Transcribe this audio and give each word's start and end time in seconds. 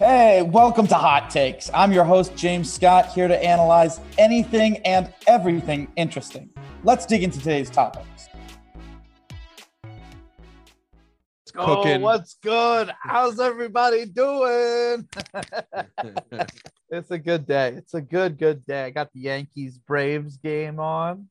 Hey, 0.00 0.40
welcome 0.40 0.86
to 0.86 0.94
Hot 0.94 1.28
Takes. 1.28 1.70
I'm 1.74 1.92
your 1.92 2.04
host, 2.04 2.34
James 2.34 2.72
Scott, 2.72 3.12
here 3.12 3.28
to 3.28 3.44
analyze 3.44 4.00
anything 4.16 4.78
and 4.78 5.12
everything 5.26 5.92
interesting. 5.94 6.48
Let's 6.84 7.04
dig 7.04 7.22
into 7.22 7.38
today's 7.38 7.68
topics. 7.68 8.30
Oh, 11.54 11.98
what's 11.98 12.36
good? 12.42 12.90
How's 12.98 13.40
everybody 13.40 14.06
doing? 14.06 15.06
it's 16.88 17.10
a 17.10 17.18
good 17.18 17.46
day. 17.46 17.74
It's 17.76 17.92
a 17.92 18.00
good, 18.00 18.38
good 18.38 18.64
day. 18.64 18.84
I 18.84 18.90
got 18.90 19.12
the 19.12 19.20
Yankees 19.20 19.76
Braves 19.76 20.38
game 20.38 20.80
on. 20.80 21.28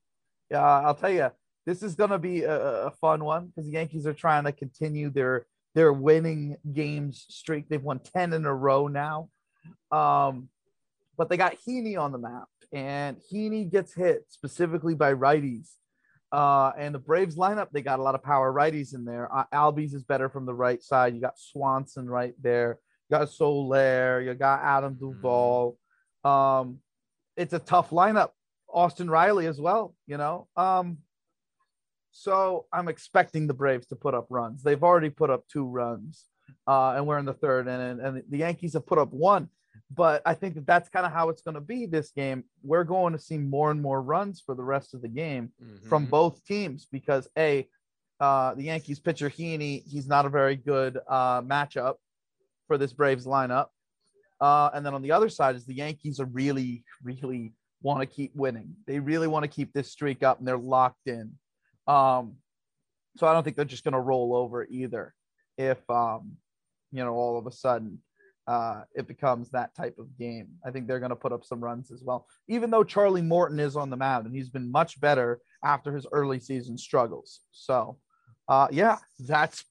Yeah, 0.52 0.62
I'll 0.62 0.94
tell 0.94 1.10
you, 1.10 1.32
this 1.66 1.82
is 1.82 1.96
going 1.96 2.12
to 2.12 2.20
be 2.20 2.44
a, 2.44 2.86
a 2.86 2.92
fun 2.92 3.26
one 3.26 3.48
because 3.48 3.66
the 3.66 3.74
Yankees 3.74 4.06
are 4.06 4.14
trying 4.14 4.44
to 4.44 4.52
continue 4.52 5.10
their 5.10 5.48
their 5.76 5.94
winning 5.94 6.58
games 6.72 7.26
streak. 7.30 7.70
They've 7.70 7.82
won 7.82 8.00
10 8.00 8.34
in 8.34 8.46
a 8.46 8.54
row 8.54 8.88
now. 8.88 9.30
Um, 9.92 10.50
but 11.18 11.30
they 11.30 11.38
got 11.38 11.58
Heaney 11.68 12.00
on 12.00 12.12
the 12.12 12.18
map, 12.18 12.48
and 12.72 13.18
Heaney 13.32 13.70
gets 13.70 13.94
hit 13.94 14.24
specifically 14.30 14.96
by 14.96 15.14
righties. 15.14 15.70
Uh, 16.32 16.72
and 16.78 16.94
the 16.94 17.00
Braves 17.00 17.36
lineup, 17.36 17.68
they 17.72 17.82
got 17.82 18.00
a 18.00 18.04
lot 18.04 18.16
of 18.16 18.24
power 18.24 18.54
righties 18.54 18.94
in 18.94 19.04
there. 19.04 19.34
Uh, 19.34 19.44
Albies 19.54 19.94
is 19.94 20.04
better 20.04 20.30
from 20.30 20.46
the 20.46 20.54
right 20.54 20.82
side. 20.82 21.14
You 21.14 21.22
got 21.22 21.38
Swanson 21.38 22.08
right 22.08 22.34
there. 22.42 22.80
You 23.10 23.18
got 23.18 23.30
Soler. 23.30 24.22
You 24.22 24.34
got 24.36 24.62
Adam 24.62 24.96
mm-hmm. 24.96 25.14
Duvall. 25.14 25.78
Um, 26.24 26.80
it's 27.36 27.54
a 27.54 27.60
tough 27.60 27.90
lineup. 27.90 28.30
Austin 28.72 29.10
Riley 29.10 29.48
as 29.48 29.60
well, 29.60 29.96
you 30.06 30.18
know. 30.18 30.48
Um, 30.56 31.00
so 32.12 32.66
I'm 32.74 32.88
expecting 32.88 33.48
the 33.48 33.54
Braves 33.54 33.88
to 33.88 33.96
put 33.96 34.14
up 34.14 34.28
runs. 34.30 34.64
They've 34.64 34.84
already 34.84 35.10
put 35.10 35.30
up 35.30 35.48
two 35.48 35.66
runs, 35.66 36.26
uh, 36.68 36.94
and 36.96 37.06
we're 37.06 37.20
in 37.20 37.26
the 37.26 37.34
third, 37.34 37.68
and, 37.68 38.02
and 38.02 38.24
the 38.30 38.38
Yankees 38.38 38.74
have 38.74 38.86
put 38.86 38.98
up 38.98 39.12
one. 39.12 39.50
But 39.92 40.22
I 40.26 40.34
think 40.34 40.56
that 40.56 40.68
that's 40.68 40.90
kind 40.90 41.06
of 41.06 41.12
how 41.12 41.30
it's 41.30 41.42
going 41.42 41.56
to 41.56 41.62
be 41.62 41.86
this 41.86 42.12
game. 42.12 42.44
We're 42.64 42.84
going 42.84 43.14
to 43.14 43.20
see 43.20 43.38
more 43.38 43.72
and 43.72 43.82
more 43.82 44.02
runs 44.02 44.42
for 44.46 44.54
the 44.54 44.64
rest 44.64 44.94
of 44.94 45.02
the 45.02 45.08
game 45.08 45.52
mm-hmm. 45.64 45.88
from 45.88 46.06
both 46.06 46.44
teams 46.46 46.88
because 46.92 47.28
a 47.38 47.68
uh, 48.20 48.54
the 48.54 48.64
Yankees 48.64 49.00
pitcher 49.00 49.30
Heaney, 49.30 49.84
he's 49.88 50.08
not 50.08 50.26
a 50.26 50.30
very 50.30 50.58
good 50.58 51.00
uh, 51.08 51.42
matchup 51.42 51.96
for 52.68 52.78
this 52.78 52.92
Braves 52.92 53.26
lineup. 53.26 53.68
Uh, 54.42 54.70
and 54.74 54.86
then 54.86 54.94
on 54.94 55.02
the 55.02 55.12
other 55.12 55.30
side 55.30 55.56
is 55.56 55.66
the 55.66 55.74
Yankees 55.74 56.20
are 56.20 56.26
really, 56.26 56.84
really 57.02 57.54
want 57.82 58.02
to 58.02 58.06
keep 58.06 58.36
winning. 58.36 58.76
They 58.88 59.00
really 59.00 59.28
want 59.28 59.44
to 59.44 59.50
keep 59.50 59.74
this 59.74 59.92
streak 59.92 60.24
up, 60.24 60.40
and 60.40 60.48
they're 60.48 60.58
locked 60.58 61.08
in. 61.08 61.34
Um, 61.90 62.36
so 63.18 63.28
I 63.28 63.34
don't 63.34 63.44
think 63.44 63.56
they're 63.56 63.66
just 63.66 63.84
going 63.84 63.94
to 63.94 64.00
roll 64.00 64.36
over 64.36 64.66
either. 64.70 65.14
If 65.58 65.78
um, 65.90 66.38
you 66.92 67.04
know, 67.04 67.14
all 67.14 67.38
of 67.38 67.48
a 67.48 67.52
sudden 67.52 68.00
uh, 68.48 68.84
it 68.96 69.08
becomes 69.08 69.50
that 69.50 69.76
type 69.76 69.98
of 70.00 70.18
game, 70.18 70.48
I 70.66 70.72
think 70.72 70.88
they're 70.88 71.00
going 71.00 71.10
to 71.10 71.16
put 71.16 71.34
up 71.34 71.44
some 71.44 71.64
runs 71.64 71.92
as 71.92 72.04
well. 72.04 72.28
Even 72.48 72.70
though 72.70 72.84
Charlie 72.84 73.22
Morton 73.22 73.60
is 73.60 73.76
on 73.76 73.90
the 73.90 73.98
mound 73.98 74.26
and 74.26 74.36
he's 74.36 74.50
been 74.50 74.72
much 74.72 75.00
better 75.02 75.40
after 75.64 75.94
his 75.94 76.08
early 76.12 76.40
season 76.40 76.78
struggles. 76.78 77.42
So, 77.52 77.98
uh, 78.48 78.68
yeah, 78.72 78.98
that's 79.20 79.66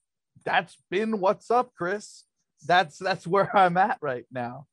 that's 0.45 0.77
been 0.89 1.19
what's 1.19 1.51
up, 1.51 1.71
Chris. 1.77 2.23
That's 2.67 2.97
that's 2.97 3.25
where 3.27 3.55
I'm 3.55 3.77
at 3.77 3.97
right 4.01 4.25
now. 4.31 4.67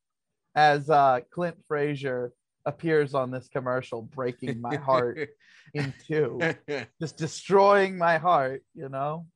As 0.55 0.89
uh, 0.89 1.21
Clint 1.31 1.57
Frazier 1.67 2.33
appears 2.67 3.15
on 3.15 3.31
this 3.31 3.49
commercial, 3.49 4.03
breaking 4.03 4.61
my 4.61 4.77
heart 4.77 5.29
in 5.75 5.95
two, 6.07 6.41
just 7.01 7.17
destroying 7.17 7.97
my 7.97 8.19
heart. 8.19 8.63
You 8.75 8.89
know, 8.89 9.27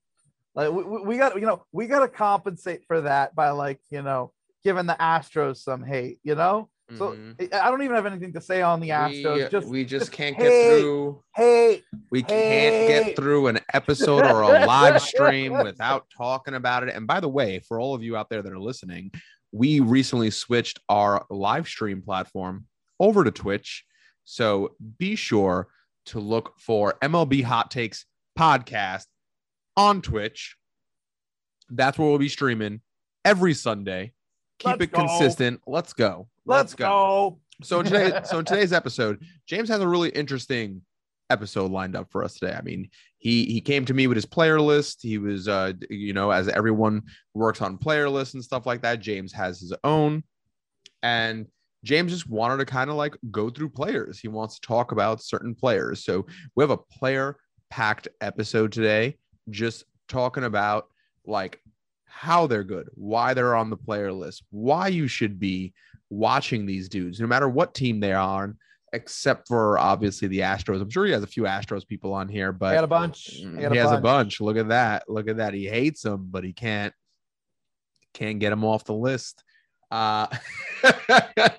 like 0.54 0.70
we, 0.70 0.82
we 0.82 1.16
got 1.16 1.36
you 1.36 1.46
know 1.46 1.62
we 1.72 1.86
got 1.86 2.00
to 2.00 2.08
compensate 2.08 2.84
for 2.86 3.02
that 3.02 3.34
by 3.34 3.50
like 3.50 3.80
you 3.90 4.02
know 4.02 4.32
giving 4.62 4.86
the 4.86 4.96
Astros 5.00 5.58
some 5.58 5.82
hate. 5.82 6.18
You 6.22 6.34
know. 6.34 6.68
So 6.98 7.12
mm-hmm. 7.12 7.44
I 7.52 7.70
don't 7.70 7.82
even 7.82 7.94
have 7.94 8.06
anything 8.06 8.32
to 8.32 8.40
say 8.40 8.62
on 8.62 8.80
the 8.80 8.88
Astros. 8.88 9.36
We, 9.36 9.48
just 9.48 9.68
we 9.68 9.84
just, 9.84 10.06
just 10.06 10.12
can't 10.12 10.36
get 10.36 10.48
through. 10.48 11.22
Hey, 11.36 11.82
we 12.10 12.24
can't 12.24 12.88
get 12.88 13.16
through 13.16 13.46
an 13.46 13.60
episode 13.72 14.26
or 14.26 14.42
a 14.42 14.66
live 14.66 15.00
stream 15.00 15.52
without 15.62 16.06
talking 16.16 16.54
about 16.54 16.82
it. 16.82 16.92
And 16.92 17.06
by 17.06 17.20
the 17.20 17.28
way, 17.28 17.60
for 17.60 17.78
all 17.78 17.94
of 17.94 18.02
you 18.02 18.16
out 18.16 18.28
there 18.28 18.42
that 18.42 18.52
are 18.52 18.58
listening, 18.58 19.12
we 19.52 19.78
recently 19.78 20.30
switched 20.30 20.80
our 20.88 21.24
live 21.30 21.68
stream 21.68 22.02
platform 22.02 22.66
over 23.00 23.24
to 23.24 23.30
Twitch. 23.30 23.84
So 24.24 24.76
be 24.98 25.16
sure 25.16 25.68
to 26.06 26.20
look 26.20 26.54
for 26.58 26.96
MLB 27.02 27.42
Hot 27.42 27.70
Takes 27.70 28.04
podcast 28.38 29.06
on 29.76 30.02
Twitch. 30.02 30.56
That's 31.70 31.98
where 31.98 32.08
we'll 32.08 32.18
be 32.18 32.28
streaming 32.28 32.80
every 33.24 33.54
Sunday. 33.54 34.12
Keep 34.58 34.66
Let's 34.66 34.82
it 34.84 34.92
go. 34.92 35.06
consistent. 35.06 35.60
Let's 35.66 35.92
go. 35.92 36.28
Let's, 36.44 36.72
Let's 36.72 36.74
go. 36.74 36.86
go. 36.86 37.38
So 37.62 37.82
today, 37.82 38.20
so 38.24 38.38
in 38.38 38.44
today's 38.44 38.72
episode, 38.72 39.22
James 39.46 39.68
has 39.68 39.80
a 39.80 39.88
really 39.88 40.10
interesting 40.10 40.82
episode 41.30 41.70
lined 41.70 41.96
up 41.96 42.10
for 42.10 42.24
us 42.24 42.34
today. 42.34 42.54
I 42.54 42.62
mean, 42.62 42.90
he 43.18 43.44
he 43.46 43.60
came 43.60 43.84
to 43.86 43.94
me 43.94 44.06
with 44.06 44.16
his 44.16 44.26
player 44.26 44.60
list. 44.60 45.00
He 45.02 45.18
was 45.18 45.48
uh 45.48 45.72
you 45.88 46.12
know, 46.12 46.30
as 46.30 46.48
everyone 46.48 47.02
works 47.34 47.62
on 47.62 47.78
player 47.78 48.08
lists 48.08 48.34
and 48.34 48.44
stuff 48.44 48.66
like 48.66 48.82
that, 48.82 49.00
James 49.00 49.32
has 49.32 49.60
his 49.60 49.72
own. 49.84 50.24
And 51.02 51.46
James 51.84 52.12
just 52.12 52.28
wanted 52.28 52.58
to 52.58 52.66
kind 52.66 52.90
of 52.90 52.96
like 52.96 53.16
go 53.30 53.50
through 53.50 53.70
players. 53.70 54.18
He 54.18 54.28
wants 54.28 54.58
to 54.58 54.66
talk 54.66 54.92
about 54.92 55.22
certain 55.22 55.54
players. 55.54 56.04
So 56.04 56.26
we 56.54 56.62
have 56.62 56.70
a 56.70 56.76
player 56.76 57.36
packed 57.70 58.08
episode 58.20 58.72
today, 58.72 59.16
just 59.48 59.84
talking 60.08 60.44
about 60.44 60.88
like 61.24 61.60
how 62.04 62.46
they're 62.46 62.64
good, 62.64 62.88
why 62.94 63.34
they're 63.34 63.54
on 63.54 63.70
the 63.70 63.76
player 63.76 64.12
list, 64.12 64.42
why 64.50 64.88
you 64.88 65.06
should 65.06 65.38
be 65.38 65.72
watching 66.10 66.66
these 66.66 66.88
dudes, 66.88 67.20
no 67.20 67.26
matter 67.26 67.48
what 67.48 67.72
team 67.74 68.00
they 68.00 68.12
are 68.12 68.42
on, 68.42 68.58
except 68.92 69.46
for 69.48 69.78
obviously 69.78 70.28
the 70.28 70.40
Astros. 70.40 70.82
I'm 70.82 70.90
sure 70.90 71.06
he 71.06 71.12
has 71.12 71.22
a 71.22 71.28
few 71.28 71.44
Astros 71.44 71.86
people 71.86 72.12
on 72.12 72.28
here, 72.28 72.52
but 72.52 72.70
he 72.70 72.74
had 72.74 72.84
a 72.84 72.88
bunch. 72.88 73.40
Mm, 73.42 73.54
he, 73.54 73.60
he 73.60 73.78
a 73.78 73.82
has 73.82 73.90
bunch. 73.90 73.98
a 73.98 74.02
bunch. 74.02 74.40
Look 74.40 74.56
at 74.56 74.68
that. 74.68 75.04
Look 75.08 75.28
at 75.28 75.36
that. 75.38 75.54
He 75.54 75.66
hates 75.66 76.02
them, 76.02 76.28
but 76.30 76.44
he 76.44 76.52
can't 76.52 76.92
can't 78.12 78.40
get 78.40 78.50
them 78.50 78.64
off 78.64 78.84
the 78.84 78.94
list. 78.94 79.44
Uh, 79.90 80.26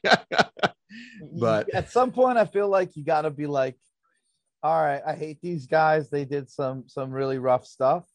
but 1.39 1.73
at 1.73 1.89
some 1.91 2.11
point, 2.11 2.37
I 2.37 2.45
feel 2.45 2.69
like 2.69 2.95
you 2.95 3.03
got 3.03 3.23
to 3.23 3.29
be 3.29 3.47
like, 3.47 3.77
all 4.63 4.81
right, 4.81 5.01
I 5.05 5.15
hate 5.15 5.39
these 5.41 5.65
guys. 5.65 6.09
They 6.09 6.25
did 6.25 6.49
some 6.49 6.83
some 6.87 7.11
really 7.11 7.39
rough 7.39 7.65
stuff, 7.65 8.05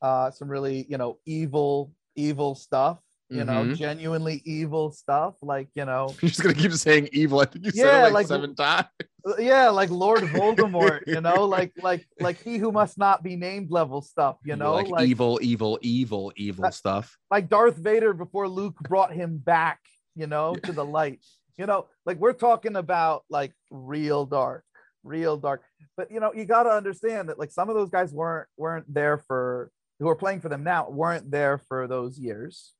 uh, 0.00 0.30
some 0.30 0.48
really 0.48 0.86
you 0.88 0.98
know 0.98 1.18
evil 1.26 1.92
evil 2.14 2.54
stuff. 2.54 2.98
You 3.30 3.38
mm-hmm. 3.38 3.68
know, 3.68 3.74
genuinely 3.74 4.42
evil 4.44 4.92
stuff. 4.92 5.34
Like 5.42 5.68
you 5.74 5.84
know, 5.84 6.14
you're 6.20 6.28
just 6.28 6.42
gonna 6.42 6.54
keep 6.54 6.72
saying 6.72 7.08
evil. 7.12 7.40
I 7.40 7.46
think 7.46 7.64
you 7.64 7.72
yeah, 7.74 7.84
said 7.84 8.00
it 8.00 8.02
like, 8.04 8.12
like 8.12 8.26
seven 8.26 8.54
times. 8.54 8.86
Uh, 9.26 9.34
yeah, 9.38 9.70
like 9.70 9.90
Lord 9.90 10.22
Voldemort. 10.24 11.00
you 11.06 11.20
know, 11.20 11.46
like 11.46 11.72
like 11.82 12.06
like 12.20 12.42
he 12.42 12.58
who 12.58 12.70
must 12.70 12.98
not 12.98 13.22
be 13.22 13.36
named 13.36 13.70
level 13.70 14.02
stuff. 14.02 14.36
You 14.44 14.56
know, 14.56 14.74
like, 14.74 14.88
like 14.88 15.08
evil, 15.08 15.38
evil, 15.42 15.78
evil, 15.82 16.32
evil 16.36 16.70
stuff. 16.70 17.16
Like 17.30 17.48
Darth 17.48 17.76
Vader 17.76 18.12
before 18.12 18.48
Luke 18.48 18.78
brought 18.80 19.12
him 19.12 19.38
back. 19.38 19.80
You 20.14 20.26
know, 20.26 20.54
to 20.54 20.72
the 20.72 20.84
light. 20.84 21.24
You 21.56 21.66
know, 21.66 21.86
like 22.04 22.18
we're 22.18 22.34
talking 22.34 22.76
about 22.76 23.24
like 23.30 23.52
real 23.70 24.26
dark, 24.26 24.64
real 25.02 25.36
dark. 25.36 25.62
But 25.96 26.10
you 26.10 26.20
know, 26.20 26.32
you 26.34 26.44
got 26.44 26.64
to 26.64 26.70
understand 26.70 27.30
that 27.30 27.38
like 27.38 27.52
some 27.52 27.68
of 27.68 27.74
those 27.74 27.90
guys 27.90 28.12
weren't 28.12 28.48
weren't 28.56 28.92
there 28.92 29.18
for 29.18 29.70
who 29.98 30.08
are 30.08 30.16
playing 30.16 30.40
for 30.40 30.48
them 30.48 30.64
now 30.64 30.88
weren't 30.90 31.30
there 31.30 31.58
for 31.58 31.86
those 31.86 32.18
years. 32.18 32.72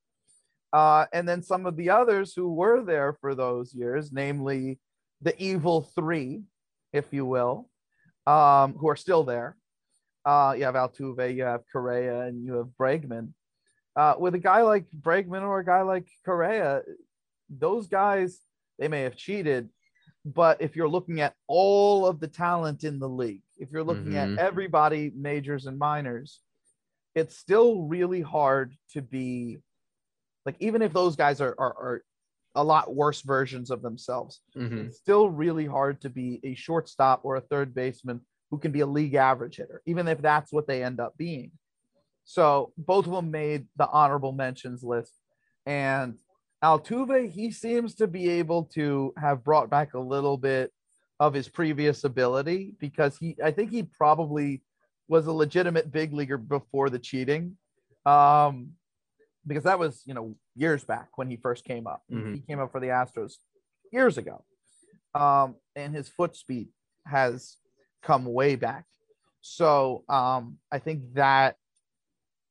Uh, 0.75 1.07
and 1.13 1.29
then 1.29 1.41
some 1.41 1.67
of 1.67 1.77
the 1.77 1.89
others 1.89 2.35
who 2.35 2.53
were 2.53 2.83
there 2.83 3.17
for 3.21 3.37
those 3.37 3.73
years, 3.73 4.11
namely 4.13 4.81
the 5.23 5.41
evil 5.41 5.83
three, 5.95 6.43
if 6.93 7.05
you 7.13 7.25
will, 7.25 7.71
um, 8.27 8.75
who 8.75 8.89
are 8.89 8.97
still 8.97 9.23
there. 9.23 9.57
Uh, 10.25 10.53
you 10.59 10.65
have 10.65 10.75
Altuve, 10.75 11.33
you 11.37 11.45
have 11.45 11.61
Correa, 11.73 12.23
and 12.23 12.45
you 12.45 12.55
have 12.55 12.67
Bregman. 12.77 13.29
Uh, 13.95 14.17
with 14.19 14.35
a 14.35 14.39
guy 14.39 14.63
like 14.63 14.87
Bregman 14.91 15.43
or 15.43 15.61
a 15.61 15.65
guy 15.65 15.83
like 15.83 16.09
Correa, 16.25 16.83
those 17.49 17.87
guys 17.87 18.41
they 18.81 18.89
may 18.89 19.03
have 19.03 19.15
cheated, 19.15 19.69
but 20.25 20.61
if 20.61 20.75
you're 20.75 20.89
looking 20.89 21.21
at 21.21 21.35
all 21.47 22.05
of 22.05 22.19
the 22.19 22.27
talent 22.27 22.83
in 22.83 22.99
the 22.99 23.09
league, 23.09 23.45
if 23.59 23.71
you're 23.71 23.85
looking 23.85 24.15
mm-hmm. 24.15 24.37
at 24.37 24.45
everybody, 24.45 25.13
majors 25.15 25.67
and 25.67 25.79
minors, 25.79 26.41
it's 27.15 27.37
still 27.37 27.83
really 27.83 28.23
hard 28.23 28.75
to 28.95 29.03
be 29.03 29.59
like, 30.47 30.57
even 30.61 30.83
if 30.83 30.93
those 30.93 31.17
guys 31.17 31.41
are, 31.41 31.55
are, 31.59 31.73
are 31.73 32.05
a 32.55 32.65
lot 32.65 32.95
worse 32.95 33.23
versions 33.23 33.71
of 33.71 33.83
themselves, 33.83 34.41
mm-hmm. 34.57 34.87
it's 34.87 34.99
still 34.99 35.29
really 35.29 35.67
hard 35.67 36.01
to 36.03 36.11
be 36.11 36.41
a 36.45 36.55
shortstop 36.55 37.21
or 37.25 37.37
a 37.37 37.41
third 37.41 37.75
baseman 37.75 38.21
who 38.51 38.59
can 38.59 38.73
be 38.73 38.81
a 38.81 38.87
league 38.87 39.15
average 39.15 39.57
hitter, 39.57 39.83
even 39.87 40.07
if 40.07 40.21
that's 40.21 40.53
what 40.53 40.67
they 40.67 40.85
end 40.85 41.01
up 41.01 41.17
being. 41.17 41.51
So 42.25 42.73
both 42.79 43.07
of 43.07 43.13
them 43.13 43.31
made 43.31 43.67
the 43.77 43.89
honorable 43.89 44.33
mentions 44.33 44.83
list. 44.83 45.13
And 45.67 46.19
Altuve, 46.63 47.31
he 47.31 47.51
seems 47.51 47.95
to 47.97 48.07
be 48.07 48.29
able 48.31 48.65
to 48.75 49.13
have 49.19 49.45
brought 49.45 49.69
back 49.71 49.95
a 49.95 49.99
little 49.99 50.37
bit 50.37 50.73
of 51.21 51.35
his 51.35 51.49
previous 51.49 52.05
ability 52.05 52.75
because 52.79 53.17
he, 53.19 53.37
I 53.43 53.51
think 53.51 53.71
he 53.71 53.83
probably 53.83 54.63
was 55.09 55.27
a 55.27 55.33
legitimate 55.33 55.93
big 55.93 56.13
leaguer 56.13 56.39
before 56.39 56.91
the 56.91 56.99
cheating. 56.99 57.57
Um, 58.07 58.71
because 59.47 59.65
that 59.65 59.79
was, 59.79 60.03
you 60.07 60.15
know, 60.15 60.35
years 60.55 60.85
back 60.85 61.09
when 61.17 61.29
he 61.29 61.37
first 61.37 61.65
came 61.65 61.87
up. 61.87 62.03
Mhm. 62.11 62.35
He 62.35 62.41
came 62.41 62.61
up 62.61 62.73
for 62.73 62.81
the 62.81 62.89
Astros 62.89 63.35
years 63.93 64.19
ago. 64.19 64.45
Um, 65.15 65.57
and 65.77 65.95
his 65.95 66.09
foot 66.09 66.35
speed 66.35 66.69
has 67.07 67.57
come 68.03 68.25
way 68.25 68.57
back. 68.57 68.87
So 69.41 70.05
um, 70.09 70.59
I 70.73 70.79
think 70.79 71.15
that 71.15 71.57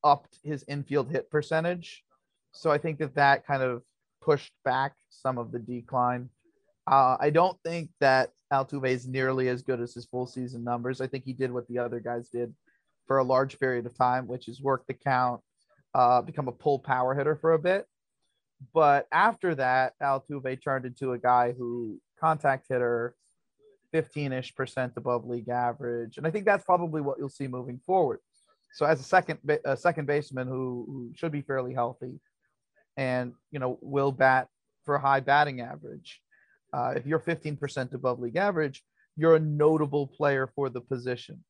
upped 0.04 0.38
his 0.44 0.64
infield 0.68 1.10
hit 1.10 1.30
percentage. 1.30 2.04
So 2.52 2.72
I 2.72 2.78
think 2.78 3.00
that 3.00 3.16
that 3.16 3.46
kind 3.46 3.64
of 3.64 3.84
pushed 4.22 4.54
back 4.64 4.94
some 5.10 5.38
of 5.38 5.52
the 5.52 5.60
decline. 5.60 6.30
Uh, 6.86 7.18
I 7.20 7.30
don't 7.30 7.58
think 7.64 7.90
that 8.00 8.32
Altuve 8.52 8.90
is 8.90 9.08
nearly 9.08 9.48
as 9.50 9.62
good 9.64 9.82
as 9.82 9.94
his 9.94 10.06
full 10.06 10.28
season 10.28 10.64
numbers. 10.64 11.02
I 11.02 11.08
think 11.08 11.24
he 11.26 11.34
did 11.34 11.52
what 11.52 11.68
the 11.68 11.80
other 11.80 12.00
guys 12.00 12.30
did 12.30 12.54
for 13.08 13.18
a 13.18 13.24
large 13.24 13.60
period 13.60 13.86
of 13.86 13.98
time, 13.98 14.28
which 14.28 14.48
is 14.48 14.62
work 14.62 14.86
the 14.88 14.94
count, 14.94 15.42
uh, 15.94 16.22
become 16.22 16.48
a 16.48 16.52
pull 16.52 16.80
power 16.80 17.14
hitter 17.14 17.36
for 17.36 17.54
a 17.54 17.60
bit. 17.60 17.86
But 18.74 19.08
after 19.12 19.56
that, 19.56 19.94
Altuve 20.02 20.64
turned 20.64 20.86
into 20.86 21.12
a 21.12 21.18
guy 21.18 21.52
who 21.52 22.00
contact 22.20 22.68
hitter, 22.70 23.16
15 23.92 24.32
ish 24.34 24.56
percent 24.56 24.94
above 24.96 25.26
league 25.26 25.50
average. 25.50 26.18
And 26.18 26.26
I 26.26 26.32
think 26.32 26.46
that's 26.46 26.64
probably 26.64 27.02
what 27.02 27.18
you'll 27.20 27.30
see 27.30 27.48
moving 27.48 27.80
forward. 27.86 28.20
So 28.74 28.86
as 28.86 29.00
a 29.00 29.04
second 29.04 29.40
a 29.66 29.78
second 29.78 30.08
baseman 30.08 30.48
who, 30.48 30.86
who 30.88 31.12
should 31.16 31.32
be 31.32 31.42
fairly 31.42 31.74
healthy 31.74 32.20
and 32.98 33.34
you 33.52 33.60
know 33.60 33.78
will 33.82 34.12
bat 34.12 34.48
for 34.84 34.96
a 34.96 35.00
high 35.00 35.20
batting 35.20 35.62
average. 35.62 36.20
Uh, 36.74 36.94
if 36.96 37.06
you're 37.06 37.20
15% 37.20 37.94
above 37.94 38.20
league 38.20 38.36
average, 38.36 38.84
you're 39.16 39.36
a 39.36 39.40
notable 39.40 40.08
player 40.08 40.48
for 40.56 40.70
the 40.70 40.82
position. 40.82 41.44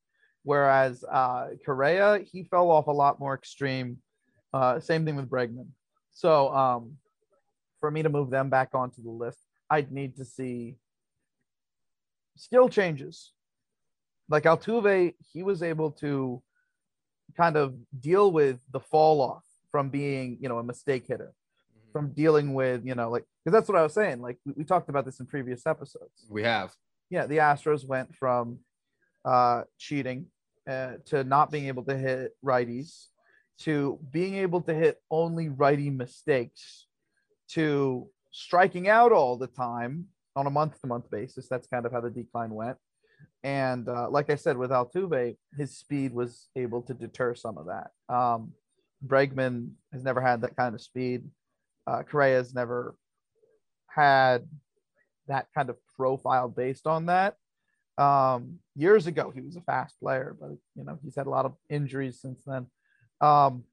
Whereas 0.43 1.05
uh, 1.09 1.51
Correa, 1.65 2.19
he 2.29 2.43
fell 2.43 2.69
off 2.69 2.87
a 2.87 2.91
lot 2.91 3.19
more 3.19 3.33
extreme. 3.33 3.99
Uh, 4.53 4.79
same 4.79 5.05
thing 5.05 5.15
with 5.15 5.29
Bregman. 5.29 5.67
So 6.11 6.53
um, 6.53 6.97
for 7.79 7.89
me 7.89 8.03
to 8.03 8.09
move 8.09 8.29
them 8.29 8.49
back 8.49 8.69
onto 8.73 9.01
the 9.01 9.09
list, 9.09 9.39
I'd 9.69 9.91
need 9.91 10.15
to 10.17 10.25
see 10.25 10.77
skill 12.35 12.69
changes. 12.69 13.31
Like 14.29 14.43
Altuve, 14.43 15.15
he 15.33 15.43
was 15.43 15.63
able 15.63 15.91
to 15.91 16.41
kind 17.35 17.57
of 17.57 17.75
deal 17.99 18.31
with 18.31 18.59
the 18.71 18.79
fall 18.79 19.21
off 19.21 19.43
from 19.71 19.89
being, 19.89 20.37
you 20.39 20.49
know, 20.49 20.59
a 20.59 20.63
mistake 20.63 21.05
hitter, 21.07 21.33
from 21.91 22.11
dealing 22.13 22.53
with, 22.53 22.85
you 22.85 22.93
know, 22.93 23.09
like, 23.09 23.25
because 23.43 23.57
that's 23.57 23.67
what 23.67 23.77
I 23.77 23.83
was 23.83 23.93
saying. 23.93 24.21
Like, 24.21 24.37
we, 24.45 24.53
we 24.57 24.63
talked 24.63 24.89
about 24.89 25.05
this 25.05 25.19
in 25.19 25.25
previous 25.25 25.65
episodes. 25.65 26.27
We 26.29 26.43
have. 26.43 26.73
Yeah, 27.09 27.25
the 27.25 27.37
Astros 27.37 27.85
went 27.87 28.15
from 28.15 28.59
uh, 29.25 29.63
cheating 29.79 30.27
uh, 30.69 30.93
to 31.07 31.23
not 31.23 31.51
being 31.51 31.67
able 31.67 31.83
to 31.83 31.97
hit 31.97 32.31
righties 32.45 33.07
to 33.59 33.99
being 34.11 34.35
able 34.35 34.61
to 34.61 34.73
hit 34.73 35.01
only 35.11 35.49
righty 35.49 35.89
mistakes 35.89 36.87
to 37.49 38.07
striking 38.31 38.87
out 38.89 39.11
all 39.11 39.37
the 39.37 39.47
time 39.47 40.05
on 40.35 40.47
a 40.47 40.49
month 40.49 40.81
to 40.81 40.87
month 40.87 41.09
basis. 41.09 41.47
That's 41.47 41.67
kind 41.67 41.85
of 41.85 41.91
how 41.91 42.01
the 42.01 42.09
decline 42.09 42.51
went. 42.51 42.77
And 43.43 43.87
uh, 43.87 44.09
like 44.09 44.29
I 44.29 44.35
said, 44.35 44.57
with 44.57 44.71
Altuve, 44.71 45.35
his 45.57 45.77
speed 45.77 46.13
was 46.13 46.47
able 46.55 46.81
to 46.83 46.93
deter 46.93 47.35
some 47.35 47.57
of 47.57 47.67
that. 47.67 47.91
Um, 48.13 48.53
Bregman 49.05 49.71
has 49.91 50.03
never 50.03 50.21
had 50.21 50.41
that 50.41 50.55
kind 50.55 50.73
of 50.73 50.81
speed. 50.81 51.23
Uh, 51.85 52.03
Correa 52.03 52.37
has 52.37 52.53
never 52.53 52.95
had 53.87 54.47
that 55.27 55.47
kind 55.53 55.69
of 55.69 55.77
profile 55.95 56.47
based 56.47 56.87
on 56.87 57.07
that. 57.07 57.35
Um, 57.97 58.59
years 58.75 59.07
ago, 59.07 59.31
he 59.33 59.41
was 59.41 59.55
a 59.55 59.61
fast 59.61 59.99
player, 59.99 60.35
but 60.39 60.51
you 60.75 60.83
know 60.83 60.97
he's 61.03 61.15
had 61.15 61.27
a 61.27 61.29
lot 61.29 61.45
of 61.45 61.53
injuries 61.69 62.19
since 62.19 62.43
then. 62.45 62.67
Um, 63.23 63.63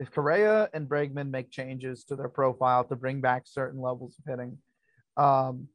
if 0.00 0.10
Correa 0.10 0.70
and 0.72 0.88
Bregman 0.88 1.30
make 1.30 1.50
changes 1.50 2.04
to 2.04 2.16
their 2.16 2.28
profile 2.28 2.84
to 2.84 2.96
bring 2.96 3.20
back 3.20 3.42
certain 3.44 3.80
levels 3.80 4.16
of 4.18 4.24
hitting, 4.30 4.56
um, 5.16 5.68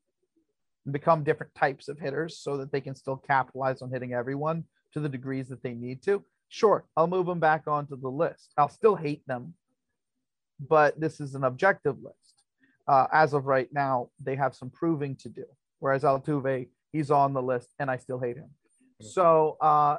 become 0.89 1.23
different 1.23 1.53
types 1.53 1.87
of 1.87 1.99
hitters 1.99 2.37
so 2.37 2.57
that 2.57 2.71
they 2.71 2.81
can 2.81 2.95
still 2.95 3.17
capitalize 3.17 3.81
on 3.81 3.91
hitting 3.91 4.13
everyone 4.13 4.63
to 4.93 4.99
the 4.99 5.09
degrees 5.09 5.47
that 5.49 5.61
they 5.61 5.73
need 5.73 6.01
to, 6.03 6.23
sure, 6.49 6.85
I'll 6.95 7.07
move 7.07 7.25
them 7.25 7.39
back 7.39 7.63
onto 7.67 7.99
the 7.99 8.09
list. 8.09 8.53
I'll 8.57 8.69
still 8.69 8.95
hate 8.95 9.25
them, 9.27 9.53
but 10.59 10.99
this 10.99 11.19
is 11.19 11.35
an 11.35 11.43
objective 11.43 11.97
list. 12.01 12.43
Uh, 12.87 13.07
as 13.11 13.33
of 13.33 13.45
right 13.45 13.69
now, 13.71 14.09
they 14.21 14.35
have 14.35 14.55
some 14.55 14.69
proving 14.69 15.15
to 15.17 15.29
do. 15.29 15.45
Whereas 15.79 16.03
Altuve, 16.03 16.67
he's 16.91 17.11
on 17.11 17.33
the 17.33 17.41
list, 17.41 17.69
and 17.79 17.89
I 17.89 17.97
still 17.97 18.19
hate 18.19 18.37
him. 18.37 18.49
So 19.01 19.57
uh, 19.59 19.97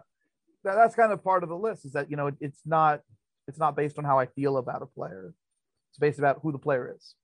that, 0.65 0.75
that's 0.75 0.95
kind 0.95 1.13
of 1.13 1.23
part 1.23 1.43
of 1.43 1.49
the 1.49 1.57
list. 1.57 1.85
Is 1.85 1.93
that 1.93 2.11
you 2.11 2.17
know 2.17 2.29
it, 2.29 2.35
it's 2.41 2.61
not 2.65 3.01
it's 3.47 3.59
not 3.59 3.77
based 3.77 3.99
on 3.99 4.05
how 4.05 4.19
I 4.19 4.27
feel 4.27 4.57
about 4.57 4.83
a 4.83 4.87
player. 4.87 5.33
It's 5.91 5.99
based 5.99 6.19
about 6.19 6.41
who 6.43 6.53
the 6.53 6.59
player 6.59 6.93
is, 6.95 7.15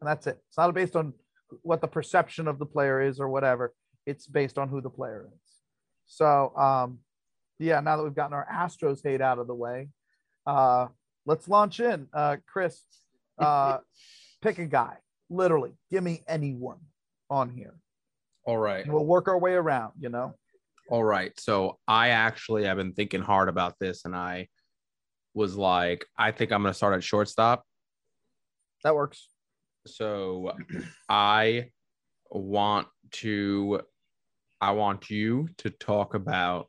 and 0.00 0.08
that's 0.08 0.26
it. 0.26 0.38
It's 0.48 0.58
not 0.58 0.72
based 0.74 0.96
on 0.96 1.14
what 1.62 1.80
the 1.80 1.88
perception 1.88 2.46
of 2.46 2.58
the 2.58 2.66
player 2.66 3.00
is 3.00 3.18
or 3.18 3.28
whatever. 3.28 3.72
It's 4.06 4.26
based 4.26 4.58
on 4.58 4.68
who 4.68 4.80
the 4.80 4.90
player 4.90 5.28
is. 5.32 5.50
So 6.06 6.54
um, 6.56 6.98
yeah, 7.58 7.80
now 7.80 7.96
that 7.96 8.02
we've 8.02 8.14
gotten 8.14 8.34
our 8.34 8.46
Astros 8.50 9.02
hate 9.02 9.20
out 9.20 9.38
of 9.38 9.46
the 9.46 9.54
way, 9.54 9.88
uh, 10.46 10.86
let's 11.26 11.48
launch 11.48 11.80
in. 11.80 12.08
Uh, 12.12 12.36
Chris, 12.46 12.82
uh, 13.38 13.78
pick 14.42 14.58
a 14.58 14.66
guy. 14.66 14.96
Literally, 15.28 15.72
give 15.90 16.02
me 16.02 16.22
anyone 16.26 16.78
on 17.28 17.50
here. 17.50 17.74
All 18.44 18.58
right. 18.58 18.84
And 18.84 18.92
we'll 18.92 19.04
work 19.04 19.28
our 19.28 19.38
way 19.38 19.52
around, 19.52 19.92
you 20.00 20.08
know? 20.08 20.34
All 20.90 21.04
right. 21.04 21.32
So 21.38 21.78
I 21.86 22.08
actually 22.08 22.64
have 22.64 22.76
been 22.76 22.92
thinking 22.92 23.22
hard 23.22 23.48
about 23.48 23.76
this 23.78 24.04
and 24.04 24.16
I 24.16 24.48
was 25.34 25.54
like, 25.54 26.04
I 26.18 26.32
think 26.32 26.50
I'm 26.50 26.62
going 26.62 26.72
to 26.72 26.76
start 26.76 26.96
at 26.96 27.04
shortstop. 27.04 27.64
That 28.82 28.96
works. 28.96 29.28
So 29.86 30.52
I 31.08 31.70
want 32.28 32.88
to 33.12 33.82
I 34.60 34.72
want 34.72 35.10
you 35.10 35.48
to 35.58 35.70
talk 35.70 36.14
about 36.14 36.68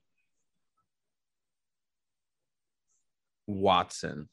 Watson. 3.47 4.29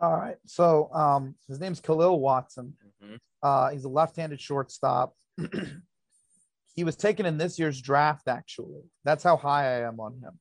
All 0.00 0.16
right. 0.16 0.36
So 0.46 0.90
um, 0.94 1.34
his 1.46 1.60
name's 1.60 1.80
Khalil 1.80 2.20
Watson. 2.20 2.72
Uh, 3.42 3.68
he's 3.70 3.84
a 3.84 3.88
left-handed 3.88 4.40
shortstop. 4.40 5.14
he 6.78 6.84
was 6.84 6.94
taken 6.94 7.26
in 7.26 7.38
this 7.38 7.58
year's 7.58 7.82
draft. 7.82 8.28
Actually, 8.28 8.82
that's 9.04 9.24
how 9.24 9.36
high 9.36 9.64
I 9.64 9.88
am 9.88 9.98
on 9.98 10.12
him. 10.12 10.38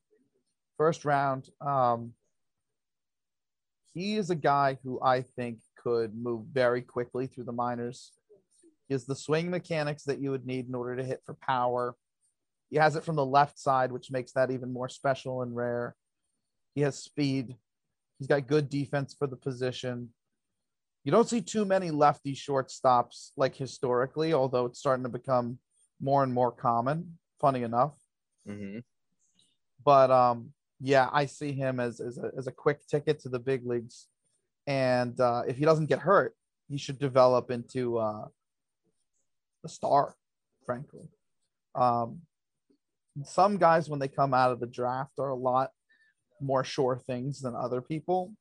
First 0.78 1.04
round. 1.04 1.50
Um, 1.60 2.14
he 3.96 4.18
is 4.18 4.30
a 4.30 4.36
guy 4.36 4.78
who 4.84 5.02
I 5.02 5.22
think 5.22 5.62
could 5.82 6.16
move 6.16 6.46
very 6.54 6.84
quickly 6.84 7.26
through 7.26 7.46
the 7.46 7.52
minors. 7.52 8.12
He 8.88 8.94
has 8.94 9.08
the 9.08 9.16
swing 9.16 9.50
mechanics 9.50 10.04
that 10.04 10.20
you 10.20 10.30
would 10.30 10.46
need 10.46 10.68
in 10.68 10.76
order 10.76 10.98
to 10.98 11.04
hit 11.04 11.22
for 11.26 11.34
power. 11.34 11.96
He 12.70 12.78
has 12.78 12.96
it 12.96 13.04
from 13.04 13.16
the 13.16 13.26
left 13.26 13.58
side, 13.58 13.92
which 13.92 14.12
makes 14.12 14.34
that 14.34 14.52
even 14.52 14.72
more 14.72 14.90
special 14.90 15.42
and 15.42 15.56
rare. 15.56 15.96
He 16.76 16.82
has 16.82 17.00
speed. 17.00 17.56
He's 18.20 18.28
got 18.28 18.46
good 18.46 18.70
defense 18.70 19.16
for 19.18 19.26
the 19.26 19.38
position. 19.38 20.10
You 21.04 21.12
don't 21.12 21.28
see 21.28 21.42
too 21.42 21.66
many 21.66 21.90
lefty 21.90 22.36
shortstops 22.36 23.32
like 23.36 23.56
historically, 23.56 24.34
although 24.34 24.68
it's 24.68 24.78
starting 24.78 25.02
to 25.02 25.10
become 25.10 25.58
more 26.02 26.24
and 26.24 26.34
more 26.34 26.52
common, 26.52 27.18
funny 27.40 27.64
enough. 27.64 27.96
Mm-hmm. 28.48 28.80
But 29.84 30.12
um, 30.12 30.52
yeah, 30.80 31.10
I 31.12 31.26
see 31.26 31.54
him 31.54 31.80
as, 31.80 32.00
as, 32.00 32.18
a, 32.18 32.32
as 32.38 32.48
a 32.48 32.52
quick 32.52 32.86
ticket 32.88 33.20
to 33.22 33.30
the 33.30 33.40
big 33.40 33.66
leagues. 33.66 34.08
And 34.66 35.20
uh, 35.20 35.44
if 35.48 35.58
he 35.58 35.66
doesn't 35.66 35.88
get 35.88 36.00
hurt, 36.00 36.36
he 36.70 36.78
should 36.78 37.00
develop 37.00 37.52
into 37.52 37.98
uh, 37.98 38.26
a 39.64 39.70
star, 39.70 40.16
frankly. 40.66 41.10
Um, 41.74 42.22
some 43.24 43.58
guys, 43.58 43.90
when 43.90 44.00
they 44.00 44.08
come 44.08 44.34
out 44.34 44.52
of 44.52 44.60
the 44.60 44.68
draft, 44.68 45.20
are 45.20 45.30
a 45.30 45.36
lot 45.36 45.72
more 46.42 46.64
sure 46.64 46.98
things 46.98 47.40
than 47.42 47.56
other 47.56 47.82
people. 47.82 48.34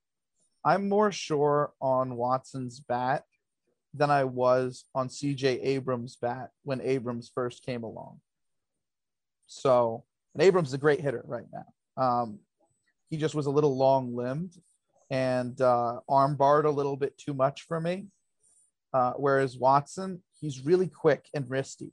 I'm 0.64 0.88
more 0.88 1.12
sure 1.12 1.72
on 1.80 2.16
Watson's 2.16 2.80
bat 2.80 3.24
than 3.96 4.10
I 4.10 4.24
was 4.24 4.84
on 4.94 5.08
CJ 5.08 5.60
Abrams' 5.62 6.16
bat 6.16 6.50
when 6.62 6.80
Abrams 6.80 7.30
first 7.34 7.64
came 7.64 7.82
along. 7.82 8.20
So, 9.46 10.04
and 10.34 10.42
Abrams 10.42 10.68
is 10.68 10.74
a 10.74 10.78
great 10.78 11.00
hitter 11.00 11.22
right 11.26 11.46
now. 11.52 12.02
Um, 12.02 12.38
he 13.08 13.16
just 13.16 13.34
was 13.34 13.46
a 13.46 13.50
little 13.50 13.76
long 13.76 14.14
limbed 14.14 14.52
and 15.10 15.60
uh, 15.60 16.00
arm 16.08 16.36
barred 16.36 16.66
a 16.66 16.70
little 16.70 16.96
bit 16.96 17.16
too 17.16 17.34
much 17.34 17.62
for 17.62 17.80
me. 17.80 18.06
Uh, 18.92 19.12
whereas 19.12 19.56
Watson, 19.56 20.22
he's 20.40 20.64
really 20.64 20.88
quick 20.88 21.28
and 21.34 21.44
wristy, 21.46 21.90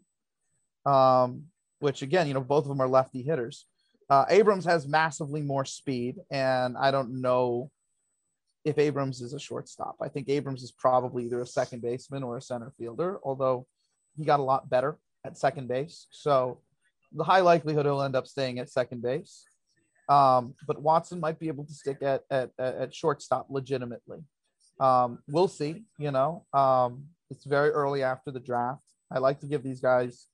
um, 0.86 1.44
which 1.80 2.02
again, 2.02 2.28
you 2.28 2.34
know, 2.34 2.42
both 2.42 2.64
of 2.64 2.70
them 2.70 2.82
are 2.82 2.88
lefty 2.88 3.22
hitters. 3.22 3.66
Uh, 4.10 4.26
Abrams 4.30 4.66
has 4.66 4.88
massively 4.88 5.42
more 5.42 5.66
speed, 5.66 6.18
and 6.32 6.78
I 6.78 6.92
don't 6.92 7.22
know 7.22 7.72
if 8.66 8.78
Abrams 8.78 9.22
is 9.22 9.34
a 9.34 9.40
shortstop. 9.40 9.96
I 10.02 10.08
think 10.08 10.30
Abrams 10.30 10.64
is 10.64 10.72
probably 10.72 11.26
either 11.26 11.42
a 11.42 11.46
second 11.46 11.82
baseman 11.82 12.24
or 12.24 12.38
a 12.38 12.42
center 12.42 12.72
fielder, 12.78 13.20
although 13.24 13.68
he 14.16 14.24
got 14.26 14.40
a 14.40 14.44
lot 14.44 14.70
better 14.70 14.98
at 15.26 15.38
second 15.38 15.68
base. 15.68 16.08
So 16.12 16.60
the 17.12 17.24
high 17.24 17.42
likelihood 17.42 17.86
he'll 17.86 18.02
end 18.02 18.16
up 18.16 18.28
staying 18.28 18.60
at 18.60 18.70
second 18.70 19.02
base. 19.02 19.46
Um, 20.10 20.54
but 20.68 20.82
Watson 20.82 21.20
might 21.20 21.40
be 21.40 21.48
able 21.48 21.66
to 21.66 21.74
stick 21.74 22.02
at, 22.02 22.24
at, 22.30 22.52
at 22.60 22.94
shortstop 22.94 23.48
legitimately. 23.50 24.20
Um, 24.80 25.20
we'll 25.28 25.48
see. 25.48 25.84
You 25.98 26.12
know, 26.12 26.46
um, 26.54 27.06
it's 27.30 27.46
very 27.46 27.70
early 27.70 28.04
after 28.04 28.32
the 28.32 28.40
draft. 28.40 28.84
I 29.12 29.20
like 29.20 29.40
to 29.42 29.48
give 29.48 29.64
these 29.64 29.80
guys 29.80 30.28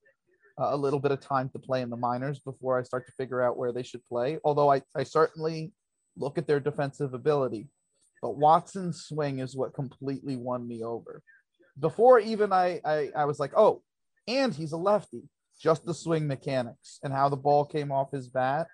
uh, 0.59 0.69
a 0.71 0.77
little 0.77 0.99
bit 0.99 1.11
of 1.11 1.19
time 1.19 1.49
to 1.49 1.59
play 1.59 1.81
in 1.81 1.89
the 1.89 1.97
minors 1.97 2.39
before 2.39 2.79
I 2.79 2.83
start 2.83 3.05
to 3.07 3.11
figure 3.13 3.41
out 3.41 3.57
where 3.57 3.71
they 3.71 3.83
should 3.83 4.05
play. 4.05 4.39
Although 4.43 4.71
I, 4.71 4.81
I 4.95 5.03
certainly 5.03 5.73
look 6.17 6.37
at 6.37 6.47
their 6.47 6.59
defensive 6.59 7.13
ability, 7.13 7.67
but 8.21 8.37
Watson's 8.37 9.05
swing 9.05 9.39
is 9.39 9.55
what 9.55 9.73
completely 9.73 10.35
won 10.35 10.67
me 10.67 10.83
over. 10.83 11.21
Before 11.79 12.19
even 12.19 12.51
I, 12.51 12.81
I, 12.83 13.09
I 13.15 13.25
was 13.25 13.39
like, 13.39 13.53
oh, 13.55 13.81
and 14.27 14.53
he's 14.53 14.73
a 14.73 14.77
lefty. 14.77 15.23
Just 15.61 15.85
the 15.85 15.93
swing 15.93 16.27
mechanics 16.27 16.99
and 17.03 17.13
how 17.13 17.29
the 17.29 17.35
ball 17.35 17.65
came 17.65 17.91
off 17.91 18.11
his 18.11 18.29
bat. 18.29 18.67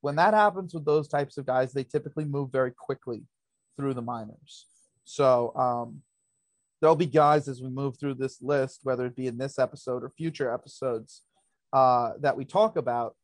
When 0.00 0.16
that 0.16 0.32
happens 0.32 0.72
with 0.72 0.84
those 0.84 1.08
types 1.08 1.36
of 1.36 1.46
guys, 1.46 1.72
they 1.72 1.84
typically 1.84 2.24
move 2.24 2.50
very 2.50 2.70
quickly 2.70 3.24
through 3.76 3.94
the 3.94 4.02
minors. 4.02 4.66
So 5.04 5.54
um, 5.54 6.02
there'll 6.80 6.96
be 6.96 7.06
guys 7.06 7.48
as 7.48 7.60
we 7.60 7.68
move 7.68 7.98
through 7.98 8.14
this 8.14 8.40
list, 8.40 8.80
whether 8.84 9.06
it 9.06 9.16
be 9.16 9.26
in 9.26 9.38
this 9.38 9.58
episode 9.58 10.02
or 10.02 10.10
future 10.10 10.52
episodes 10.52 11.22
uh, 11.72 12.12
that 12.20 12.36
we 12.36 12.44
talk 12.44 12.76
about, 12.76 13.16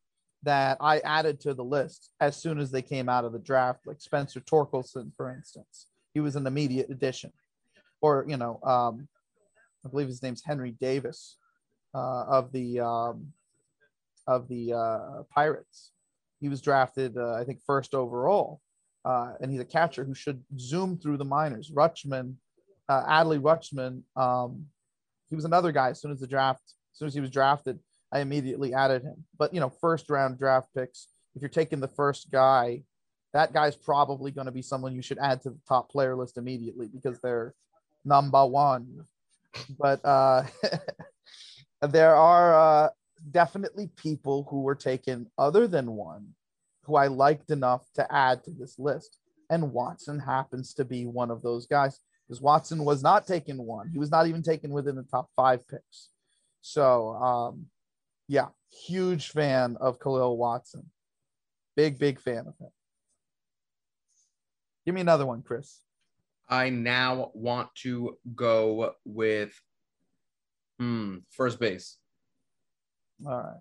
that 0.45 0.77
I 0.79 0.99
added 0.99 1.39
to 1.41 1.53
the 1.53 1.63
list 1.63 2.09
as 2.19 2.35
soon 2.35 2.59
as 2.59 2.71
they 2.71 2.81
came 2.81 3.09
out 3.09 3.25
of 3.25 3.33
the 3.33 3.39
draft, 3.39 3.85
like 3.85 4.01
Spencer 4.01 4.39
Torkelson, 4.39 5.13
for 5.15 5.29
instance. 5.29 5.87
He 6.13 6.21
was 6.21 6.35
an 6.35 6.47
immediate 6.47 6.89
addition. 6.89 7.31
Or, 8.01 8.25
you 8.27 8.37
know, 8.37 8.59
um, 8.63 9.07
I 9.85 9.89
believe 9.89 10.07
his 10.07 10.23
name's 10.23 10.43
Henry 10.43 10.71
Davis 10.71 11.37
uh, 11.93 12.23
of 12.23 12.51
the 12.51 12.79
um, 12.79 13.33
of 14.27 14.47
the 14.47 14.73
uh, 14.73 15.23
Pirates. 15.33 15.91
He 16.41 16.49
was 16.49 16.61
drafted, 16.61 17.17
uh, 17.17 17.33
I 17.33 17.43
think, 17.43 17.59
first 17.65 17.93
overall, 17.93 18.61
uh, 19.03 19.33
and 19.39 19.51
he's 19.51 19.61
a 19.61 19.65
catcher 19.65 20.03
who 20.03 20.15
should 20.15 20.43
zoom 20.57 20.97
through 20.97 21.17
the 21.17 21.25
minors. 21.25 21.71
Rutschman 21.71 22.35
uh, 22.87 23.05
Adley 23.05 23.39
Rutschman, 23.39 24.01
um, 24.15 24.65
he 25.29 25.35
was 25.35 25.45
another 25.45 25.71
guy. 25.71 25.89
As 25.89 26.01
soon 26.01 26.11
as 26.11 26.19
the 26.19 26.27
draft, 26.27 26.61
as 26.65 26.99
soon 26.99 27.07
as 27.07 27.13
he 27.13 27.21
was 27.21 27.31
drafted, 27.31 27.79
I 28.15 28.21
immediately 28.21 28.73
added 28.73 29.03
him. 29.03 29.25
But 29.37 29.53
you 29.53 29.59
know, 29.59 29.69
first 29.69 30.09
round 30.09 30.39
draft 30.39 30.69
picks. 30.73 31.07
If 31.35 31.41
you're 31.41 31.49
taking 31.49 31.81
the 31.81 31.89
first 31.89 32.31
guy, 32.31 32.83
that 33.33 33.51
guy's 33.51 33.75
probably 33.75 34.31
going 34.31 34.45
to 34.45 34.53
be 34.53 34.61
someone 34.61 34.95
you 34.95 35.01
should 35.01 35.17
add 35.17 35.41
to 35.41 35.49
the 35.49 35.59
top 35.67 35.91
player 35.91 36.15
list 36.15 36.37
immediately 36.37 36.87
because 36.87 37.19
they're 37.19 37.53
number 38.05 38.45
one. 38.45 39.03
But 39.77 39.99
uh, 40.05 40.43
there 41.81 42.15
are 42.15 42.85
uh, 42.85 42.89
definitely 43.31 43.89
people 43.97 44.47
who 44.49 44.61
were 44.61 44.75
taken 44.75 45.27
other 45.37 45.67
than 45.67 45.91
one 45.91 46.27
who 46.83 46.95
I 46.95 47.07
liked 47.07 47.51
enough 47.51 47.85
to 47.95 48.09
add 48.13 48.45
to 48.45 48.51
this 48.51 48.79
list. 48.79 49.17
And 49.49 49.73
Watson 49.73 50.19
happens 50.19 50.73
to 50.75 50.85
be 50.85 51.05
one 51.05 51.31
of 51.31 51.41
those 51.41 51.67
guys 51.67 51.99
because 52.25 52.41
Watson 52.41 52.85
was 52.85 53.03
not 53.03 53.27
taken 53.27 53.57
one. 53.57 53.89
He 53.89 53.99
was 53.99 54.09
not 54.09 54.27
even 54.27 54.41
taken 54.41 54.71
within 54.71 54.95
the 54.95 55.03
top 55.03 55.29
five 55.35 55.67
picks. 55.67 56.09
So, 56.61 57.09
um, 57.15 57.65
yeah, 58.27 58.47
huge 58.71 59.29
fan 59.29 59.77
of 59.79 59.99
Khalil 59.99 60.37
Watson. 60.37 60.89
Big, 61.75 61.99
big 61.99 62.19
fan 62.19 62.39
of 62.47 62.57
him. 62.59 62.69
Give 64.85 64.95
me 64.95 65.01
another 65.01 65.25
one, 65.25 65.41
Chris. 65.41 65.81
I 66.47 66.69
now 66.69 67.31
want 67.33 67.69
to 67.83 68.17
go 68.35 68.93
with 69.03 69.59
hmm, 70.79 71.17
first 71.31 71.59
base. 71.59 71.97
All 73.25 73.37
right. 73.37 73.59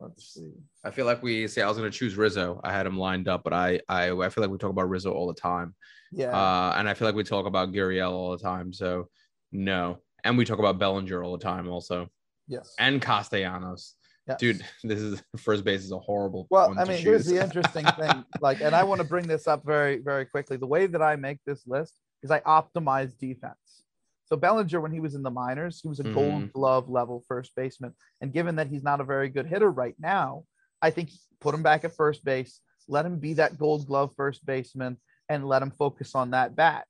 Let's 0.00 0.34
see. 0.34 0.50
I 0.82 0.90
feel 0.90 1.06
like 1.06 1.22
we 1.22 1.46
say 1.46 1.62
I 1.62 1.68
was 1.68 1.78
going 1.78 1.90
to 1.90 1.96
choose 1.96 2.16
Rizzo. 2.16 2.60
I 2.64 2.72
had 2.72 2.86
him 2.86 2.98
lined 2.98 3.28
up, 3.28 3.44
but 3.44 3.52
I, 3.52 3.80
I 3.88 4.10
I 4.10 4.28
feel 4.30 4.42
like 4.42 4.50
we 4.50 4.58
talk 4.58 4.70
about 4.70 4.88
Rizzo 4.88 5.12
all 5.12 5.28
the 5.28 5.40
time. 5.40 5.74
Yeah. 6.10 6.36
Uh, 6.36 6.74
and 6.76 6.88
I 6.88 6.94
feel 6.94 7.06
like 7.06 7.14
we 7.14 7.22
talk 7.22 7.46
about 7.46 7.72
Gurriel 7.72 8.10
all 8.10 8.32
the 8.32 8.42
time. 8.42 8.72
So 8.72 9.08
no. 9.52 9.98
And 10.24 10.36
we 10.36 10.44
talk 10.44 10.58
about 10.58 10.78
Bellinger 10.78 11.22
all 11.22 11.36
the 11.36 11.44
time 11.44 11.68
also. 11.68 12.08
Yes. 12.48 12.74
And 12.78 13.00
Castellanos. 13.00 13.94
Dude, 14.38 14.64
this 14.84 15.00
is 15.00 15.22
first 15.38 15.64
base 15.64 15.84
is 15.84 15.92
a 15.92 15.98
horrible. 15.98 16.46
Well, 16.50 16.74
I 16.78 16.84
mean, 16.84 17.02
here's 17.02 17.26
the 17.26 17.38
interesting 17.42 17.86
thing. 17.98 18.24
Like, 18.40 18.60
and 18.60 18.74
I 18.74 18.84
want 18.84 19.00
to 19.00 19.04
bring 19.06 19.26
this 19.26 19.46
up 19.46 19.64
very, 19.64 19.98
very 19.98 20.24
quickly. 20.24 20.56
The 20.56 20.66
way 20.66 20.86
that 20.86 21.02
I 21.02 21.16
make 21.16 21.38
this 21.46 21.66
list 21.66 21.94
is 22.22 22.30
I 22.30 22.40
optimize 22.40 23.16
defense. 23.18 23.84
So 24.26 24.36
Bellinger, 24.36 24.80
when 24.80 24.92
he 24.92 25.00
was 25.00 25.14
in 25.14 25.22
the 25.22 25.30
minors, 25.30 25.80
he 25.82 25.88
was 25.88 26.00
a 26.00 26.04
gold 26.04 26.44
Mhm. 26.44 26.52
glove 26.52 26.88
level 26.88 27.22
first 27.28 27.54
baseman. 27.54 27.94
And 28.20 28.32
given 28.32 28.56
that 28.56 28.68
he's 28.68 28.82
not 28.82 29.00
a 29.00 29.04
very 29.04 29.28
good 29.28 29.46
hitter 29.46 29.70
right 29.70 29.94
now, 29.98 30.44
I 30.80 30.90
think 30.90 31.10
put 31.40 31.54
him 31.54 31.62
back 31.62 31.84
at 31.84 31.94
first 31.94 32.24
base, 32.24 32.60
let 32.88 33.04
him 33.04 33.18
be 33.18 33.34
that 33.34 33.58
gold 33.58 33.86
glove 33.86 34.14
first 34.16 34.46
baseman, 34.46 34.96
and 35.28 35.46
let 35.46 35.62
him 35.62 35.70
focus 35.70 36.14
on 36.14 36.30
that 36.30 36.56
bat. 36.56 36.86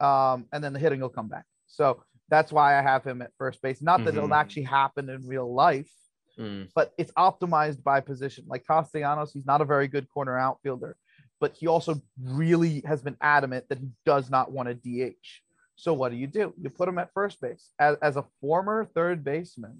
Um, 0.00 0.46
and 0.52 0.62
then 0.62 0.72
the 0.72 0.78
hitting 0.78 1.00
will 1.00 1.08
come 1.08 1.28
back. 1.28 1.44
So 1.66 2.02
that's 2.28 2.52
why 2.52 2.78
I 2.78 2.82
have 2.82 3.04
him 3.04 3.22
at 3.22 3.32
first 3.38 3.62
base. 3.62 3.80
Not 3.80 4.04
that 4.04 4.16
it'll 4.16 4.28
Mhm. 4.28 4.36
actually 4.36 4.62
happen 4.64 5.08
in 5.08 5.26
real 5.26 5.52
life, 5.52 5.90
Mm, 6.38 6.68
but 6.74 6.92
it's 6.98 7.12
optimized 7.12 7.82
by 7.82 8.00
position. 8.00 8.44
Like 8.48 8.66
Castellanos, 8.66 9.32
he's 9.32 9.46
not 9.46 9.60
a 9.60 9.64
very 9.64 9.88
good 9.88 10.08
corner 10.08 10.38
outfielder, 10.38 10.96
but 11.40 11.54
he 11.54 11.66
also 11.66 12.00
really 12.22 12.82
has 12.86 13.02
been 13.02 13.16
adamant 13.20 13.68
that 13.68 13.78
he 13.78 13.88
does 14.04 14.30
not 14.30 14.50
want 14.50 14.68
a 14.68 14.74
DH. 14.74 15.42
So 15.76 15.92
what 15.92 16.10
do 16.10 16.16
you 16.16 16.26
do? 16.26 16.54
You 16.60 16.70
put 16.70 16.88
him 16.88 16.98
at 16.98 17.12
first 17.12 17.40
base. 17.40 17.70
As, 17.78 17.96
as 18.02 18.16
a 18.16 18.24
former 18.40 18.84
third 18.84 19.24
baseman, 19.24 19.78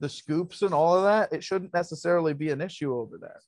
the 0.00 0.08
scoops 0.08 0.62
and 0.62 0.74
all 0.74 0.96
of 0.96 1.04
that, 1.04 1.32
it 1.32 1.44
shouldn't 1.44 1.74
necessarily 1.74 2.34
be 2.34 2.50
an 2.50 2.60
issue 2.60 2.94
over 2.94 3.18
there. 3.18 3.40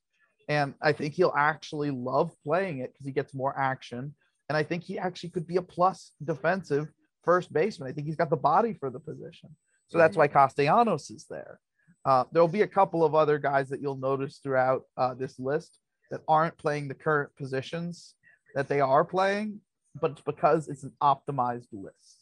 And 0.49 0.75
I 0.83 0.93
think 0.93 1.15
he'll 1.15 1.35
actually 1.37 1.91
love 1.91 2.33
playing 2.45 2.79
it 2.79 2.93
because 2.93 3.07
he 3.07 3.13
gets 3.13 3.35
more 3.35 3.59
action. 3.59 4.15
And 4.49 4.57
I 4.57 4.63
think 4.63 4.83
he 4.83 4.99
actually 4.99 5.31
could 5.31 5.47
be 5.47 5.57
a 5.57 5.63
plus 5.63 6.13
defensive 6.23 6.89
first 7.25 7.53
baseman. 7.53 7.89
I 7.89 7.93
think 7.93 8.07
he's 8.07 8.17
got 8.17 8.31
the 8.31 8.37
body 8.37 8.75
for 8.75 8.91
the 8.91 9.01
position. 9.01 9.57
So 9.89 9.99
that's 9.99 10.17
why 10.17 10.29
Castellanos 10.29 11.11
is 11.11 11.27
there. 11.29 11.61
Uh, 12.05 12.25
there'll 12.33 12.49
be 12.49 12.63
a 12.63 12.67
couple 12.67 13.05
of 13.05 13.15
other 13.15 13.39
guys 13.39 13.69
that 13.71 13.81
you'll 13.81 13.97
notice 13.97 14.39
throughout 14.43 14.83
uh, 14.97 15.15
this 15.15 15.39
list 15.39 15.79
that 16.11 16.21
aren't 16.29 16.57
playing 16.59 16.89
the 16.89 16.95
current 16.95 17.35
positions 17.37 18.15
that 18.55 18.69
they 18.69 18.81
are 18.81 19.05
playing, 19.05 19.61
but 20.01 20.13
it's 20.13 20.21
because 20.21 20.69
it's 20.69 20.83
an 20.83 20.93
optimized 21.03 21.69
list. 21.73 22.21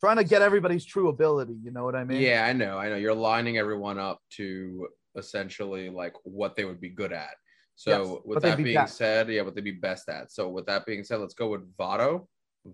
Trying 0.00 0.16
to 0.18 0.24
get 0.24 0.42
everybody's 0.42 0.84
true 0.84 1.08
ability, 1.08 1.56
you 1.60 1.72
know 1.72 1.82
what 1.82 1.96
I 1.96 2.04
mean? 2.04 2.20
yeah, 2.20 2.44
I 2.46 2.52
know. 2.52 2.78
I 2.78 2.88
know. 2.88 2.94
You're 2.94 3.14
lining 3.14 3.58
everyone 3.58 3.98
up 3.98 4.20
to 4.36 4.86
essentially 5.16 5.90
like 5.90 6.14
what 6.22 6.54
they 6.54 6.64
would 6.64 6.80
be 6.80 6.88
good 6.88 7.12
at. 7.12 7.34
So 7.74 7.90
Yes, 7.90 8.22
with 8.24 8.42
that 8.42 8.56
be 8.56 8.62
being 8.64 8.76
best. 8.76 8.96
said, 8.96 9.28
yeah, 9.28 9.42
what 9.42 9.56
they'd 9.56 9.64
be 9.64 9.72
best 9.72 10.08
at. 10.08 10.30
So 10.30 10.48
with 10.48 10.66
that 10.66 10.86
being 10.86 11.02
said, 11.02 11.18
let's 11.18 11.34
go 11.34 11.48
with 11.48 11.76
Votto. 11.76 12.26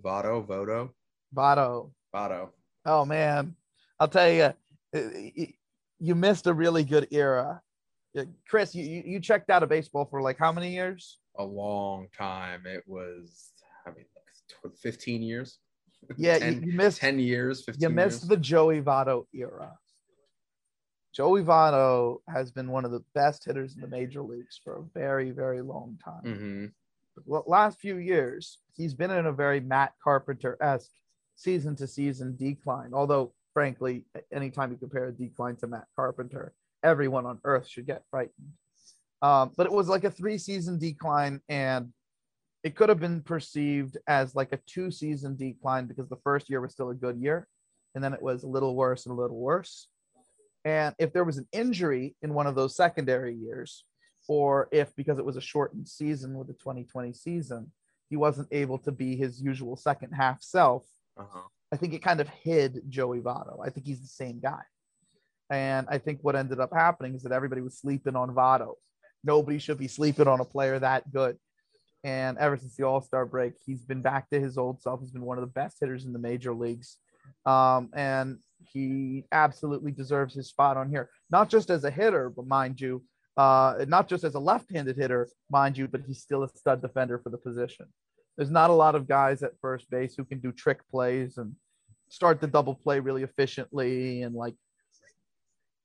Votto, 0.02 0.46
Voto, 0.46 0.90
Votto. 1.34 1.92
Votto. 2.14 2.50
Oh 2.84 3.04
man, 3.06 3.54
I'll 4.00 4.08
tell 4.08 4.30
you, 4.30 4.52
you 5.98 6.14
missed 6.14 6.46
a 6.46 6.52
really 6.54 6.84
good 6.84 7.08
era. 7.10 7.60
Chris, 8.48 8.74
you, 8.74 9.02
you 9.04 9.20
checked 9.20 9.50
out 9.50 9.62
of 9.62 9.68
baseball 9.68 10.04
for 10.04 10.22
like 10.22 10.38
how 10.38 10.52
many 10.52 10.72
years? 10.72 11.18
A 11.38 11.44
long 11.44 12.08
time. 12.16 12.62
It 12.66 12.84
was, 12.86 13.52
I 13.86 13.90
mean, 13.90 14.04
15 14.80 15.22
years, 15.22 15.58
Yeah, 16.16 16.36
you- 16.36 16.40
10 16.54 16.62
you, 16.62 16.72
missed 16.76 17.00
10 17.00 17.18
years, 17.18 17.64
15 17.64 17.82
you 17.82 17.94
missed 17.94 18.22
years. 18.22 18.28
the 18.28 18.36
Joey 18.36 18.80
Votto 18.82 19.26
era. 19.34 19.72
Joey 21.12 21.42
Votto 21.42 22.18
has 22.28 22.50
been 22.50 22.68
one 22.70 22.84
of 22.84 22.90
the 22.90 23.04
best 23.14 23.44
hitters 23.44 23.74
in 23.76 23.80
the 23.80 23.86
major 23.88 24.20
leagues 24.22 24.60
for 24.62 24.78
a 24.78 24.82
very, 24.98 25.30
very 25.30 25.62
long 25.62 25.96
time. 26.04 26.22
hmm 26.34 26.66
The 27.30 27.42
last 27.46 27.78
few 27.80 27.96
years, 27.98 28.58
he's 28.74 28.94
been 28.94 29.12
in 29.12 29.26
a 29.26 29.32
very 29.32 29.60
Matt 29.60 29.92
Carpenter 30.02 30.56
esque 30.60 30.90
season 31.36 31.76
to 31.76 31.86
season 31.86 32.36
decline. 32.36 32.92
Although, 32.94 33.32
frankly, 33.54 34.04
anytime 34.32 34.72
you 34.72 34.76
compare 34.76 35.06
a 35.06 35.12
decline 35.12 35.56
to 35.56 35.66
Matt 35.66 35.86
Carpenter, 35.96 36.52
everyone 36.82 37.24
on 37.24 37.38
earth 37.44 37.66
should 37.66 37.86
get 37.86 38.02
frightened. 38.10 38.52
Um, 39.22 39.52
but 39.56 39.66
it 39.66 39.72
was 39.72 39.88
like 39.88 40.04
a 40.04 40.10
three 40.10 40.36
season 40.36 40.78
decline, 40.78 41.40
and 41.48 41.92
it 42.62 42.74
could 42.74 42.88
have 42.90 43.00
been 43.00 43.22
perceived 43.22 43.96
as 44.06 44.34
like 44.34 44.52
a 44.52 44.58
two 44.66 44.90
season 44.90 45.36
decline 45.36 45.86
because 45.86 46.08
the 46.08 46.16
first 46.24 46.50
year 46.50 46.60
was 46.60 46.72
still 46.72 46.90
a 46.90 46.94
good 46.94 47.16
year, 47.16 47.46
and 47.94 48.04
then 48.04 48.12
it 48.12 48.20
was 48.20 48.42
a 48.42 48.48
little 48.48 48.74
worse 48.74 49.06
and 49.06 49.16
a 49.16 49.20
little 49.20 49.38
worse. 49.38 49.88
And 50.66 50.94
if 50.98 51.12
there 51.12 51.24
was 51.24 51.38
an 51.38 51.46
injury 51.52 52.16
in 52.22 52.34
one 52.34 52.46
of 52.46 52.54
those 52.54 52.76
secondary 52.76 53.34
years, 53.34 53.84
or 54.28 54.68
if 54.72 54.94
because 54.96 55.18
it 55.18 55.24
was 55.24 55.36
a 55.36 55.40
shortened 55.40 55.88
season 55.88 56.34
with 56.34 56.48
the 56.48 56.54
2020 56.54 57.12
season, 57.12 57.70
he 58.10 58.16
wasn't 58.16 58.48
able 58.50 58.78
to 58.78 58.92
be 58.92 59.16
his 59.16 59.40
usual 59.40 59.76
second 59.76 60.12
half 60.12 60.42
self, 60.42 60.84
Uh-huh. 61.16 61.48
I 61.74 61.76
think 61.76 61.92
it 61.92 62.02
kind 62.04 62.20
of 62.20 62.28
hid 62.28 62.82
Joey 62.88 63.18
Votto. 63.18 63.58
I 63.60 63.68
think 63.68 63.84
he's 63.84 64.00
the 64.00 64.06
same 64.06 64.38
guy. 64.38 64.60
And 65.50 65.88
I 65.90 65.98
think 65.98 66.20
what 66.22 66.36
ended 66.36 66.60
up 66.60 66.72
happening 66.72 67.16
is 67.16 67.24
that 67.24 67.32
everybody 67.32 67.62
was 67.62 67.76
sleeping 67.76 68.14
on 68.14 68.32
Votto. 68.32 68.74
Nobody 69.24 69.58
should 69.58 69.78
be 69.78 69.88
sleeping 69.88 70.28
on 70.28 70.38
a 70.38 70.44
player 70.44 70.78
that 70.78 71.12
good. 71.12 71.36
And 72.04 72.38
ever 72.38 72.56
since 72.56 72.76
the 72.76 72.84
All 72.84 73.00
Star 73.00 73.26
break, 73.26 73.54
he's 73.66 73.82
been 73.82 74.02
back 74.02 74.30
to 74.30 74.38
his 74.38 74.56
old 74.56 74.82
self. 74.82 75.00
He's 75.00 75.10
been 75.10 75.24
one 75.24 75.36
of 75.36 75.42
the 75.42 75.50
best 75.50 75.78
hitters 75.80 76.04
in 76.04 76.12
the 76.12 76.18
major 76.20 76.54
leagues. 76.54 76.96
Um, 77.44 77.90
and 77.92 78.38
he 78.72 79.24
absolutely 79.32 79.90
deserves 79.90 80.32
his 80.32 80.48
spot 80.48 80.76
on 80.76 80.90
here, 80.90 81.10
not 81.28 81.50
just 81.50 81.70
as 81.70 81.82
a 81.82 81.90
hitter, 81.90 82.30
but 82.30 82.46
mind 82.46 82.80
you, 82.80 83.02
uh, 83.36 83.84
not 83.88 84.08
just 84.08 84.22
as 84.22 84.36
a 84.36 84.38
left 84.38 84.70
handed 84.72 84.96
hitter, 84.96 85.28
mind 85.50 85.76
you, 85.76 85.88
but 85.88 86.02
he's 86.06 86.20
still 86.22 86.44
a 86.44 86.48
stud 86.50 86.80
defender 86.80 87.18
for 87.18 87.30
the 87.30 87.38
position. 87.38 87.86
There's 88.36 88.50
not 88.50 88.70
a 88.70 88.74
lot 88.74 88.94
of 88.94 89.08
guys 89.08 89.42
at 89.42 89.58
first 89.60 89.90
base 89.90 90.14
who 90.14 90.24
can 90.24 90.38
do 90.38 90.52
trick 90.52 90.80
plays 90.88 91.36
and 91.36 91.56
start 92.14 92.40
the 92.40 92.46
double 92.46 92.74
play 92.74 93.00
really 93.00 93.24
efficiently 93.24 94.22
and 94.22 94.34
like 94.34 94.54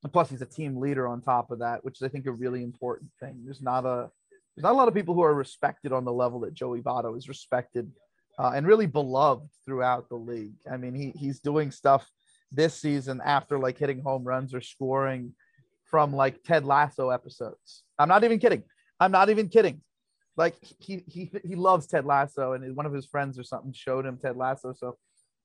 and 0.04 0.14
plus 0.14 0.30
he's 0.30 0.42
a 0.42 0.46
team 0.46 0.78
leader 0.78 1.08
on 1.08 1.22
top 1.22 1.52
of 1.52 1.60
that, 1.60 1.84
which 1.84 1.98
is 1.98 2.04
I 2.04 2.08
think 2.08 2.26
a 2.26 2.32
really 2.32 2.64
important 2.64 3.12
thing. 3.20 3.42
There's 3.44 3.62
not 3.62 3.86
a 3.86 4.10
there's 4.56 4.64
not 4.64 4.74
a 4.74 4.78
lot 4.78 4.88
of 4.88 4.94
people 4.94 5.16
who 5.16 5.24
are 5.24 5.34
respected 5.34 5.92
on 5.92 6.06
the 6.06 6.14
level 6.14 6.40
that 6.42 6.54
Joey 6.54 6.82
Votto 6.82 7.18
is 7.18 7.28
respected 7.28 7.92
uh, 8.38 8.52
and 8.56 8.66
really 8.66 8.86
beloved 8.86 9.50
throughout 9.66 10.08
the 10.08 10.16
league. 10.16 10.56
I 10.72 10.78
mean, 10.78 10.94
he 10.94 11.12
he's 11.18 11.40
doing 11.40 11.72
stuff 11.72 12.10
this 12.52 12.76
season 12.76 13.22
after 13.24 13.60
like 13.60 13.78
hitting 13.78 14.02
home 14.02 14.24
runs 14.24 14.54
or 14.54 14.62
scoring 14.62 15.34
from 15.86 16.14
like 16.14 16.44
Ted 16.44 16.64
Lasso 16.64 17.10
episodes. 17.10 17.84
I'm 17.98 18.08
not 18.08 18.24
even 18.24 18.40
kidding. 18.40 18.64
I'm 19.00 19.12
not 19.12 19.30
even 19.30 19.50
kidding. 19.50 19.82
Like 20.38 20.56
he 20.78 21.04
he 21.08 21.32
he 21.44 21.56
loves 21.56 21.88
Ted 21.88 22.06
Lasso, 22.06 22.54
and 22.54 22.76
one 22.76 22.86
of 22.86 22.94
his 22.94 23.06
friends 23.06 23.38
or 23.38 23.44
something 23.44 23.74
showed 23.74 24.06
him 24.06 24.18
Ted 24.18 24.38
Lasso, 24.38 24.74
so 24.74 24.98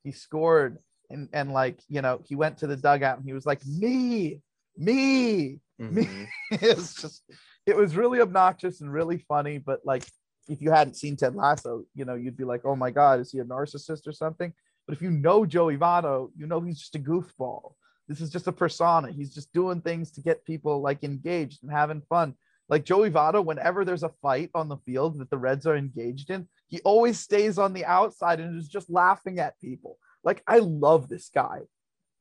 he 0.05 0.13
scored 0.13 0.79
and 1.11 1.29
and 1.33 1.53
like 1.53 1.81
you 1.89 2.03
know 2.03 2.21
he 2.25 2.37
went 2.37 2.59
to 2.59 2.67
the 2.67 2.77
dugout 2.77 3.19
and 3.19 3.27
he 3.27 3.33
was 3.33 3.45
like 3.45 3.65
me 3.67 4.41
me 4.77 5.59
mm-hmm. 5.81 5.95
me. 5.95 6.29
it's 6.51 6.95
just 6.95 7.23
it 7.67 7.77
was 7.77 7.97
really 7.97 8.21
obnoxious 8.21 8.81
and 8.81 8.93
really 8.93 9.19
funny, 9.19 9.59
but 9.59 9.81
like 9.85 10.05
if 10.49 10.61
you 10.61 10.71
hadn't 10.71 10.97
seen 10.97 11.17
Ted 11.17 11.35
Lasso, 11.35 11.85
you 11.95 12.05
know 12.05 12.15
you'd 12.15 12.37
be 12.37 12.45
like, 12.45 12.63
oh 12.65 12.77
my 12.77 12.91
god, 12.91 13.21
is 13.21 13.33
he 13.33 13.39
a 13.39 13.45
narcissist 13.45 14.07
or 14.07 14.13
something? 14.13 14.53
But 14.87 14.97
if 14.97 15.03
you 15.03 15.11
know 15.11 15.47
Joey 15.47 15.79
Votto, 15.79 16.31
you 16.37 16.47
know 16.47 16.61
he's 16.61 16.79
just 16.79 16.97
a 16.97 16.99
goofball. 16.99 17.73
This 18.07 18.21
is 18.21 18.31
just 18.31 18.49
a 18.49 18.53
persona. 18.53 19.11
He's 19.11 19.33
just 19.33 19.53
doing 19.55 19.81
things 19.81 20.11
to 20.13 20.21
get 20.21 20.45
people 20.45 20.83
like 20.83 21.03
engaged 21.05 21.63
and 21.63 21.73
having 21.73 22.03
fun. 22.11 22.35
Like 22.69 22.85
Joey 22.85 23.11
Votto, 23.11 23.43
whenever 23.43 23.85
there's 23.85 24.03
a 24.03 24.13
fight 24.21 24.51
on 24.55 24.69
the 24.69 24.77
field 24.79 25.19
that 25.19 25.31
the 25.31 25.39
Reds 25.39 25.67
are 25.67 25.77
engaged 25.77 26.31
in, 26.31 26.47
he 26.69 26.81
always 26.81 27.19
stays 27.21 27.59
on 27.59 27.73
the 27.73 27.85
outside 27.85 28.41
and 28.41 28.59
is 28.59 28.69
just 28.69 28.91
laughing 28.91 29.39
at 29.39 29.61
people. 29.61 29.99
Like 30.23 30.43
I 30.47 30.59
love 30.59 31.09
this 31.09 31.31
guy. 31.35 31.61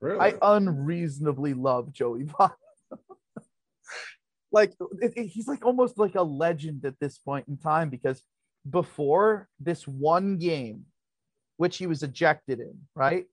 Really? 0.02 0.20
I 0.20 0.34
unreasonably 0.42 1.54
love 1.54 1.94
Joey 1.94 2.26
Votto. 2.26 2.52
like 4.52 4.74
it, 5.02 5.14
it, 5.16 5.26
he's 5.28 5.48
like 5.48 5.66
almost 5.66 5.98
like 5.98 6.16
a 6.16 6.22
legend 6.24 6.86
at 6.86 7.00
this 7.00 7.18
point 7.18 7.48
in 7.48 7.58
time 7.58 7.90
because 7.90 8.22
before 8.70 9.48
this 9.60 9.88
one 9.88 10.38
game, 10.38 10.86
which 11.58 11.78
he 11.78 11.88
was 11.88 12.04
ejected 12.04 12.60
in, 12.60 12.78
right? 12.96 13.26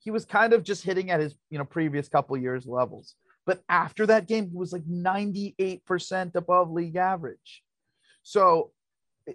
He 0.00 0.10
was 0.10 0.24
kind 0.24 0.52
of 0.52 0.62
just 0.62 0.84
hitting 0.84 1.10
at 1.10 1.20
his 1.20 1.34
you 1.50 1.58
know 1.58 1.64
previous 1.64 2.08
couple 2.08 2.36
years 2.36 2.66
levels. 2.66 3.14
But 3.44 3.62
after 3.68 4.06
that 4.06 4.28
game, 4.28 4.50
he 4.50 4.56
was 4.56 4.72
like 4.72 4.84
98% 4.84 6.36
above 6.36 6.70
league 6.70 6.96
average. 6.96 7.62
So, 8.22 8.70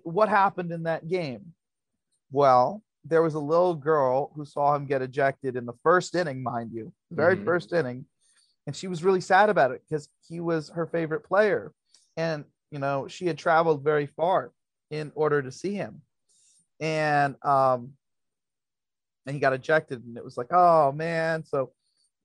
what 0.04 0.30
happened 0.30 0.72
in 0.72 0.84
that 0.84 1.08
game? 1.08 1.54
Well, 2.32 2.84
there 3.06 3.22
was 3.22 3.36
a 3.36 3.40
little 3.40 3.76
girl 3.76 4.32
who 4.36 4.46
saw 4.46 4.76
him 4.76 4.86
get 4.86 5.02
ejected 5.02 5.56
in 5.56 5.66
the 5.66 5.74
first 5.84 6.16
inning, 6.16 6.44
mind 6.44 6.72
you, 6.74 6.92
very 7.12 7.36
mm-hmm. 7.36 7.46
first 7.46 7.74
inning. 7.74 8.06
And 8.66 8.76
she 8.76 8.88
was 8.88 9.04
really 9.04 9.22
sad 9.22 9.50
about 9.50 9.72
it 9.72 9.82
because 9.88 10.10
he 10.28 10.40
was 10.42 10.70
her 10.70 10.86
favorite 10.86 11.24
player. 11.24 11.72
And, 12.18 12.44
you 12.70 12.80
know, 12.80 13.08
she 13.08 13.26
had 13.26 13.38
traveled 13.38 13.84
very 13.84 14.08
far 14.08 14.52
in 14.92 15.12
order 15.16 15.42
to 15.42 15.52
see 15.52 15.74
him. 15.74 16.02
And, 16.82 17.36
um, 17.46 17.94
and 19.26 19.36
he 19.36 19.40
got 19.40 19.54
ejected 19.54 20.04
and 20.04 20.18
it 20.18 20.24
was 20.24 20.38
like, 20.38 20.52
oh 20.52 20.92
man. 20.92 21.46
So 21.46 21.72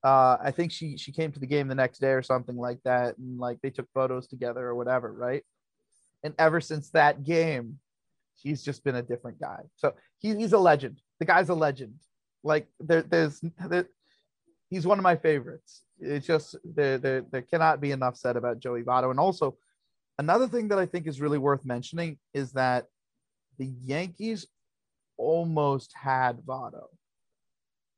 uh, 0.04 0.37
I 0.42 0.50
think 0.50 0.73
she 0.73 0.97
she 0.97 1.12
came 1.12 1.31
to 1.33 1.38
the 1.38 1.47
game 1.47 1.69
the 1.69 1.75
next 1.75 2.00
day 2.00 2.11
or 2.11 2.23
something 2.23 2.57
like 2.57 2.81
that, 2.85 3.16
and 3.19 3.38
like 3.38 3.59
they 3.62 3.71
took 3.71 3.88
photos 3.95 4.26
together 4.26 4.66
or 4.66 4.75
whatever, 4.75 5.12
right? 5.12 5.45
And 6.24 6.34
ever 6.38 6.60
since 6.60 6.90
that 6.90 7.24
game, 7.24 7.78
he's 8.34 8.62
just 8.62 8.84
been 8.84 8.96
a 8.96 9.02
different 9.02 9.40
guy. 9.40 9.62
So 9.76 9.94
he, 10.18 10.34
he's 10.34 10.52
a 10.52 10.58
legend. 10.58 11.00
The 11.18 11.26
guy's 11.26 11.48
a 11.48 11.54
legend. 11.54 11.94
Like 12.44 12.68
there, 12.80 13.02
there's 13.02 13.40
there, 13.68 13.88
he's 14.70 14.86
one 14.86 14.98
of 14.98 15.02
my 15.02 15.16
favorites. 15.16 15.82
It's 15.98 16.26
just 16.26 16.56
there, 16.64 16.98
there 16.98 17.24
there 17.30 17.42
cannot 17.42 17.80
be 17.80 17.92
enough 17.92 18.16
said 18.16 18.37
about 18.37 18.58
Joey 18.58 18.82
Votto. 18.82 19.11
And 19.11 19.20
also 19.20 19.56
another 20.18 20.48
thing 20.48 20.68
that 20.68 20.78
I 20.78 20.87
think 20.87 21.06
is 21.06 21.20
really 21.20 21.38
worth 21.38 21.64
mentioning 21.64 22.18
is 22.35 22.52
that 22.52 22.87
the 23.58 23.66
Yankees 23.66 24.46
almost 25.16 25.92
had 25.94 26.38
Votto. 26.38 26.87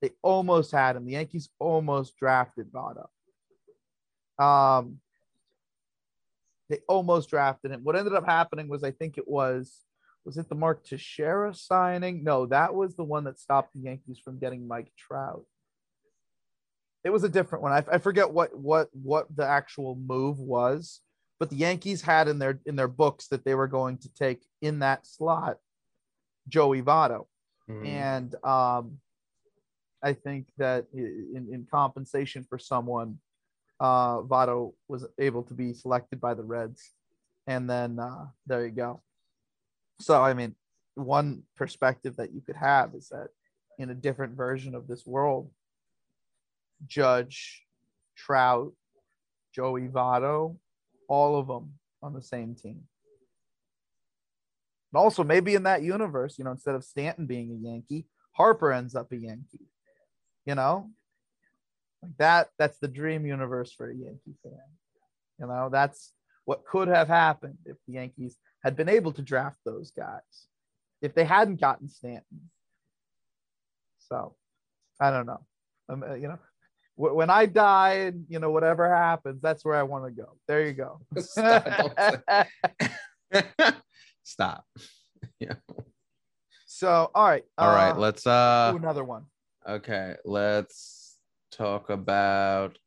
They 0.03 0.11
almost 0.21 0.73
had 0.73 0.97
him. 0.97 1.07
The 1.07 1.13
Yankees 1.13 1.49
almost 1.59 2.19
drafted 2.19 2.71
Votto. 2.71 3.07
Um, 4.39 5.01
they 6.69 6.79
almost 6.89 7.31
drafted 7.31 7.71
him. 7.73 7.81
What 7.83 7.97
ended 7.97 8.15
up 8.15 8.27
happening 8.27 8.69
was 8.69 8.85
I 8.85 8.91
think 8.91 9.19
it 9.19 9.29
was 9.29 9.81
was 10.25 10.39
it 10.39 10.49
the 10.49 10.55
Mark 10.55 10.85
Teixeira 10.85 11.55
signing? 11.55 12.25
No, 12.25 12.47
that 12.47 12.75
was 12.75 12.97
the 12.97 13.05
one 13.05 13.25
that 13.25 13.39
stopped 13.39 13.75
the 13.75 13.81
Yankees 13.81 14.19
from 14.25 14.39
getting 14.39 14.67
Mike 14.67 14.91
Trout. 14.97 15.45
It 17.05 17.11
was 17.11 17.25
a 17.25 17.29
different 17.29 17.63
one. 17.63 17.73
I, 17.73 17.85
I 17.93 17.99
forget 17.99 18.31
what 18.31 18.57
what 18.57 18.89
what 18.93 19.27
the 19.35 19.47
actual 19.47 19.95
move 19.97 20.39
was, 20.39 21.01
but 21.39 21.51
the 21.51 21.57
Yankees 21.57 22.01
had 22.01 22.29
in 22.29 22.39
their 22.39 22.59
in 22.65 22.77
their 22.77 22.89
books 22.89 23.29
that 23.29 23.45
they 23.45 23.55
were 23.55 23.69
going 23.69 23.99
to 23.99 24.15
take 24.15 24.43
in 24.63 24.79
that 24.79 25.07
slot 25.07 25.59
Joey 26.49 26.83
Votto. 26.83 27.27
Mm-hmm. 27.69 27.87
And 27.87 28.35
um, 28.45 28.99
I 30.03 30.13
think 30.13 30.49
that 30.59 30.87
in, 30.93 31.49
in 31.51 31.67
compensation 31.71 32.47
for 32.49 32.59
someone, 32.59 33.19
uh, 33.81 34.23
Votto 34.23 34.75
was 34.89 35.07
able 35.19 35.43
to 35.45 35.55
be 35.55 35.73
selected 35.73 36.21
by 36.21 36.35
the 36.35 36.43
Reds. 36.43 36.91
And 37.47 37.69
then 37.69 37.99
uh, 37.99 38.27
there 38.47 38.65
you 38.65 38.73
go. 38.73 39.03
So, 40.01 40.23
I 40.23 40.35
mean, 40.35 40.55
one 40.95 41.43
perspective 41.57 42.17
that 42.17 42.33
you 42.33 42.41
could 42.41 42.57
have 42.57 42.95
is 42.95 43.09
that 43.09 43.29
in 43.79 43.91
a 43.91 43.95
different 43.95 44.37
version 44.37 44.75
of 44.75 44.87
this 44.87 45.05
world, 45.07 45.51
Judge, 46.87 47.65
Trout, 48.17 48.73
Joey 49.55 49.89
Votto, 49.89 50.57
all 51.09 51.39
of 51.39 51.47
them 51.47 51.75
on 52.03 52.15
the 52.15 52.23
same 52.23 52.55
team. 52.55 52.83
And 54.93 55.03
also, 55.03 55.25
maybe 55.25 55.55
in 55.55 55.65
that 55.65 55.83
universe, 55.83 56.39
you 56.39 56.45
know, 56.45 56.53
instead 56.53 56.77
of 56.77 56.85
Stanton 56.85 57.27
being 57.27 57.51
a 57.51 57.69
Yankee, 57.69 58.07
Harper 58.33 58.73
ends 58.73 58.95
up 58.95 59.13
a 59.13 59.17
Yankee 59.17 59.69
you 60.47 60.55
know 60.55 60.91
like 62.05 62.17
that 62.19 62.49
that's 62.59 62.79
the 62.79 62.89
dream 62.89 63.27
universe 63.27 63.73
for 63.73 63.91
a 63.91 63.95
yankee 63.95 64.37
fan. 64.43 64.53
You 65.39 65.47
know 65.47 65.69
that's 65.71 66.13
what 66.45 66.65
could 66.65 66.89
have 66.89 67.09
happened 67.09 67.59
if 67.65 67.77
the 67.87 67.95
yankees 67.95 68.37
had 68.63 68.77
been 68.77 68.89
able 68.89 69.13
to 69.13 69.23
draft 69.23 69.59
those 69.65 69.91
guys 69.91 70.49
if 71.03 71.15
they 71.15 71.25
hadn't 71.25 71.61
gotten 71.61 71.89
stanton. 71.89 72.51
So 73.99 74.35
i 75.01 75.11
don't 75.11 75.27
know. 75.27 75.45
Um, 75.89 76.03
uh, 76.03 76.15
you 76.15 76.29
know 76.29 76.39
when 76.97 77.29
i 77.29 77.45
die 77.45 77.95
and 78.07 78.25
you 78.29 78.39
know 78.39 78.53
whatever 78.53 78.89
happens 78.89 79.43
that's 79.43 79.65
where 79.65 79.75
i 79.75 79.83
want 79.83 80.05
to 80.05 80.11
go. 80.11 80.37
There 80.47 80.65
you 80.67 80.73
go. 80.73 81.01
Stop, 81.19 81.99
stop. 84.23 84.65
yeah. 85.41 85.55
So 86.67 87.11
all 87.15 87.29
right 87.29 87.45
all 87.59 87.71
uh, 87.71 87.75
right 87.75 87.97
let's 87.97 88.27
uh 88.27 88.73
another 88.77 89.05
one. 89.05 89.25
Okay, 89.67 90.15
let's 90.25 90.94
talk 91.57 91.91
about 91.91 92.79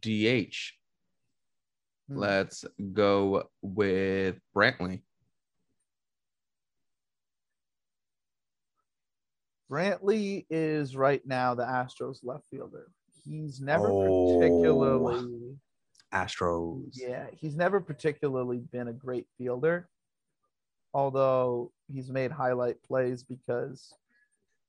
DH. 0.00 0.56
Hmm. 2.08 2.16
Let's 2.16 2.64
go 2.92 3.48
with 3.62 4.36
Brantley. 4.54 5.02
Brantley 9.70 10.44
is 10.50 10.94
right 10.96 11.22
now 11.24 11.54
the 11.54 11.64
Astros 11.64 12.18
left 12.22 12.44
fielder. 12.50 12.88
He's 13.24 13.60
never 13.60 13.88
oh, 13.90 14.38
particularly 14.38 15.56
Astros. 16.12 16.90
Yeah, 16.92 17.26
he's 17.32 17.56
never 17.56 17.80
particularly 17.80 18.58
been 18.58 18.88
a 18.88 18.92
great 18.92 19.26
fielder. 19.38 19.88
Although 20.92 21.72
he's 21.90 22.10
made 22.10 22.30
highlight 22.30 22.82
plays 22.82 23.22
because 23.22 23.94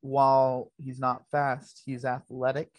while 0.03 0.69
he's 0.77 0.99
not 0.99 1.23
fast, 1.31 1.81
he's 1.85 2.03
athletic. 2.03 2.69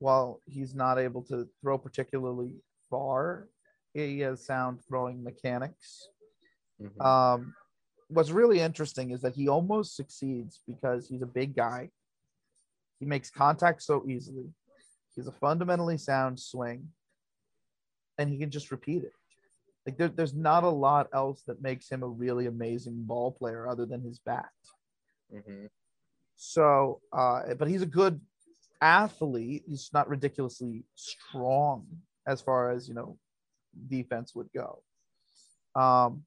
While 0.00 0.40
he's 0.46 0.74
not 0.74 0.98
able 0.98 1.22
to 1.22 1.48
throw 1.60 1.78
particularly 1.78 2.56
far, 2.90 3.46
he 3.94 4.18
has 4.20 4.44
sound 4.44 4.80
throwing 4.86 5.22
mechanics. 5.22 6.08
Mm-hmm. 6.82 7.00
Um, 7.00 7.54
what's 8.08 8.32
really 8.32 8.58
interesting 8.58 9.12
is 9.12 9.22
that 9.22 9.36
he 9.36 9.48
almost 9.48 9.94
succeeds 9.94 10.60
because 10.66 11.06
he's 11.06 11.22
a 11.22 11.26
big 11.26 11.54
guy. 11.54 11.90
He 12.98 13.06
makes 13.06 13.30
contact 13.30 13.82
so 13.82 14.04
easily. 14.08 14.48
He's 15.14 15.28
a 15.28 15.32
fundamentally 15.32 15.98
sound 15.98 16.40
swing, 16.40 16.88
and 18.18 18.28
he 18.28 18.38
can 18.38 18.50
just 18.50 18.72
repeat 18.72 19.04
it. 19.04 19.12
Like 19.86 19.98
there, 19.98 20.08
there's 20.08 20.34
not 20.34 20.64
a 20.64 20.68
lot 20.68 21.08
else 21.14 21.42
that 21.46 21.62
makes 21.62 21.88
him 21.88 22.02
a 22.02 22.08
really 22.08 22.46
amazing 22.46 23.04
ball 23.04 23.30
player 23.30 23.68
other 23.68 23.86
than 23.86 24.02
his 24.02 24.18
bat. 24.18 24.48
Mm-hmm. 25.32 25.66
So, 26.36 27.00
uh, 27.12 27.54
but 27.58 27.68
he's 27.68 27.82
a 27.82 27.86
good 27.86 28.20
athlete. 28.80 29.64
He's 29.66 29.90
not 29.92 30.08
ridiculously 30.08 30.84
strong 30.94 31.86
as 32.26 32.40
far 32.40 32.70
as 32.70 32.88
you 32.88 32.94
know 32.94 33.18
defense 33.88 34.34
would 34.34 34.48
go. 34.54 34.82
Um, 35.74 36.24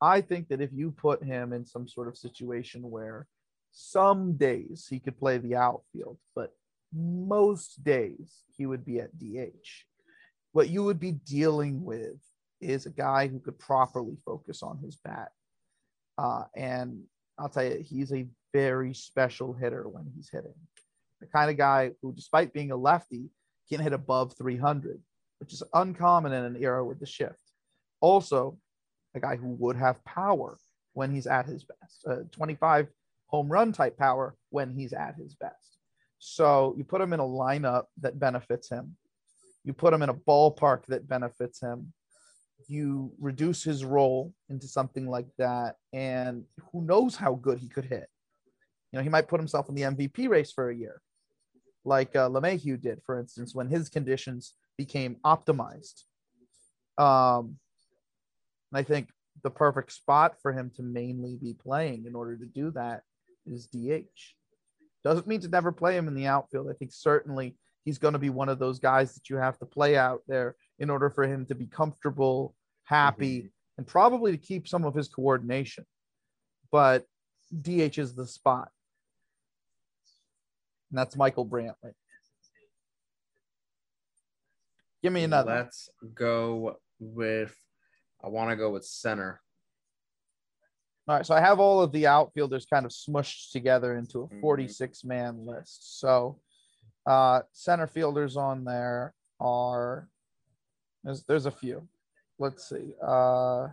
I 0.00 0.20
think 0.20 0.48
that 0.48 0.60
if 0.60 0.70
you 0.72 0.90
put 0.90 1.22
him 1.22 1.52
in 1.52 1.64
some 1.64 1.88
sort 1.88 2.08
of 2.08 2.16
situation 2.16 2.90
where 2.90 3.26
some 3.72 4.36
days 4.36 4.86
he 4.88 4.98
could 4.98 5.18
play 5.18 5.38
the 5.38 5.56
outfield, 5.56 6.18
but 6.34 6.52
most 6.94 7.82
days 7.82 8.44
he 8.56 8.66
would 8.66 8.84
be 8.84 9.00
at 9.00 9.18
DH. 9.18 9.84
What 10.52 10.70
you 10.70 10.84
would 10.84 11.00
be 11.00 11.12
dealing 11.12 11.84
with 11.84 12.16
is 12.60 12.86
a 12.86 12.90
guy 12.90 13.26
who 13.26 13.38
could 13.38 13.58
properly 13.58 14.16
focus 14.24 14.62
on 14.62 14.78
his 14.78 14.96
bat. 14.96 15.30
Uh, 16.16 16.44
and 16.54 17.02
I'll 17.38 17.48
tell 17.48 17.64
you, 17.64 17.84
he's 17.86 18.12
a 18.12 18.26
very 18.52 18.94
special 18.94 19.52
hitter 19.52 19.88
when 19.88 20.10
he's 20.14 20.30
hitting. 20.30 20.54
The 21.20 21.26
kind 21.26 21.50
of 21.50 21.56
guy 21.56 21.92
who, 22.00 22.12
despite 22.12 22.52
being 22.52 22.70
a 22.70 22.76
lefty, 22.76 23.30
can 23.68 23.80
hit 23.80 23.92
above 23.92 24.34
300, 24.38 25.00
which 25.40 25.52
is 25.52 25.62
uncommon 25.74 26.32
in 26.32 26.44
an 26.44 26.56
era 26.62 26.84
with 26.84 27.00
the 27.00 27.06
shift. 27.06 27.40
Also, 28.00 28.58
a 29.14 29.20
guy 29.20 29.36
who 29.36 29.48
would 29.58 29.76
have 29.76 30.04
power 30.04 30.58
when 30.92 31.12
he's 31.12 31.26
at 31.26 31.46
his 31.46 31.64
best, 31.64 32.06
uh, 32.06 32.22
25 32.32 32.88
home 33.26 33.48
run 33.48 33.72
type 33.72 33.98
power 33.98 34.34
when 34.50 34.72
he's 34.72 34.92
at 34.92 35.16
his 35.16 35.34
best. 35.34 35.78
So 36.18 36.74
you 36.76 36.84
put 36.84 37.00
him 37.00 37.12
in 37.12 37.20
a 37.20 37.24
lineup 37.24 37.84
that 38.00 38.18
benefits 38.18 38.70
him. 38.70 38.96
You 39.64 39.72
put 39.72 39.92
him 39.92 40.02
in 40.02 40.08
a 40.08 40.14
ballpark 40.14 40.86
that 40.86 41.08
benefits 41.08 41.60
him. 41.60 41.92
You 42.68 43.12
reduce 43.20 43.62
his 43.62 43.84
role 43.84 44.32
into 44.48 44.66
something 44.66 45.08
like 45.08 45.28
that. 45.38 45.76
And 45.92 46.44
who 46.72 46.82
knows 46.82 47.16
how 47.16 47.34
good 47.34 47.58
he 47.58 47.68
could 47.68 47.84
hit. 47.84 48.08
You 48.92 48.98
know, 48.98 49.02
he 49.02 49.08
might 49.08 49.28
put 49.28 49.40
himself 49.40 49.68
in 49.68 49.74
the 49.74 49.82
MVP 49.82 50.28
race 50.28 50.52
for 50.52 50.70
a 50.70 50.74
year, 50.74 51.00
like 51.84 52.14
uh, 52.16 52.28
LeMahieu 52.28 52.80
did, 52.80 53.02
for 53.04 53.18
instance, 53.18 53.54
when 53.54 53.68
his 53.68 53.88
conditions 53.88 54.54
became 54.78 55.16
optimized. 55.24 56.02
Um, 56.98 57.56
I 58.72 58.82
think 58.82 59.08
the 59.42 59.50
perfect 59.50 59.92
spot 59.92 60.36
for 60.40 60.52
him 60.52 60.70
to 60.76 60.82
mainly 60.82 61.36
be 61.36 61.54
playing 61.54 62.06
in 62.06 62.14
order 62.14 62.36
to 62.36 62.46
do 62.46 62.70
that 62.72 63.02
is 63.46 63.66
DH. 63.66 64.34
Doesn't 65.04 65.26
mean 65.26 65.40
to 65.40 65.48
never 65.48 65.72
play 65.72 65.96
him 65.96 66.08
in 66.08 66.14
the 66.14 66.26
outfield. 66.26 66.68
I 66.70 66.74
think 66.74 66.92
certainly 66.92 67.56
he's 67.84 67.98
going 67.98 68.14
to 68.14 68.18
be 68.18 68.30
one 68.30 68.48
of 68.48 68.58
those 68.58 68.78
guys 68.78 69.14
that 69.14 69.30
you 69.30 69.36
have 69.36 69.58
to 69.58 69.66
play 69.66 69.96
out 69.96 70.22
there 70.26 70.56
in 70.78 70.90
order 70.90 71.10
for 71.10 71.24
him 71.24 71.46
to 71.46 71.54
be 71.54 71.66
comfortable, 71.66 72.54
happy, 72.84 73.38
mm-hmm. 73.38 73.48
and 73.78 73.86
probably 73.86 74.32
to 74.32 74.38
keep 74.38 74.68
some 74.68 74.84
of 74.84 74.94
his 74.94 75.08
coordination. 75.08 75.84
But 76.70 77.04
DH 77.52 77.98
is 77.98 78.14
the 78.14 78.26
spot. 78.26 78.68
And 80.90 80.98
that's 80.98 81.16
Michael 81.16 81.46
Brantley. 81.46 81.92
Give 85.02 85.12
me 85.12 85.24
another. 85.24 85.54
Let's 85.54 85.88
go 86.14 86.78
with 86.98 87.54
I 88.22 88.28
want 88.28 88.50
to 88.50 88.56
go 88.56 88.70
with 88.70 88.84
center. 88.84 89.40
All 91.06 91.16
right, 91.16 91.26
so 91.26 91.34
I 91.34 91.40
have 91.40 91.60
all 91.60 91.80
of 91.80 91.92
the 91.92 92.08
outfielders 92.08 92.66
kind 92.66 92.84
of 92.84 92.90
smushed 92.90 93.52
together 93.52 93.96
into 93.96 94.22
a 94.22 94.26
mm-hmm. 94.26 94.40
46 94.40 95.04
man 95.04 95.46
list. 95.46 96.00
So 96.00 96.40
uh 97.06 97.42
center 97.52 97.86
fielders 97.86 98.36
on 98.36 98.64
there 98.64 99.14
are 99.38 100.08
there's 101.06 101.22
there's 101.22 101.46
a 101.46 101.50
few. 101.50 101.88
Let's 102.38 102.68
see. 102.68 102.92
Uh 103.02 103.68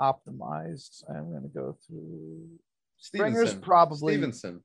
optimized. 0.00 1.04
I'm 1.08 1.32
gonna 1.32 1.48
go 1.48 1.76
through 1.86 2.48
Springer's 2.96 3.54
probably 3.54 4.14
Stephenson. 4.14 4.64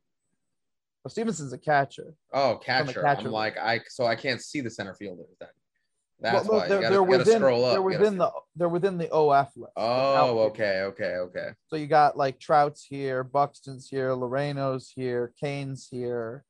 Well, 1.04 1.12
Stephenson's 1.12 1.52
a 1.52 1.58
catcher. 1.58 2.14
Oh, 2.34 2.60
catcher. 2.64 3.02
catcher. 3.02 3.28
I'm 3.28 3.34
like 3.34 3.58
I 3.58 3.82
so 3.90 4.06
I 4.06 4.16
can't 4.16 4.42
see 4.42 4.62
the 4.62 4.70
center 4.70 4.94
fielder 4.96 5.24
then. 5.40 5.50
That's 6.22 6.48
well, 6.48 6.60
why 6.60 6.68
they're, 6.70 6.82
gotta, 6.82 6.94
they're 6.94 7.04
within, 7.04 7.42
They're 7.42 7.82
within 7.82 8.18
the 8.18 8.32
they're 8.56 8.70
within 8.70 8.98
the 8.98 9.12
OF 9.12 9.52
list. 9.58 9.74
Oh, 9.76 10.40
okay, 10.40 10.84
okay, 10.84 11.16
okay. 11.16 11.50
So 11.68 11.76
you 11.76 11.88
got 11.88 12.16
like 12.16 12.40
Trout's 12.40 12.86
here, 12.86 13.26
Buxton's 13.26 13.90
here, 13.90 14.12
Laureano's 14.12 14.90
here, 14.96 15.34
Cain's 15.38 15.90
here, 15.92 16.46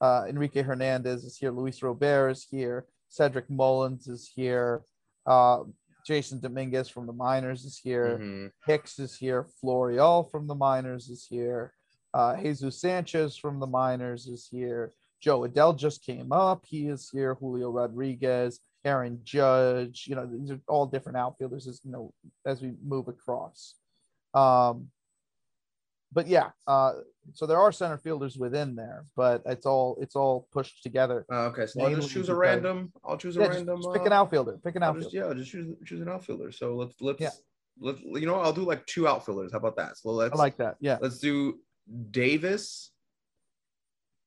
uh, 0.00 0.26
Enrique 0.28 0.62
Hernandez 0.62 1.24
is 1.24 1.36
here, 1.36 1.50
Luis 1.50 1.82
Robert 1.82 2.30
is 2.30 2.46
here, 2.48 2.86
Cedric 3.16 3.48
Mullins 3.48 4.08
is 4.08 4.30
here, 4.34 4.82
uh, 5.26 5.60
Jasson 6.08 6.40
Dominguez 6.40 6.88
from 6.88 7.06
the 7.06 7.12
minors 7.12 7.64
is 7.64 7.78
here, 7.78 8.18
mm-hmm. 8.20 8.46
Hicks 8.66 8.98
is 8.98 9.16
here, 9.16 9.46
Florial 9.60 10.30
from 10.30 10.46
the 10.46 10.54
minors 10.54 11.08
is 11.08 11.26
here, 11.28 11.72
uh, 12.16 12.34
Jesus 12.40 12.80
Sanchez 12.80 13.36
from 13.36 13.60
the 13.60 13.66
minors 13.66 14.26
is 14.26 14.48
here. 14.50 14.92
Jo 15.20 15.40
Adell 15.40 15.76
just 15.76 16.02
came 16.02 16.32
up. 16.32 16.64
He 16.66 16.88
is 16.88 17.10
here. 17.12 17.34
Julio 17.34 17.70
Rodriguez. 17.70 18.60
Aaron 18.86 19.20
Judge. 19.22 20.06
You 20.06 20.14
know, 20.14 20.26
these 20.26 20.50
are 20.50 20.60
all 20.66 20.86
different 20.86 21.18
outfielders 21.18 21.66
as 21.66 21.80
you 21.84 21.90
know 21.90 22.14
as 22.46 22.62
we 22.62 22.72
move 22.82 23.08
across. 23.08 23.74
Um, 24.32 24.88
but 26.12 26.26
yeah, 26.26 26.50
uh, 26.66 26.92
so 27.32 27.46
there 27.46 27.58
are 27.58 27.72
center 27.72 27.98
fielders 27.98 28.36
within 28.36 28.74
there, 28.74 29.04
but 29.16 29.42
it's 29.46 29.66
all 29.66 29.96
it's 30.00 30.16
all 30.16 30.48
pushed 30.52 30.82
together. 30.82 31.26
Uh, 31.30 31.46
okay, 31.46 31.66
so 31.66 31.82
I'll 31.82 31.94
just 31.94 32.10
choose 32.10 32.28
a 32.28 32.34
random. 32.34 32.92
I'll 33.04 33.18
choose 33.18 33.36
a 33.36 33.40
yeah, 33.40 33.48
random. 33.48 33.82
Just, 33.82 33.92
pick 33.92 34.06
an 34.06 34.12
uh, 34.12 34.16
outfielder. 34.16 34.58
Pick 34.64 34.76
an 34.76 34.82
outfielder. 34.82 35.04
Just, 35.04 35.14
yeah, 35.14 35.24
I'll 35.24 35.34
just 35.34 35.50
choose 35.50 35.74
choose 35.84 36.00
an 36.00 36.08
outfielder. 36.08 36.52
So 36.52 36.76
let's 36.76 36.94
let's 37.00 37.20
yeah. 37.20 37.30
let's 37.80 38.00
you 38.02 38.26
know 38.26 38.36
I'll 38.36 38.52
do 38.52 38.62
like 38.62 38.86
two 38.86 39.08
outfielders. 39.08 39.52
How 39.52 39.58
about 39.58 39.76
that? 39.76 39.98
So 39.98 40.10
let's 40.10 40.34
I 40.34 40.38
like 40.38 40.56
that. 40.58 40.76
Yeah. 40.80 40.98
Let's 41.00 41.18
do 41.18 41.58
Davis 42.10 42.90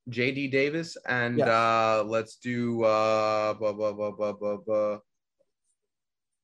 JD 0.08 0.50
Davis, 0.50 0.96
and 1.08 1.38
yes. 1.38 1.48
uh, 1.48 2.04
let's 2.06 2.36
do 2.36 2.82
uh, 2.84 3.54
blah, 3.54 3.72
blah, 3.72 3.92
blah, 3.92 4.10
blah, 4.10 4.32
blah, 4.32 4.56
blah. 4.56 4.98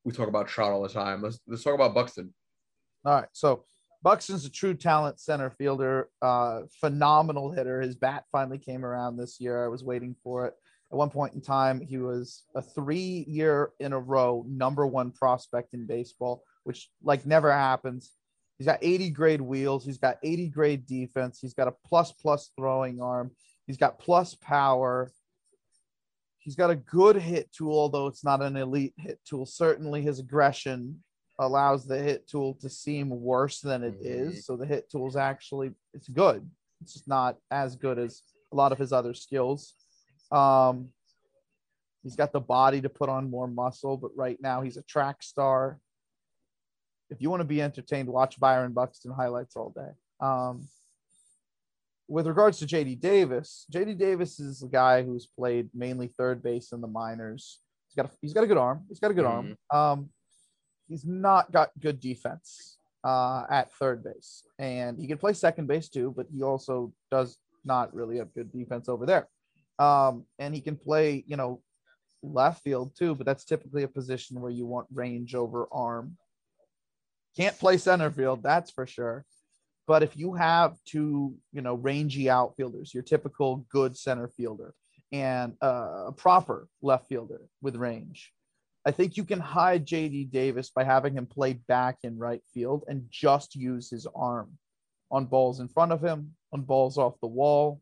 we 0.04 0.12
talk 0.12 0.28
about 0.28 0.48
Trout 0.48 0.72
all 0.72 0.82
the 0.82 0.88
time. 0.88 1.22
Let's 1.22 1.40
let's 1.46 1.62
talk 1.62 1.74
about 1.74 1.94
Buxton. 1.94 2.32
All 3.04 3.14
right, 3.14 3.28
so 3.32 3.64
Buxton's 4.02 4.44
a 4.44 4.50
true 4.50 4.74
talent 4.74 5.20
center 5.20 5.50
fielder, 5.50 6.08
uh, 6.22 6.62
phenomenal 6.80 7.50
hitter. 7.50 7.80
His 7.80 7.96
bat 7.96 8.24
finally 8.30 8.58
came 8.58 8.84
around 8.84 9.16
this 9.16 9.40
year. 9.40 9.64
I 9.64 9.68
was 9.68 9.82
waiting 9.82 10.14
for 10.22 10.46
it. 10.46 10.54
At 10.92 10.98
one 10.98 11.10
point 11.10 11.34
in 11.34 11.40
time, 11.40 11.80
he 11.80 11.98
was 11.98 12.44
a 12.54 12.62
three 12.62 13.24
year 13.26 13.72
in 13.80 13.92
a 13.92 13.98
row 13.98 14.44
number 14.48 14.86
one 14.86 15.10
prospect 15.10 15.74
in 15.74 15.86
baseball, 15.86 16.44
which 16.64 16.88
like 17.02 17.26
never 17.26 17.52
happens. 17.52 18.12
He's 18.58 18.66
got 18.66 18.78
80 18.80 19.10
grade 19.10 19.40
wheels. 19.40 19.84
He's 19.84 19.98
got 19.98 20.18
80 20.22 20.48
grade 20.48 20.86
defense. 20.86 21.40
He's 21.40 21.54
got 21.54 21.68
a 21.68 21.74
plus 21.86 22.12
plus 22.12 22.50
throwing 22.56 23.02
arm. 23.02 23.32
He's 23.66 23.76
got 23.76 23.98
plus 23.98 24.34
power. 24.34 25.10
He's 26.38 26.54
got 26.54 26.70
a 26.70 26.76
good 26.76 27.16
hit 27.16 27.52
tool, 27.52 27.76
although 27.76 28.06
it's 28.06 28.24
not 28.24 28.40
an 28.40 28.56
elite 28.56 28.94
hit 28.96 29.18
tool. 29.28 29.44
Certainly, 29.44 30.02
his 30.02 30.20
aggression 30.20 31.02
allows 31.38 31.86
the 31.86 31.98
hit 31.98 32.26
tool 32.28 32.54
to 32.60 32.68
seem 32.68 33.10
worse 33.10 33.60
than 33.60 33.82
it 33.82 34.00
mm-hmm. 34.00 34.28
is. 34.28 34.46
So 34.46 34.56
the 34.56 34.66
hit 34.66 34.90
tool 34.90 35.06
is 35.06 35.16
actually 35.16 35.72
it's 35.92 36.08
good. 36.08 36.48
It's 36.82 36.94
just 36.94 37.08
not 37.08 37.36
as 37.50 37.76
good 37.76 37.98
as 37.98 38.22
a 38.52 38.56
lot 38.56 38.72
of 38.72 38.78
his 38.78 38.92
other 38.92 39.14
skills. 39.14 39.74
Um, 40.30 40.88
he's 42.02 42.16
got 42.16 42.32
the 42.32 42.40
body 42.40 42.80
to 42.80 42.88
put 42.88 43.08
on 43.08 43.30
more 43.30 43.48
muscle, 43.48 43.96
but 43.96 44.10
right 44.16 44.38
now 44.40 44.62
he's 44.62 44.76
a 44.76 44.82
track 44.82 45.22
star. 45.22 45.78
If 47.10 47.20
you 47.20 47.30
want 47.30 47.40
to 47.40 47.46
be 47.46 47.62
entertained, 47.62 48.08
watch 48.08 48.38
Byron 48.40 48.72
Buxton 48.72 49.12
highlights 49.12 49.56
all 49.56 49.70
day. 49.70 49.90
Um, 50.20 50.66
with 52.08 52.26
regards 52.26 52.58
to 52.58 52.66
JD 52.66 53.00
Davis, 53.00 53.66
JD 53.72 53.98
Davis 53.98 54.38
is 54.38 54.62
a 54.62 54.68
guy 54.68 55.02
who's 55.02 55.26
played 55.26 55.68
mainly 55.74 56.08
third 56.08 56.42
base 56.42 56.72
in 56.72 56.80
the 56.80 56.86
minors. 56.86 57.60
He's 57.88 57.96
got 57.96 58.06
a, 58.06 58.14
he's 58.20 58.32
got 58.32 58.44
a 58.44 58.46
good 58.46 58.56
arm. 58.56 58.84
He's 58.88 59.00
got 59.00 59.10
a 59.10 59.14
good 59.14 59.24
mm-hmm. 59.24 59.54
arm. 59.70 59.92
Um, 60.00 60.10
he's 60.88 61.04
not 61.04 61.52
got 61.52 61.70
good 61.80 62.00
defense 62.00 62.78
uh, 63.04 63.44
at 63.50 63.72
third 63.74 64.02
base, 64.02 64.44
and 64.58 64.98
he 64.98 65.06
can 65.06 65.18
play 65.18 65.32
second 65.32 65.66
base 65.66 65.88
too, 65.88 66.12
but 66.16 66.26
he 66.32 66.42
also 66.42 66.92
does 67.10 67.38
not 67.64 67.94
really 67.94 68.18
have 68.18 68.34
good 68.34 68.52
defense 68.52 68.88
over 68.88 69.06
there. 69.06 69.28
Um, 69.78 70.24
and 70.38 70.54
he 70.54 70.60
can 70.60 70.76
play, 70.76 71.24
you 71.26 71.36
know, 71.36 71.60
left 72.22 72.62
field 72.62 72.92
too, 72.98 73.14
but 73.14 73.26
that's 73.26 73.44
typically 73.44 73.82
a 73.82 73.88
position 73.88 74.40
where 74.40 74.50
you 74.50 74.66
want 74.66 74.86
range 74.92 75.34
over 75.34 75.68
arm. 75.70 76.16
Can't 77.36 77.58
play 77.58 77.76
center 77.76 78.10
field, 78.10 78.42
that's 78.42 78.70
for 78.70 78.86
sure. 78.86 79.24
But 79.86 80.02
if 80.02 80.16
you 80.16 80.34
have 80.34 80.76
two, 80.84 81.36
you 81.52 81.60
know, 81.60 81.74
rangy 81.74 82.28
outfielders, 82.28 82.92
your 82.92 83.02
typical 83.02 83.66
good 83.70 83.96
center 83.96 84.28
fielder 84.28 84.74
and 85.12 85.54
a 85.60 86.12
proper 86.16 86.68
left 86.82 87.08
fielder 87.08 87.40
with 87.62 87.76
range, 87.76 88.32
I 88.86 88.92
think 88.92 89.16
you 89.16 89.24
can 89.24 89.40
hide 89.40 89.84
JD 89.84 90.30
Davis 90.30 90.70
by 90.70 90.84
having 90.84 91.14
him 91.14 91.26
play 91.26 91.54
back 91.54 91.98
in 92.04 92.16
right 92.18 92.42
field 92.54 92.84
and 92.86 93.04
just 93.10 93.56
use 93.56 93.90
his 93.90 94.06
arm 94.14 94.56
on 95.10 95.26
balls 95.26 95.58
in 95.58 95.66
front 95.66 95.90
of 95.90 96.00
him, 96.00 96.36
on 96.52 96.62
balls 96.62 96.96
off 96.96 97.20
the 97.20 97.26
wall. 97.26 97.80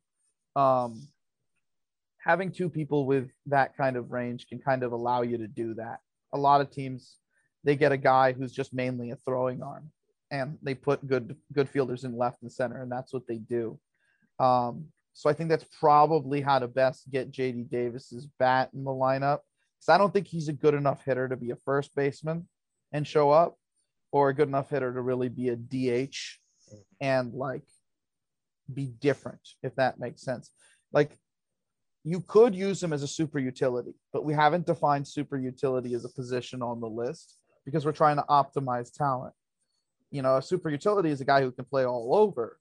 Um, 0.56 1.06
having 2.18 2.50
two 2.50 2.70
people 2.70 3.04
with 3.04 3.30
that 3.46 3.76
kind 3.76 3.96
of 3.96 4.12
range 4.12 4.46
can 4.48 4.58
kind 4.58 4.82
of 4.82 4.92
allow 4.92 5.20
you 5.20 5.36
to 5.38 5.46
do 5.46 5.74
that. 5.74 5.98
A 6.32 6.38
lot 6.38 6.62
of 6.62 6.70
teams, 6.70 7.16
they 7.64 7.76
get 7.76 7.92
a 7.92 7.98
guy 7.98 8.32
who's 8.32 8.52
just 8.52 8.72
mainly 8.72 9.10
a 9.10 9.16
throwing 9.16 9.62
arm 9.62 9.90
and 10.30 10.58
they 10.62 10.74
put 10.74 11.06
good 11.06 11.36
good 11.52 11.68
fielders 11.68 12.04
in 12.04 12.16
left 12.16 12.42
and 12.42 12.50
center, 12.50 12.82
and 12.82 12.90
that's 12.90 13.12
what 13.12 13.26
they 13.28 13.36
do. 13.36 13.78
Um, 14.40 14.86
so 15.12 15.30
I 15.30 15.32
think 15.32 15.48
that's 15.48 15.66
probably 15.78 16.40
how 16.40 16.58
to 16.58 16.66
best 16.66 17.10
get 17.10 17.30
JD 17.30 17.70
Davis's 17.70 18.26
bat 18.38 18.70
in 18.74 18.84
the 18.84 18.90
lineup. 18.90 19.40
Because 19.84 19.94
I 19.94 19.98
don't 19.98 20.14
think 20.14 20.26
he's 20.26 20.48
a 20.48 20.52
good 20.54 20.72
enough 20.72 21.04
hitter 21.04 21.28
to 21.28 21.36
be 21.36 21.50
a 21.50 21.56
first 21.56 21.94
baseman 21.94 22.48
and 22.92 23.06
show 23.06 23.30
up, 23.30 23.58
or 24.12 24.30
a 24.30 24.34
good 24.34 24.48
enough 24.48 24.70
hitter 24.70 24.94
to 24.94 25.00
really 25.02 25.28
be 25.28 25.50
a 25.50 25.56
DH 25.56 26.16
and 27.00 27.34
like 27.34 27.64
be 28.72 28.86
different, 28.86 29.40
if 29.62 29.74
that 29.74 29.98
makes 29.98 30.22
sense. 30.22 30.50
Like 30.92 31.18
you 32.02 32.20
could 32.20 32.54
use 32.54 32.82
him 32.82 32.94
as 32.94 33.02
a 33.02 33.08
super 33.08 33.38
utility, 33.38 33.94
but 34.10 34.24
we 34.24 34.32
haven't 34.32 34.64
defined 34.64 35.06
super 35.06 35.36
utility 35.36 35.92
as 35.92 36.06
a 36.06 36.08
position 36.08 36.62
on 36.62 36.80
the 36.80 36.88
list 36.88 37.36
because 37.66 37.84
we're 37.84 37.92
trying 37.92 38.16
to 38.16 38.24
optimize 38.30 38.90
talent. 38.90 39.34
You 40.10 40.22
know, 40.22 40.36
a 40.36 40.42
super 40.42 40.70
utility 40.70 41.10
is 41.10 41.20
a 41.20 41.26
guy 41.26 41.42
who 41.42 41.50
can 41.50 41.64
play 41.66 41.84
all 41.84 42.14
over, 42.14 42.58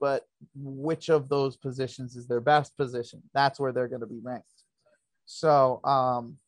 but 0.00 0.24
which 0.54 1.10
of 1.10 1.28
those 1.28 1.56
positions 1.56 2.16
is 2.16 2.26
their 2.26 2.40
best 2.40 2.74
position? 2.76 3.22
That's 3.34 3.60
where 3.60 3.72
they're 3.72 3.88
going 3.88 4.00
to 4.00 4.06
be 4.06 4.20
ranked. 4.22 4.57
So, 5.30 5.84
um, 5.84 6.38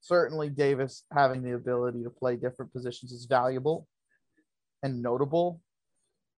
certainly 0.00 0.48
Davis 0.48 1.02
having 1.12 1.42
the 1.42 1.54
ability 1.54 2.04
to 2.04 2.10
play 2.10 2.36
different 2.36 2.72
positions 2.72 3.10
is 3.10 3.26
valuable 3.26 3.88
and 4.84 5.02
notable. 5.02 5.60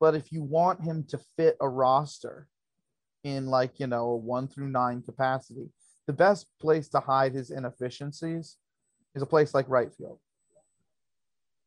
But 0.00 0.14
if 0.14 0.32
you 0.32 0.42
want 0.42 0.82
him 0.82 1.04
to 1.10 1.20
fit 1.36 1.58
a 1.60 1.68
roster 1.68 2.48
in 3.24 3.46
like, 3.46 3.78
you 3.78 3.86
know, 3.86 4.08
a 4.08 4.16
one 4.16 4.48
through 4.48 4.70
nine 4.70 5.02
capacity, 5.02 5.68
the 6.06 6.14
best 6.14 6.46
place 6.62 6.88
to 6.88 7.00
hide 7.00 7.34
his 7.34 7.50
inefficiencies 7.50 8.56
is 9.14 9.20
a 9.22 9.26
place 9.26 9.52
like 9.52 9.68
right 9.68 9.92
field. 9.92 10.18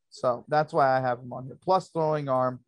So 0.10 0.44
that's 0.48 0.74
why 0.74 0.98
I 0.98 1.02
have 1.02 1.20
him 1.20 1.32
on 1.34 1.46
here. 1.46 1.58
Plus 1.62 1.90
throwing 1.90 2.30
arm, 2.30 2.62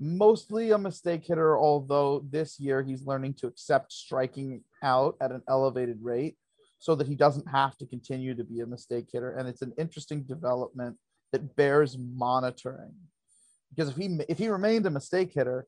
mostly 0.00 0.72
a 0.72 0.78
mistake 0.78 1.24
hitter, 1.24 1.56
although 1.56 2.24
this 2.28 2.58
year 2.58 2.82
he's 2.82 3.06
learning 3.06 3.34
to 3.34 3.46
accept 3.46 3.92
striking 3.92 4.64
out 4.82 5.16
at 5.20 5.30
an 5.30 5.42
elevated 5.48 5.98
rate 6.02 6.36
so 6.78 6.94
that 6.94 7.06
he 7.06 7.14
doesn't 7.14 7.48
have 7.48 7.76
to 7.78 7.86
continue 7.86 8.34
to 8.34 8.44
be 8.44 8.60
a 8.60 8.66
mistake 8.66 9.06
hitter. 9.12 9.36
And 9.36 9.48
it's 9.48 9.62
an 9.62 9.72
interesting 9.78 10.22
development 10.22 10.96
that 11.32 11.56
bears 11.56 11.96
monitoring. 11.98 12.94
Because 13.70 13.90
if 13.90 13.96
he 13.96 14.18
if 14.28 14.38
he 14.38 14.48
remained 14.48 14.86
a 14.86 14.90
mistake 14.90 15.32
hitter, 15.32 15.66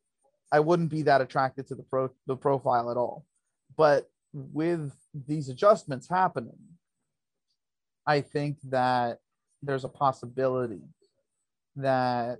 I 0.52 0.60
wouldn't 0.60 0.90
be 0.90 1.02
that 1.02 1.20
attracted 1.20 1.66
to 1.68 1.74
the 1.74 1.82
pro 1.82 2.10
the 2.26 2.36
profile 2.36 2.90
at 2.90 2.96
all. 2.96 3.24
But 3.76 4.08
with 4.32 4.92
these 5.12 5.48
adjustments 5.48 6.08
happening, 6.08 6.58
I 8.06 8.20
think 8.20 8.58
that 8.70 9.18
there's 9.62 9.84
a 9.84 9.88
possibility 9.88 10.82
that 11.76 12.38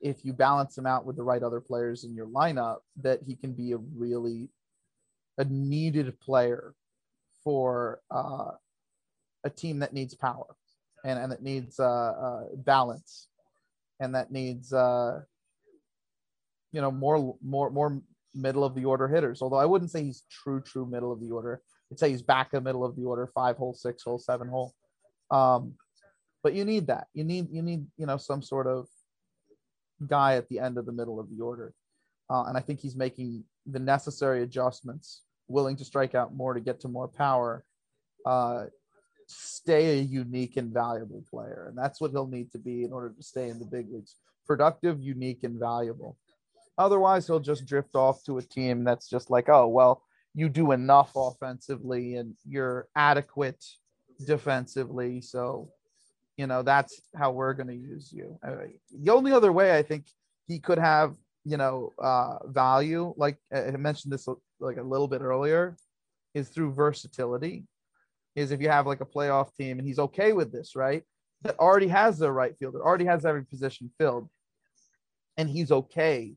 if 0.00 0.24
you 0.24 0.32
balance 0.32 0.76
him 0.76 0.86
out 0.86 1.06
with 1.06 1.16
the 1.16 1.22
right 1.22 1.42
other 1.42 1.60
players 1.60 2.04
in 2.04 2.14
your 2.14 2.26
lineup, 2.26 2.78
that 3.02 3.22
he 3.22 3.34
can 3.34 3.52
be 3.52 3.72
a 3.72 3.78
really 3.78 4.50
a 5.38 5.44
needed 5.44 6.20
player 6.20 6.74
for 7.44 8.00
uh, 8.10 8.50
a 9.44 9.50
team 9.50 9.78
that 9.80 9.92
needs 9.92 10.14
power 10.14 10.46
and, 11.04 11.18
and 11.18 11.30
that 11.30 11.42
needs 11.42 11.78
uh, 11.78 11.84
uh, 11.84 12.44
balance 12.56 13.28
and 14.00 14.14
that 14.14 14.32
needs 14.32 14.72
uh, 14.72 15.20
you 16.72 16.80
know 16.80 16.90
more 16.90 17.36
more 17.42 17.70
more 17.70 18.00
middle 18.34 18.64
of 18.64 18.74
the 18.74 18.84
order 18.84 19.06
hitters. 19.06 19.42
Although 19.42 19.58
I 19.58 19.66
wouldn't 19.66 19.90
say 19.90 20.02
he's 20.02 20.24
true 20.30 20.60
true 20.60 20.86
middle 20.86 21.12
of 21.12 21.20
the 21.20 21.30
order. 21.30 21.60
I'd 21.92 21.98
say 21.98 22.10
he's 22.10 22.22
back 22.22 22.52
in 22.52 22.56
the 22.56 22.68
middle 22.68 22.84
of 22.84 22.96
the 22.96 23.04
order, 23.04 23.26
five 23.28 23.56
hole, 23.56 23.74
six 23.74 24.02
hole, 24.02 24.18
seven 24.18 24.48
hole. 24.48 24.74
Um, 25.30 25.74
but 26.42 26.54
you 26.54 26.64
need 26.64 26.88
that. 26.88 27.06
You 27.14 27.24
need 27.24 27.48
you 27.50 27.62
need 27.62 27.86
you 27.96 28.06
know 28.06 28.16
some 28.16 28.42
sort 28.42 28.66
of 28.66 28.88
guy 30.06 30.36
at 30.36 30.48
the 30.48 30.58
end 30.58 30.78
of 30.78 30.86
the 30.86 30.92
middle 30.92 31.20
of 31.20 31.30
the 31.30 31.42
order, 31.42 31.72
uh, 32.30 32.44
and 32.44 32.56
I 32.56 32.60
think 32.60 32.80
he's 32.80 32.96
making 32.96 33.44
the 33.66 33.78
necessary 33.78 34.42
adjustments 34.42 35.22
willing 35.48 35.76
to 35.76 35.84
strike 35.84 36.14
out 36.14 36.34
more 36.34 36.54
to 36.54 36.60
get 36.60 36.80
to 36.80 36.88
more 36.88 37.08
power, 37.08 37.64
uh, 38.26 38.64
stay 39.26 39.98
a 39.98 40.02
unique 40.02 40.56
and 40.56 40.72
valuable 40.72 41.24
player. 41.30 41.66
And 41.68 41.78
that's 41.78 42.00
what 42.00 42.10
he'll 42.10 42.26
need 42.26 42.50
to 42.52 42.58
be 42.58 42.84
in 42.84 42.92
order 42.92 43.10
to 43.10 43.22
stay 43.22 43.48
in 43.48 43.58
the 43.58 43.64
big 43.64 43.90
leagues 43.90 44.16
productive, 44.46 45.00
unique, 45.00 45.42
and 45.42 45.58
valuable. 45.58 46.18
Otherwise, 46.76 47.26
he'll 47.26 47.40
just 47.40 47.64
drift 47.64 47.94
off 47.94 48.22
to 48.24 48.36
a 48.36 48.42
team 48.42 48.84
that's 48.84 49.08
just 49.08 49.30
like, 49.30 49.48
oh, 49.48 49.66
well, 49.66 50.02
you 50.34 50.50
do 50.50 50.72
enough 50.72 51.12
offensively 51.16 52.16
and 52.16 52.34
you're 52.44 52.86
adequate 52.94 53.64
defensively. 54.26 55.22
So, 55.22 55.68
you 56.36 56.46
know, 56.46 56.62
that's 56.62 57.00
how 57.16 57.30
we're 57.30 57.54
going 57.54 57.68
to 57.68 57.74
use 57.74 58.12
you. 58.12 58.38
The 58.42 59.12
only 59.12 59.32
other 59.32 59.52
way 59.52 59.74
I 59.78 59.82
think 59.82 60.04
he 60.46 60.58
could 60.58 60.78
have 60.78 61.14
you 61.44 61.56
know 61.56 61.92
uh 61.98 62.38
value 62.46 63.12
like 63.16 63.36
i 63.54 63.70
mentioned 63.72 64.12
this 64.12 64.26
like 64.64 64.76
a 64.76 64.82
little 64.82 65.08
bit 65.08 65.20
earlier 65.20 65.76
is 66.34 66.48
through 66.48 66.72
versatility 66.72 67.64
is 68.34 68.50
if 68.50 68.60
you 68.60 68.68
have 68.68 68.86
like 68.86 69.00
a 69.00 69.06
playoff 69.06 69.54
team 69.54 69.78
and 69.78 69.86
he's 69.86 69.98
okay 69.98 70.32
with 70.32 70.52
this 70.52 70.74
right? 70.74 71.02
That 71.42 71.58
already 71.58 71.88
has 71.88 72.18
their 72.18 72.32
right 72.32 72.56
fielder 72.56 72.84
already 72.84 73.04
has 73.04 73.24
every 73.24 73.44
position 73.44 73.90
filled 73.98 74.28
and 75.36 75.48
he's 75.48 75.70
okay 75.70 76.34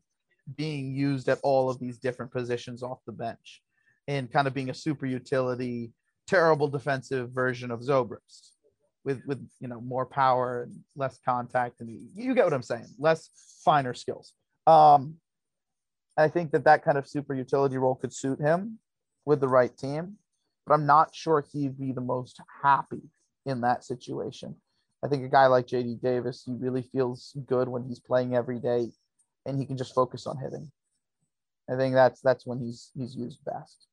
being 0.56 0.94
used 0.94 1.28
at 1.28 1.40
all 1.42 1.70
of 1.70 1.78
these 1.78 1.98
different 1.98 2.32
positions 2.32 2.82
off 2.82 2.98
the 3.06 3.12
bench 3.12 3.62
and 4.06 4.32
kind 4.32 4.46
of 4.46 4.54
being 4.54 4.70
a 4.70 4.74
super 4.74 5.06
utility 5.06 5.92
terrible 6.26 6.68
defensive 6.68 7.30
version 7.30 7.70
of 7.70 7.80
zobrist 7.80 8.50
with 9.04 9.22
with 9.26 9.46
you 9.60 9.68
know 9.68 9.80
more 9.80 10.04
power 10.04 10.62
and 10.62 10.78
less 10.94 11.18
contact 11.24 11.80
and 11.80 11.88
you 12.14 12.34
get 12.34 12.44
what 12.44 12.52
i'm 12.52 12.62
saying 12.62 12.86
less 12.98 13.30
finer 13.68 13.94
skills. 13.94 14.32
Um, 14.66 15.16
I 16.18 16.28
think 16.28 16.50
that 16.50 16.64
that 16.64 16.84
kind 16.84 16.98
of 16.98 17.06
super 17.06 17.32
utility 17.32 17.78
role 17.78 17.94
could 17.94 18.12
suit 18.12 18.40
him 18.40 18.80
with 19.24 19.40
the 19.40 19.48
right 19.48 19.74
team, 19.76 20.16
but 20.66 20.74
I'm 20.74 20.84
not 20.84 21.14
sure 21.14 21.44
he'd 21.52 21.78
be 21.78 21.92
the 21.92 22.00
most 22.00 22.40
happy 22.62 23.02
in 23.46 23.60
that 23.60 23.84
situation. 23.84 24.56
I 25.04 25.06
think 25.06 25.24
a 25.24 25.28
guy 25.28 25.46
like 25.46 25.68
JD 25.68 26.02
Davis, 26.02 26.42
he 26.44 26.54
really 26.58 26.82
feels 26.82 27.36
good 27.46 27.68
when 27.68 27.84
he's 27.84 28.00
playing 28.00 28.34
every 28.34 28.58
day 28.58 28.90
and 29.46 29.58
he 29.58 29.64
can 29.64 29.76
just 29.76 29.94
focus 29.94 30.26
on 30.26 30.38
hitting. 30.38 30.72
I 31.70 31.76
think 31.76 31.94
that's 31.94 32.20
that's 32.20 32.44
when 32.44 32.58
he's 32.58 32.90
he's 32.96 33.14
used 33.14 33.38
best. 33.44 33.86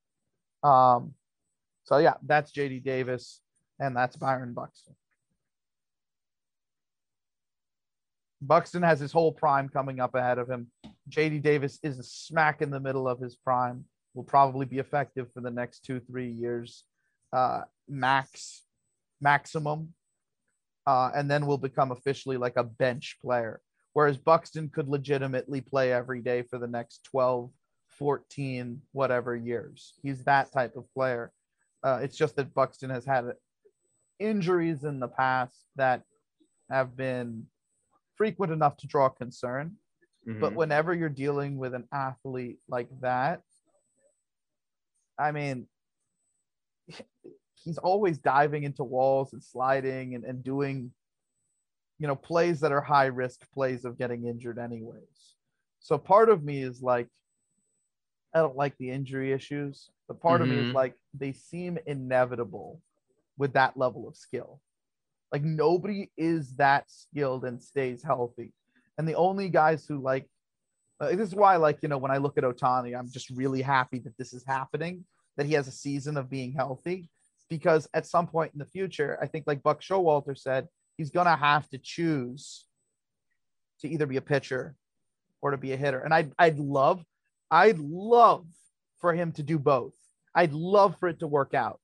Um, 0.63 1.13
so 1.83 1.97
yeah, 1.97 2.15
that's 2.25 2.51
JD 2.51 2.83
Davis 2.83 3.41
and 3.79 3.95
that's 3.95 4.15
Byron 4.15 4.53
Buxton. 4.53 4.95
Buxton 8.41 8.83
has 8.83 8.99
his 8.99 9.11
whole 9.11 9.31
prime 9.31 9.69
coming 9.69 9.99
up 9.99 10.15
ahead 10.15 10.37
of 10.37 10.49
him. 10.49 10.67
JD 11.09 11.41
Davis 11.41 11.79
is 11.83 11.99
a 11.99 12.03
smack 12.03 12.61
in 12.61 12.69
the 12.69 12.79
middle 12.79 13.07
of 13.07 13.19
his 13.19 13.35
prime. 13.35 13.85
Will 14.13 14.23
probably 14.23 14.65
be 14.65 14.79
effective 14.79 15.31
for 15.33 15.41
the 15.41 15.51
next 15.51 15.83
two, 15.83 15.99
three 15.99 16.29
years, 16.29 16.83
uh, 17.33 17.61
max, 17.87 18.63
maximum, 19.19 19.93
uh, 20.87 21.11
and 21.13 21.29
then 21.29 21.45
will 21.45 21.57
become 21.57 21.91
officially 21.91 22.37
like 22.37 22.55
a 22.55 22.63
bench 22.63 23.17
player. 23.21 23.59
Whereas 23.93 24.17
Buxton 24.17 24.69
could 24.69 24.87
legitimately 24.87 25.61
play 25.61 25.91
every 25.91 26.21
day 26.21 26.43
for 26.43 26.59
the 26.59 26.67
next 26.67 27.03
12, 27.05 27.49
14, 27.97 28.81
whatever 28.91 29.35
years. 29.35 29.93
He's 30.03 30.23
that 30.25 30.51
type 30.51 30.75
of 30.75 30.91
player. 30.93 31.31
Uh, 31.83 31.99
it's 32.01 32.17
just 32.17 32.35
that 32.35 32.53
Buxton 32.53 32.89
has 32.89 33.05
had 33.05 33.25
injuries 34.19 34.83
in 34.83 34.99
the 34.99 35.07
past 35.07 35.55
that 35.75 36.01
have 36.69 36.97
been 36.97 37.45
frequent 38.15 38.51
enough 38.51 38.78
to 38.78 38.88
draw 38.88 39.10
concern. 39.10 39.73
Mm-hmm. 40.28 40.39
But 40.39 40.56
whenever 40.56 40.93
you're 40.93 41.10
dealing 41.10 41.58
with 41.58 41.73
an 41.73 41.88
athlete 41.93 42.58
like 42.67 42.89
that, 43.01 43.41
I 45.19 45.32
mean, 45.32 45.67
he's 47.63 47.78
always 47.78 48.17
diving 48.17 48.63
into 48.63 48.84
walls 48.84 49.34
and 49.34 49.43
sliding 49.43 50.15
and, 50.15 50.23
and 50.23 50.43
doing, 50.43 50.91
you 51.99 52.08
know, 52.08 52.15
plays 52.15 52.60
that 52.62 52.71
are 52.71 52.82
high 52.82 53.06
risk 53.06 53.41
plays 53.54 53.86
of 53.86 53.97
getting 53.97 54.25
injured, 54.25 54.60
anyways. 54.60 55.36
So 55.80 55.97
part 55.97 56.30
of 56.30 56.43
me 56.43 56.62
is 56.62 56.82
like, 56.82 57.08
I 58.34 58.39
don't 58.39 58.58
like 58.58 58.78
the 58.78 58.91
injury 58.91 59.32
issues, 59.32 59.89
but 60.08 60.19
part 60.19 60.41
mm-hmm. 60.41 60.51
of 60.51 60.56
me 60.58 60.62
is 60.62 60.67
mm-hmm. 60.67 60.75
like, 60.75 60.95
they 61.13 61.32
seem 61.32 61.78
inevitable 61.86 62.82
with 63.38 63.54
that 63.54 63.78
level 63.78 64.08
of 64.08 64.17
skill. 64.17 64.60
Like 65.31 65.43
nobody 65.43 66.11
is 66.17 66.55
that 66.57 66.85
skilled 66.88 67.45
and 67.45 67.61
stays 67.61 68.03
healthy. 68.03 68.53
And 68.97 69.07
the 69.07 69.15
only 69.15 69.49
guys 69.49 69.85
who 69.85 70.01
like 70.01 70.29
uh, 70.99 71.09
this 71.09 71.27
is 71.27 71.35
why 71.35 71.57
like 71.57 71.79
you 71.81 71.89
know 71.89 71.97
when 71.97 72.11
I 72.11 72.17
look 72.17 72.38
at 72.38 72.43
Ohtani, 72.43 72.97
I'm 72.97 73.11
just 73.11 73.29
really 73.29 73.61
happy 73.61 73.99
that 73.99 74.17
this 74.17 74.33
is 74.33 74.45
happening, 74.47 75.05
that 75.38 75.45
he 75.45 75.53
has 75.53 75.67
a 75.67 75.71
season 75.71 76.17
of 76.17 76.29
being 76.29 76.53
healthy 76.53 77.09
because 77.49 77.88
at 77.93 78.07
some 78.07 78.27
point 78.27 78.53
in 78.53 78.59
the 78.59 78.65
future, 78.65 79.17
I 79.21 79.27
think 79.27 79.45
like 79.45 79.61
Buck 79.61 79.81
Showalter 79.81 80.38
said, 80.38 80.67
he's 80.97 81.11
gonna 81.11 81.35
have 81.35 81.69
to 81.69 81.77
choose 81.77 82.65
to 83.81 83.89
either 83.89 84.05
be 84.05 84.17
a 84.17 84.21
pitcher 84.21 84.75
or 85.41 85.51
to 85.51 85.57
be 85.57 85.73
a 85.73 85.77
hitter. 85.77 85.99
And 85.99 86.13
I'd 86.13 86.31
I'd 86.39 86.59
love, 86.59 87.03
I'd 87.51 87.79
love 87.79 88.47
for 88.99 89.13
him 89.13 89.31
to 89.33 89.43
do 89.43 89.59
both. 89.59 89.93
I'd 90.33 90.53
love 90.53 90.97
for 90.99 91.09
it 91.09 91.19
to 91.19 91.27
work 91.27 91.53
out. 91.53 91.79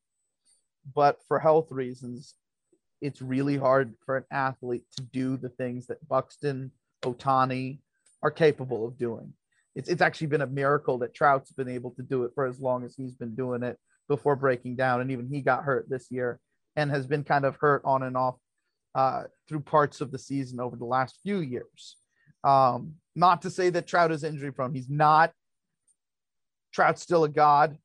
But 0.95 1.19
for 1.27 1.39
health 1.39 1.71
reasons, 1.71 2.33
it's 3.01 3.21
really 3.21 3.57
hard 3.57 3.95
for 4.05 4.17
an 4.17 4.25
athlete 4.31 4.83
to 4.97 5.03
do 5.03 5.37
the 5.37 5.49
things 5.49 5.87
that 5.87 6.07
Buxton, 6.07 6.71
Ohtani 7.03 7.79
are 8.21 8.31
capable 8.31 8.87
of 8.87 8.97
doing. 8.97 9.33
It's, 9.75 9.89
it's 9.89 10.01
actually 10.01 10.27
been 10.27 10.41
a 10.41 10.47
miracle 10.47 10.99
that 10.99 11.13
Trout's 11.13 11.51
been 11.51 11.69
able 11.69 11.91
to 11.91 12.03
do 12.03 12.23
it 12.23 12.31
for 12.35 12.45
as 12.45 12.59
long 12.59 12.83
as 12.83 12.95
he's 12.95 13.15
been 13.15 13.35
doing 13.35 13.63
it 13.63 13.77
before 14.07 14.35
breaking 14.35 14.75
down. 14.75 15.01
And 15.01 15.11
even 15.11 15.27
he 15.27 15.41
got 15.41 15.63
hurt 15.63 15.89
this 15.89 16.07
year 16.11 16.39
and 16.75 16.91
has 16.91 17.07
been 17.07 17.23
kind 17.23 17.45
of 17.45 17.55
hurt 17.55 17.81
on 17.85 18.03
and 18.03 18.15
off 18.15 18.35
uh, 18.93 19.23
through 19.47 19.61
parts 19.61 20.01
of 20.01 20.11
the 20.11 20.19
season 20.19 20.59
over 20.59 20.75
the 20.75 20.85
last 20.85 21.17
few 21.23 21.39
years. 21.39 21.95
Um, 22.43 22.95
not 23.15 23.41
to 23.43 23.49
say 23.49 23.69
that 23.69 23.87
Trout 23.87 24.11
is 24.11 24.23
injury 24.23 24.51
prone. 24.51 24.73
He's 24.73 24.89
not. 24.89 25.31
Trout's 26.73 27.01
still 27.01 27.23
a 27.23 27.29
god. 27.29 27.77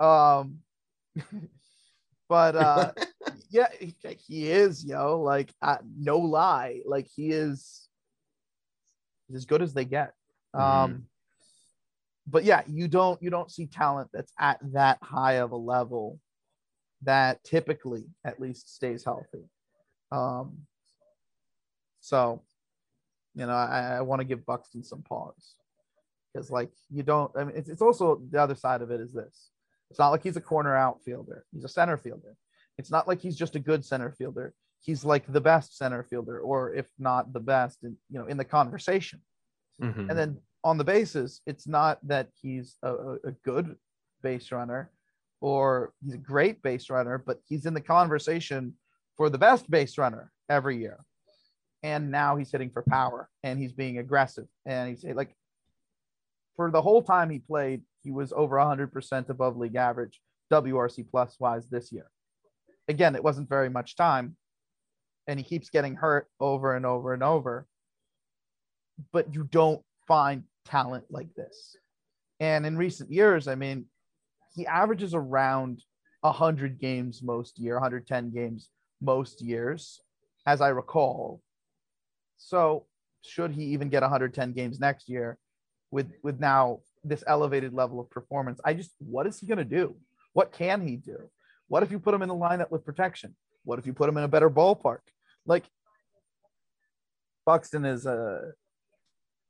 Um, 0.00 0.58
but 2.28 2.56
uh, 2.56 2.92
yeah, 3.52 3.68
he, 3.78 3.94
he, 4.26 4.50
is, 4.50 4.82
yo. 4.84 5.20
Like, 5.20 5.52
uh, 5.60 5.76
no 5.98 6.18
lie, 6.18 6.80
like 6.86 7.06
he 7.14 7.30
is 7.30 7.86
as 9.34 9.44
good 9.44 9.60
as 9.60 9.74
they 9.74 9.84
get. 9.84 10.14
Um, 10.54 10.62
mm-hmm. 10.62 10.96
but 12.26 12.44
yeah, 12.44 12.62
you 12.66 12.88
don't 12.88 13.22
you 13.22 13.30
don't 13.30 13.50
see 13.50 13.66
talent 13.66 14.10
that's 14.12 14.32
at 14.38 14.58
that 14.72 14.98
high 15.02 15.34
of 15.34 15.52
a 15.52 15.56
level 15.56 16.18
that 17.02 17.44
typically 17.44 18.04
at 18.24 18.40
least 18.40 18.74
stays 18.74 19.04
healthy. 19.04 19.44
Um, 20.10 20.58
so, 22.00 22.42
you 23.34 23.46
know, 23.46 23.52
I, 23.52 23.96
I 23.98 24.00
want 24.00 24.20
to 24.20 24.26
give 24.26 24.46
Buxton 24.46 24.82
some 24.82 25.02
pause 25.02 25.56
because, 26.32 26.50
like, 26.50 26.70
you 26.90 27.02
don't. 27.02 27.30
I 27.36 27.44
mean, 27.44 27.56
it's, 27.56 27.68
it's 27.68 27.82
also 27.82 28.22
the 28.30 28.40
other 28.40 28.54
side 28.54 28.80
of 28.80 28.90
it 28.90 29.00
is 29.00 29.12
this: 29.12 29.50
it's 29.90 29.98
not 29.98 30.08
like 30.08 30.22
he's 30.22 30.38
a 30.38 30.40
corner 30.40 30.74
outfielder; 30.74 31.44
he's 31.52 31.64
a 31.64 31.68
center 31.68 31.98
fielder. 31.98 32.34
It's 32.78 32.90
not 32.90 33.06
like 33.06 33.20
he's 33.20 33.36
just 33.36 33.56
a 33.56 33.60
good 33.60 33.84
center 33.84 34.12
fielder. 34.12 34.54
He's 34.80 35.04
like 35.04 35.30
the 35.30 35.40
best 35.40 35.76
center 35.76 36.02
fielder, 36.02 36.40
or 36.40 36.74
if 36.74 36.86
not 36.98 37.32
the 37.32 37.40
best, 37.40 37.84
in, 37.84 37.96
you 38.10 38.18
know, 38.18 38.26
in 38.26 38.36
the 38.36 38.44
conversation. 38.44 39.20
Mm-hmm. 39.80 40.10
And 40.10 40.18
then 40.18 40.38
on 40.64 40.78
the 40.78 40.84
bases, 40.84 41.40
it's 41.46 41.66
not 41.66 41.98
that 42.06 42.28
he's 42.40 42.76
a, 42.82 43.16
a 43.24 43.32
good 43.44 43.76
base 44.22 44.52
runner 44.52 44.90
or 45.40 45.92
he's 46.04 46.14
a 46.14 46.18
great 46.18 46.62
base 46.62 46.88
runner, 46.88 47.22
but 47.24 47.40
he's 47.48 47.66
in 47.66 47.74
the 47.74 47.80
conversation 47.80 48.74
for 49.16 49.28
the 49.28 49.38
best 49.38 49.70
base 49.70 49.98
runner 49.98 50.30
every 50.48 50.78
year. 50.78 50.98
And 51.82 52.12
now 52.12 52.36
he's 52.36 52.52
hitting 52.52 52.70
for 52.70 52.84
power 52.88 53.28
and 53.42 53.58
he's 53.58 53.72
being 53.72 53.98
aggressive. 53.98 54.46
And 54.64 54.88
he's 54.88 55.04
like, 55.04 55.34
for 56.54 56.70
the 56.70 56.82
whole 56.82 57.02
time 57.02 57.28
he 57.28 57.40
played, 57.40 57.82
he 58.04 58.12
was 58.12 58.32
over 58.32 58.56
100% 58.56 59.28
above 59.28 59.56
league 59.56 59.74
average, 59.74 60.20
WRC 60.52 61.10
plus 61.10 61.36
wise 61.40 61.68
this 61.68 61.90
year. 61.90 62.06
Again, 62.92 63.16
it 63.16 63.24
wasn't 63.24 63.48
very 63.48 63.70
much 63.70 63.96
time. 63.96 64.36
And 65.26 65.40
he 65.40 65.44
keeps 65.44 65.70
getting 65.70 65.94
hurt 65.94 66.28
over 66.38 66.76
and 66.76 66.84
over 66.84 67.14
and 67.14 67.22
over. 67.22 67.66
But 69.12 69.34
you 69.34 69.44
don't 69.44 69.82
find 70.06 70.44
talent 70.66 71.04
like 71.08 71.34
this. 71.34 71.74
And 72.38 72.66
in 72.66 72.76
recent 72.76 73.10
years, 73.10 73.48
I 73.48 73.54
mean, 73.54 73.86
he 74.54 74.66
averages 74.66 75.14
around 75.14 75.82
100 76.20 76.78
games 76.78 77.22
most 77.22 77.58
year, 77.58 77.76
110 77.76 78.30
games 78.30 78.68
most 79.00 79.40
years, 79.40 79.98
as 80.46 80.60
I 80.60 80.68
recall. 80.68 81.40
So, 82.36 82.84
should 83.24 83.52
he 83.52 83.64
even 83.66 83.88
get 83.88 84.02
110 84.02 84.52
games 84.52 84.80
next 84.80 85.08
year 85.08 85.38
with 85.90 86.12
with 86.22 86.40
now 86.40 86.80
this 87.04 87.24
elevated 87.26 87.72
level 87.72 88.00
of 88.00 88.10
performance? 88.10 88.60
I 88.66 88.74
just 88.74 88.90
what 88.98 89.26
is 89.26 89.38
he 89.38 89.46
going 89.46 89.58
to 89.58 89.64
do? 89.64 89.96
What 90.34 90.52
can 90.52 90.86
he 90.86 90.96
do? 90.96 91.30
What 91.72 91.82
if 91.82 91.90
you 91.90 91.98
put 91.98 92.12
him 92.12 92.20
in 92.20 92.28
the 92.28 92.34
lineup 92.34 92.70
with 92.70 92.84
protection? 92.84 93.34
What 93.64 93.78
if 93.78 93.86
you 93.86 93.94
put 93.94 94.06
him 94.06 94.18
in 94.18 94.24
a 94.24 94.28
better 94.28 94.50
ballpark? 94.50 94.98
Like 95.46 95.64
Buxton 97.46 97.86
is 97.86 98.04
a 98.04 98.52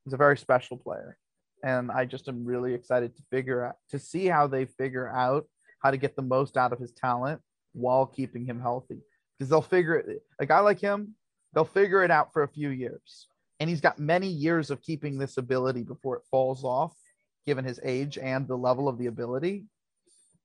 he's 0.05 0.13
a 0.13 0.17
very 0.17 0.39
special 0.39 0.77
player 0.77 1.19
and 1.65 1.91
I 1.91 2.05
just 2.05 2.29
am 2.29 2.45
really 2.45 2.75
excited 2.75 3.17
to 3.17 3.23
figure 3.33 3.67
out 3.67 3.75
to 3.91 3.99
see 3.99 4.27
how 4.27 4.47
they 4.47 4.67
figure 4.67 5.09
out 5.09 5.47
how 5.83 5.91
to 5.91 5.97
get 5.97 6.15
the 6.15 6.23
most 6.23 6.57
out 6.57 6.73
of 6.73 6.79
his 6.79 6.93
talent 6.93 7.41
while 7.73 8.07
keeping 8.07 8.45
him 8.45 8.61
healthy. 8.61 9.01
Because 9.37 9.51
they'll 9.51 9.61
figure 9.61 9.97
it 9.97 10.23
a 10.39 10.47
guy 10.47 10.61
like 10.61 10.79
him, 10.79 11.17
they'll 11.53 11.65
figure 11.65 12.05
it 12.05 12.13
out 12.13 12.33
for 12.33 12.45
a 12.45 12.49
few 12.49 12.69
years. 12.69 13.27
And 13.59 13.69
he's 13.69 13.81
got 13.81 13.99
many 13.99 14.29
years 14.29 14.71
of 14.71 14.81
keeping 14.81 15.19
this 15.19 15.39
ability 15.39 15.83
before 15.83 16.19
it 16.19 16.23
falls 16.31 16.63
off, 16.63 16.95
given 17.47 17.65
his 17.65 17.81
age 17.83 18.17
and 18.17 18.47
the 18.47 18.55
level 18.57 18.89
of 18.89 18.97
the 18.97 19.07
ability. 19.07 19.65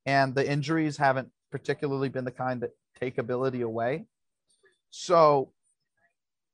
And 0.07 0.33
the 0.33 0.49
injuries 0.49 0.97
haven't 0.97 1.29
particularly 1.51 2.09
been 2.09 2.25
the 2.25 2.31
kind 2.31 2.61
that 2.61 2.71
take 2.99 3.17
ability 3.17 3.61
away. 3.61 4.05
So 4.89 5.51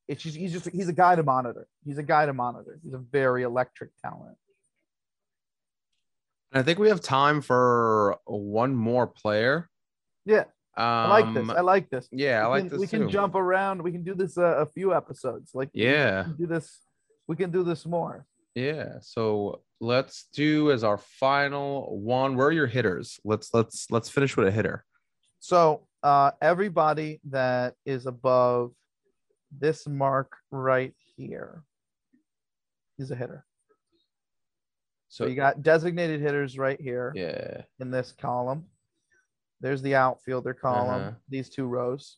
it's 0.07 0.23
just, 0.23 0.35
he's 0.35 0.51
just 0.51 0.69
he's 0.69 0.89
a 0.89 0.93
guy 0.93 1.15
to 1.15 1.23
monitor. 1.23 1.67
He's 1.85 1.97
a 1.97 2.03
guy 2.03 2.25
to 2.25 2.33
monitor. 2.33 2.79
He's 2.83 2.93
a 2.93 2.97
very 2.97 3.43
electric 3.43 3.91
talent. 4.01 4.37
I 6.51 6.61
think 6.61 6.77
we 6.77 6.89
have 6.89 7.01
time 7.01 7.41
for 7.41 8.17
one 8.25 8.75
more 8.75 9.07
player. 9.07 9.69
Yeah. 10.25 10.45
Um, 10.75 10.85
I 10.85 11.07
like 11.07 11.33
this. 11.33 11.49
I 11.49 11.61
like 11.61 11.89
this. 11.89 12.09
Yeah, 12.11 12.41
we 12.41 12.45
I 12.45 12.47
like 12.47 12.61
can, 12.61 12.69
this. 12.69 12.79
We 12.79 12.87
too. 12.87 12.99
can 12.99 13.09
jump 13.09 13.35
around. 13.35 13.81
We 13.81 13.91
can 13.91 14.03
do 14.03 14.15
this 14.15 14.37
uh, 14.37 14.57
a 14.57 14.65
few 14.65 14.93
episodes. 14.93 15.51
Like 15.53 15.69
yeah, 15.73 16.25
do 16.37 16.47
this. 16.47 16.79
We 17.27 17.35
can 17.35 17.51
do 17.51 17.63
this 17.63 17.85
more. 17.85 18.25
Yeah. 18.55 18.95
So 19.01 19.61
let's 19.79 20.27
do 20.33 20.71
as 20.71 20.83
our 20.83 20.97
final 20.97 21.99
one. 21.99 22.35
Where 22.35 22.47
are 22.47 22.51
your 22.51 22.67
hitters? 22.67 23.19
Let's 23.23 23.53
let's 23.53 23.87
let's 23.89 24.09
finish 24.09 24.37
with 24.37 24.47
a 24.47 24.51
hitter. 24.51 24.85
So 25.39 25.87
uh, 26.03 26.31
everybody 26.41 27.19
that 27.29 27.75
is 27.85 28.05
above 28.05 28.71
this 29.59 29.87
mark 29.87 30.35
right 30.51 30.93
here 31.15 31.63
is 32.97 33.11
a 33.11 33.15
hitter. 33.15 33.45
So 35.09 35.25
you 35.27 35.35
got 35.35 35.61
designated 35.61 36.21
hitters 36.21 36.57
right 36.57 36.79
here. 36.79 37.11
Yeah. 37.15 37.61
In 37.79 37.91
this 37.91 38.13
column. 38.19 38.65
There's 39.61 39.81
the 39.81 39.95
outfielder 39.95 40.53
column, 40.53 41.01
uh-huh. 41.01 41.11
these 41.29 41.49
two 41.49 41.65
rows. 41.65 42.17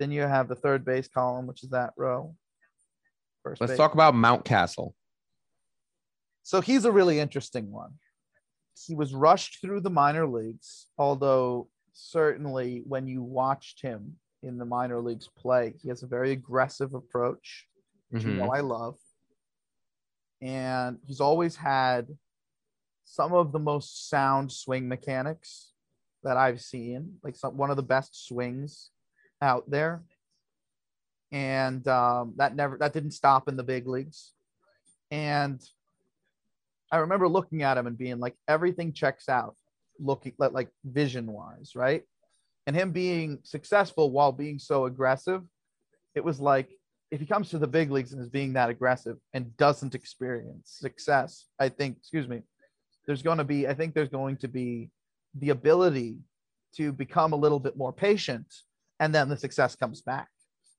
Then 0.00 0.10
you 0.10 0.22
have 0.22 0.48
the 0.48 0.56
third 0.56 0.84
base 0.84 1.06
column, 1.06 1.46
which 1.46 1.62
is 1.62 1.70
that 1.70 1.92
row. 1.96 2.34
First 3.44 3.60
Let's 3.60 3.70
base. 3.70 3.76
talk 3.78 3.94
about 3.94 4.14
Mountcastle. 4.14 4.94
So 6.48 6.62
he's 6.62 6.86
a 6.86 6.92
really 6.92 7.20
interesting 7.20 7.70
one. 7.70 7.92
He 8.86 8.94
was 8.94 9.12
rushed 9.12 9.60
through 9.60 9.80
the 9.80 9.90
minor 9.90 10.26
leagues, 10.26 10.86
although 10.96 11.68
certainly 11.92 12.82
when 12.86 13.06
you 13.06 13.22
watched 13.22 13.82
him 13.82 14.16
in 14.42 14.56
the 14.56 14.64
minor 14.64 15.00
leagues 15.00 15.28
play, 15.36 15.74
he 15.82 15.88
has 15.88 16.02
a 16.02 16.06
very 16.06 16.30
aggressive 16.30 16.94
approach, 16.94 17.66
which 18.08 18.22
mm-hmm. 18.22 18.30
you 18.30 18.36
know 18.36 18.50
I 18.50 18.60
love 18.60 18.96
and 20.40 20.98
he's 21.06 21.20
always 21.20 21.56
had 21.56 22.08
some 23.04 23.32
of 23.32 23.52
the 23.52 23.58
most 23.58 24.08
sound 24.08 24.52
swing 24.52 24.88
mechanics 24.88 25.72
that 26.22 26.36
I've 26.36 26.60
seen, 26.60 27.16
like 27.22 27.36
some 27.36 27.56
one 27.56 27.70
of 27.70 27.76
the 27.76 27.82
best 27.82 28.26
swings 28.26 28.90
out 29.42 29.68
there. 29.70 30.02
And 31.30 31.86
um, 31.88 32.34
that 32.36 32.56
never 32.56 32.78
that 32.78 32.92
didn't 32.92 33.10
stop 33.10 33.48
in 33.48 33.56
the 33.56 33.62
big 33.62 33.86
leagues. 33.86 34.32
And 35.10 35.60
I 36.90 36.98
remember 36.98 37.28
looking 37.28 37.62
at 37.62 37.76
him 37.76 37.86
and 37.86 37.98
being 37.98 38.18
like, 38.18 38.34
everything 38.46 38.92
checks 38.92 39.28
out, 39.28 39.56
looking 39.98 40.32
like 40.38 40.68
vision 40.84 41.26
wise, 41.26 41.72
right? 41.74 42.02
And 42.66 42.74
him 42.74 42.92
being 42.92 43.38
successful 43.42 44.10
while 44.10 44.32
being 44.32 44.58
so 44.58 44.86
aggressive, 44.86 45.42
it 46.14 46.24
was 46.24 46.40
like 46.40 46.70
if 47.10 47.20
he 47.20 47.26
comes 47.26 47.50
to 47.50 47.58
the 47.58 47.66
big 47.66 47.90
leagues 47.90 48.12
and 48.12 48.22
is 48.22 48.28
being 48.28 48.54
that 48.54 48.70
aggressive 48.70 49.16
and 49.32 49.56
doesn't 49.56 49.94
experience 49.94 50.76
success, 50.78 51.46
I 51.58 51.68
think, 51.70 51.96
excuse 51.98 52.28
me, 52.28 52.42
there's 53.06 53.22
going 53.22 53.38
to 53.38 53.44
be, 53.44 53.66
I 53.66 53.74
think 53.74 53.94
there's 53.94 54.10
going 54.10 54.36
to 54.38 54.48
be 54.48 54.90
the 55.34 55.50
ability 55.50 56.18
to 56.76 56.92
become 56.92 57.32
a 57.32 57.36
little 57.36 57.58
bit 57.58 57.76
more 57.76 57.92
patient 57.92 58.46
and 59.00 59.14
then 59.14 59.28
the 59.28 59.36
success 59.36 59.74
comes 59.74 60.02
back 60.02 60.28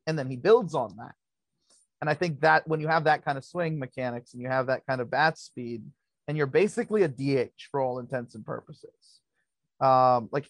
and 0.05 0.17
then 0.17 0.29
he 0.29 0.35
builds 0.35 0.75
on 0.75 0.95
that. 0.97 1.13
And 2.01 2.09
I 2.09 2.13
think 2.13 2.41
that 2.41 2.67
when 2.67 2.79
you 2.79 2.87
have 2.87 3.05
that 3.05 3.25
kind 3.25 3.37
of 3.37 3.43
swing 3.43 3.79
mechanics 3.79 4.33
and 4.33 4.41
you 4.41 4.47
have 4.47 4.67
that 4.67 4.85
kind 4.85 5.01
of 5.01 5.09
bat 5.09 5.37
speed 5.37 5.83
and 6.29 6.37
you're 6.37 6.45
basically 6.45 7.01
a 7.01 7.07
DH 7.07 7.63
for 7.71 7.81
all 7.81 7.97
intents 7.97 8.35
and 8.35 8.45
purposes, 8.45 9.19
um, 9.81 10.29
like 10.31 10.47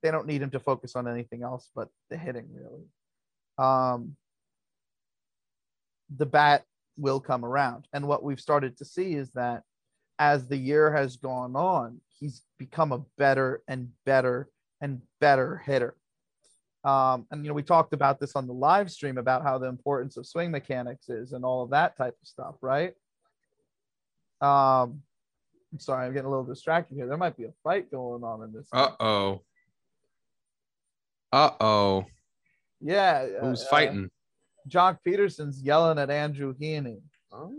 they 0.00 0.12
don't 0.12 0.28
need 0.28 0.40
him 0.40 0.50
to 0.50 0.60
focus 0.60 0.94
on 0.94 1.08
anything 1.08 1.42
else 1.42 1.68
but 1.74 1.88
the 2.08 2.16
hitting 2.16 2.48
really. 2.54 2.84
Um, 3.58 4.14
the 6.16 6.24
bat 6.24 6.62
will 6.96 7.18
come 7.18 7.44
around. 7.44 7.88
And 7.92 8.06
what 8.06 8.22
we've 8.22 8.40
started 8.40 8.78
to 8.78 8.84
see 8.84 9.14
is 9.14 9.32
that 9.32 9.64
as 10.20 10.46
the 10.46 10.56
year 10.56 10.92
has 10.92 11.16
gone 11.16 11.56
on, 11.56 12.00
he's 12.20 12.42
become 12.56 12.92
a 12.92 13.02
better 13.18 13.60
and 13.66 13.88
better 14.06 14.50
and 14.80 15.02
better 15.20 15.64
hitter. 15.66 15.96
Um, 16.84 17.26
and 17.32 17.44
you 17.44 17.48
know, 17.48 17.54
we 17.54 17.64
talked 17.64 17.92
about 17.92 18.20
this 18.20 18.36
on 18.36 18.46
the 18.46 18.52
live 18.52 18.88
stream 18.88 19.18
about 19.18 19.42
how 19.42 19.58
the 19.58 19.66
importance 19.66 20.16
of 20.16 20.28
swing 20.28 20.52
mechanics 20.52 21.08
is 21.08 21.32
and 21.32 21.44
all 21.44 21.64
of 21.64 21.70
that 21.70 21.96
type 21.96 22.14
of 22.22 22.28
stuff, 22.28 22.54
right? 22.60 22.94
Um, 24.42 25.02
I'm 25.72 25.78
sorry, 25.78 26.06
I'm 26.06 26.12
getting 26.12 26.26
a 26.26 26.30
little 26.30 26.44
distracted 26.44 26.96
here. 26.96 27.06
There 27.06 27.16
might 27.16 27.36
be 27.36 27.44
a 27.44 27.52
fight 27.62 27.90
going 27.90 28.24
on 28.24 28.42
in 28.42 28.52
this. 28.52 28.68
Uh 28.72 28.90
oh. 29.00 29.42
Uh 31.32 31.50
oh. 31.60 32.04
Yeah. 32.80 33.26
Who's 33.40 33.62
uh, 33.62 33.68
fighting? 33.68 34.10
Joc 34.68 34.98
Pederson's 35.06 35.62
yelling 35.62 35.98
at 35.98 36.10
Andrew 36.10 36.54
Heaney. 36.54 37.00
Oh. 37.32 37.52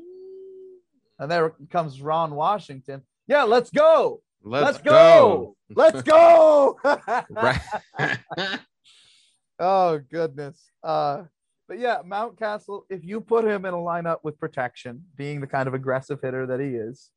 And 1.20 1.32
there 1.32 1.54
comes 1.72 2.02
Ron 2.02 2.36
Washington. 2.36 3.02
Yeah, 3.28 3.44
let's 3.44 3.70
go. 3.70 4.22
Let's, 4.44 4.66
let's 4.66 4.78
go. 4.80 5.56
go. 5.74 6.80
let's 7.36 7.62
go. 7.64 8.10
Oh 9.60 10.02
goodness. 10.12 10.60
Uh, 10.84 11.24
but 11.68 11.80
yeah, 11.80 12.00
Mountcastle. 12.06 12.84
If 12.90 13.04
you 13.04 13.22
put 13.22 13.46
him 13.46 13.66
in 13.66 13.74
a 13.74 13.78
lineup 13.78 14.20
with 14.24 14.40
protection, 14.40 15.04
being 15.16 15.42
the 15.42 15.48
kind 15.48 15.68
of 15.68 15.74
aggressive 15.74 16.20
hitter 16.22 16.46
that 16.48 16.60
he 16.60 16.70
is, 16.76 17.10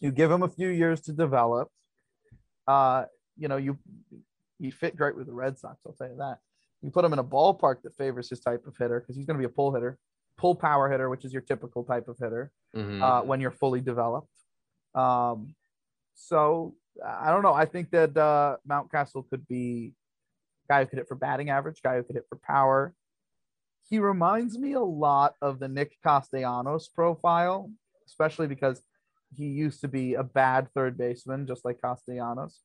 you 0.00 0.10
give 0.12 0.30
him 0.30 0.42
a 0.42 0.48
few 0.48 0.68
years 0.68 1.00
to 1.02 1.12
develop. 1.12 1.68
Uh, 2.66 3.04
you 3.36 3.48
know, 3.48 3.56
you 3.56 3.78
he 4.58 4.70
fit 4.70 4.96
great 4.96 5.16
with 5.16 5.26
the 5.26 5.32
Red 5.32 5.58
Sox. 5.58 5.80
I'll 5.86 5.92
tell 5.92 6.08
you 6.08 6.16
that. 6.18 6.38
You 6.82 6.90
put 6.90 7.04
him 7.04 7.12
in 7.12 7.18
a 7.18 7.24
ballpark 7.24 7.82
that 7.82 7.94
favors 7.96 8.28
his 8.30 8.40
type 8.40 8.66
of 8.66 8.76
hitter 8.76 9.00
because 9.00 9.16
he's 9.16 9.26
going 9.26 9.36
to 9.38 9.46
be 9.46 9.50
a 9.50 9.54
pull 9.54 9.74
hitter, 9.74 9.98
pull 10.36 10.54
power 10.54 10.90
hitter, 10.90 11.08
which 11.08 11.24
is 11.24 11.32
your 11.32 11.42
typical 11.42 11.82
type 11.84 12.08
of 12.08 12.18
hitter 12.18 12.52
Mhm. 12.74 13.02
uh, 13.02 13.22
when 13.22 13.40
you're 13.40 13.50
fully 13.50 13.80
developed. 13.80 14.28
Um, 14.94 15.54
so 16.14 16.74
I 17.04 17.30
don't 17.32 17.42
know. 17.42 17.52
I 17.54 17.64
think 17.64 17.90
that 17.90 18.16
uh, 18.16 18.58
Mountcastle 18.68 19.28
could 19.28 19.46
be 19.48 19.94
a 20.68 20.72
guy 20.72 20.84
who 20.84 20.90
could 20.90 20.98
hit 20.98 21.08
for 21.08 21.16
batting 21.16 21.50
average, 21.50 21.82
guy 21.82 21.96
who 21.96 22.04
could 22.04 22.14
hit 22.16 22.26
for 22.28 22.36
power. 22.36 22.94
He 23.88 23.98
reminds 23.98 24.58
me 24.58 24.72
a 24.72 24.80
lot 24.80 25.34
of 25.42 25.58
the 25.58 25.68
Nick 25.68 25.96
Castellanos 26.02 26.88
profile, 26.88 27.70
especially 28.06 28.46
because 28.46 28.82
he 29.36 29.46
used 29.46 29.80
to 29.82 29.88
be 29.88 30.14
a 30.14 30.22
bad 30.22 30.68
third 30.74 30.96
baseman, 30.96 31.46
just 31.46 31.64
like 31.64 31.80
Castellanos. 31.80 32.60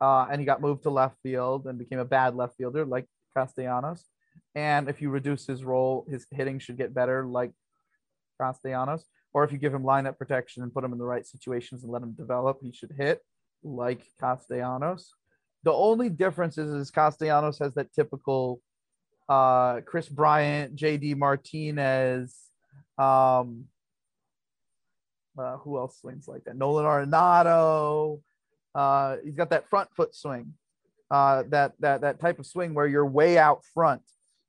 Uh, 0.00 0.26
and 0.30 0.40
he 0.40 0.44
got 0.44 0.60
moved 0.60 0.82
to 0.82 0.90
left 0.90 1.16
field 1.22 1.66
and 1.66 1.78
became 1.78 1.98
a 1.98 2.04
bad 2.04 2.34
left 2.34 2.56
fielder, 2.56 2.84
like 2.84 3.06
Castellanos. 3.36 4.04
And 4.54 4.88
if 4.88 5.00
you 5.00 5.10
reduce 5.10 5.46
his 5.46 5.64
role, 5.64 6.06
his 6.10 6.26
hitting 6.30 6.58
should 6.58 6.76
get 6.76 6.94
better, 6.94 7.24
like 7.24 7.52
Castellanos. 8.40 9.04
Or 9.32 9.44
if 9.44 9.52
you 9.52 9.58
give 9.58 9.74
him 9.74 9.82
lineup 9.82 10.18
protection 10.18 10.62
and 10.62 10.72
put 10.72 10.84
him 10.84 10.92
in 10.92 10.98
the 10.98 11.04
right 11.04 11.26
situations 11.26 11.82
and 11.82 11.92
let 11.92 12.02
him 12.02 12.12
develop, 12.12 12.58
he 12.62 12.72
should 12.72 12.92
hit 12.96 13.20
like 13.62 14.02
Castellanos. 14.20 15.10
The 15.64 15.72
only 15.72 16.08
difference 16.08 16.58
is, 16.58 16.70
is 16.70 16.90
Castellanos 16.90 17.58
has 17.58 17.74
that 17.74 17.92
typical 17.92 18.60
uh, 19.28 19.80
Kris 19.82 20.08
Bryant, 20.08 20.76
JD 20.76 21.16
Martinez, 21.16 22.36
um, 22.98 23.64
uh, 25.38 25.56
who 25.58 25.78
else 25.78 25.98
swings 25.98 26.28
like 26.28 26.44
that? 26.44 26.56
Nolan 26.56 26.84
Arenado. 26.84 28.20
Uh, 28.74 29.16
he's 29.24 29.36
got 29.36 29.50
that 29.50 29.68
front 29.68 29.88
foot 29.94 30.14
swing, 30.14 30.54
uh, 31.10 31.44
that 31.48 31.72
that 31.80 32.00
that 32.02 32.20
type 32.20 32.38
of 32.38 32.46
swing 32.46 32.74
where 32.74 32.86
you're 32.86 33.06
way 33.06 33.38
out 33.38 33.64
front, 33.72 34.02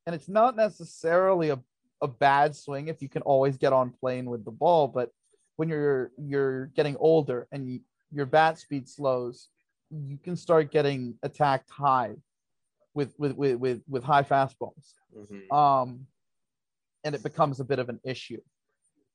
and 0.05 0.15
it's 0.15 0.30
not 0.30 0.55
necessarily 0.55 1.49
a, 1.49 1.59
a 2.01 2.07
bad 2.07 2.55
swing 2.55 2.88
if 2.88 3.01
you 3.01 3.09
can 3.09 3.21
always 3.21 3.57
get 3.57 3.73
on 3.73 3.91
plane 3.91 4.26
with 4.26 4.43
the 4.43 4.51
ball. 4.51 4.88
But 4.88 5.11
when 5.57 5.69
you're 5.69 6.11
you're 6.17 6.67
getting 6.67 6.97
older 6.97 7.47
and 7.51 7.67
you, 7.67 7.80
your 8.11 8.26
bat 8.26 8.57
speed 8.57 8.89
slows, 8.89 9.47
you 9.91 10.17
can 10.17 10.36
start 10.36 10.71
getting 10.71 11.15
attacked 11.21 11.69
high 11.69 12.15
with 12.95 13.13
with 13.19 13.33
with 13.35 13.57
with, 13.59 13.81
with 13.87 14.03
high 14.03 14.23
fastballs 14.23 14.93
Mhm. 15.15 15.51
um, 15.53 16.07
and 17.03 17.13
it 17.13 17.21
becomes 17.21 17.59
a 17.59 17.63
bit 17.63 17.77
of 17.79 17.89
an 17.89 17.99
issue. 18.03 18.41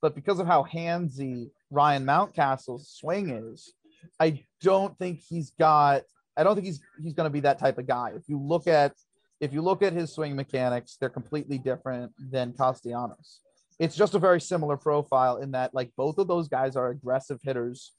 But 0.01 0.15
because 0.15 0.39
of 0.39 0.47
how 0.47 0.63
handsy 0.65 1.51
Ryan 1.71 2.05
Mountcastle's 2.07 2.89
swing 2.89 3.29
is, 3.31 3.73
I 4.21 4.45
don't 4.63 4.97
think 4.99 5.21
he's 5.29 5.51
got. 5.59 6.03
I 6.37 6.45
don't 6.45 6.55
think 6.55 6.67
he's 6.67 6.81
he's 7.03 7.13
going 7.15 7.27
to 7.29 7.33
be 7.33 7.41
that 7.41 7.59
type 7.59 7.79
of 7.79 7.87
guy. 7.87 8.13
If 8.15 8.29
you 8.29 8.39
look 8.39 8.67
at 8.67 8.95
if 9.41 9.53
you 9.53 9.63
look 9.63 9.83
at 9.83 9.93
his 9.93 10.13
swing 10.13 10.37
mechanics, 10.37 10.97
they're 10.99 11.09
completely 11.11 11.59
different 11.59 12.13
than 12.31 12.53
Castellanos. 12.53 13.41
It's 13.79 13.97
just 13.97 14.15
a 14.15 14.19
very 14.19 14.41
similar 14.41 14.77
profile 14.77 15.39
in 15.39 15.51
that 15.53 15.75
like 15.75 15.91
both 15.97 16.19
of 16.19 16.29
those 16.29 16.49
guys 16.49 16.77
are 16.77 16.91
aggressive 16.91 17.41
hitters 17.43 17.93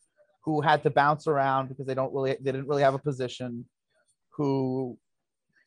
who 0.44 0.62
had 0.62 0.82
to 0.84 0.90
bounce 0.90 1.28
around 1.28 1.70
because 1.70 1.86
they 1.86 1.94
don't 1.96 2.14
really 2.14 2.32
they 2.40 2.52
didn't 2.52 2.68
really 2.68 2.84
have 2.84 2.96
a 2.96 3.00
position, 3.00 3.66
who 4.32 4.98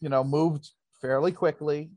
you 0.00 0.08
know 0.08 0.24
moved 0.24 0.70
fairly 1.00 1.32
quickly 1.32 1.90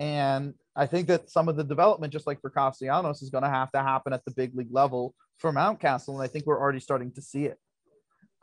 and 0.00 0.54
I 0.76 0.86
think 0.86 1.08
that 1.08 1.28
some 1.28 1.48
of 1.48 1.56
the 1.56 1.64
development, 1.64 2.12
just 2.12 2.26
like 2.26 2.40
for 2.40 2.50
Castellanos, 2.50 3.20
is 3.20 3.30
going 3.30 3.42
to 3.42 3.50
have 3.50 3.72
to 3.72 3.82
happen 3.82 4.12
at 4.12 4.24
the 4.24 4.30
big 4.30 4.54
league 4.54 4.72
level 4.72 5.14
for 5.38 5.52
Mountcastle. 5.52 6.14
And 6.14 6.22
I 6.22 6.28
think 6.28 6.46
we're 6.46 6.60
already 6.60 6.80
starting 6.80 7.10
to 7.12 7.22
see 7.22 7.46
it. 7.46 7.58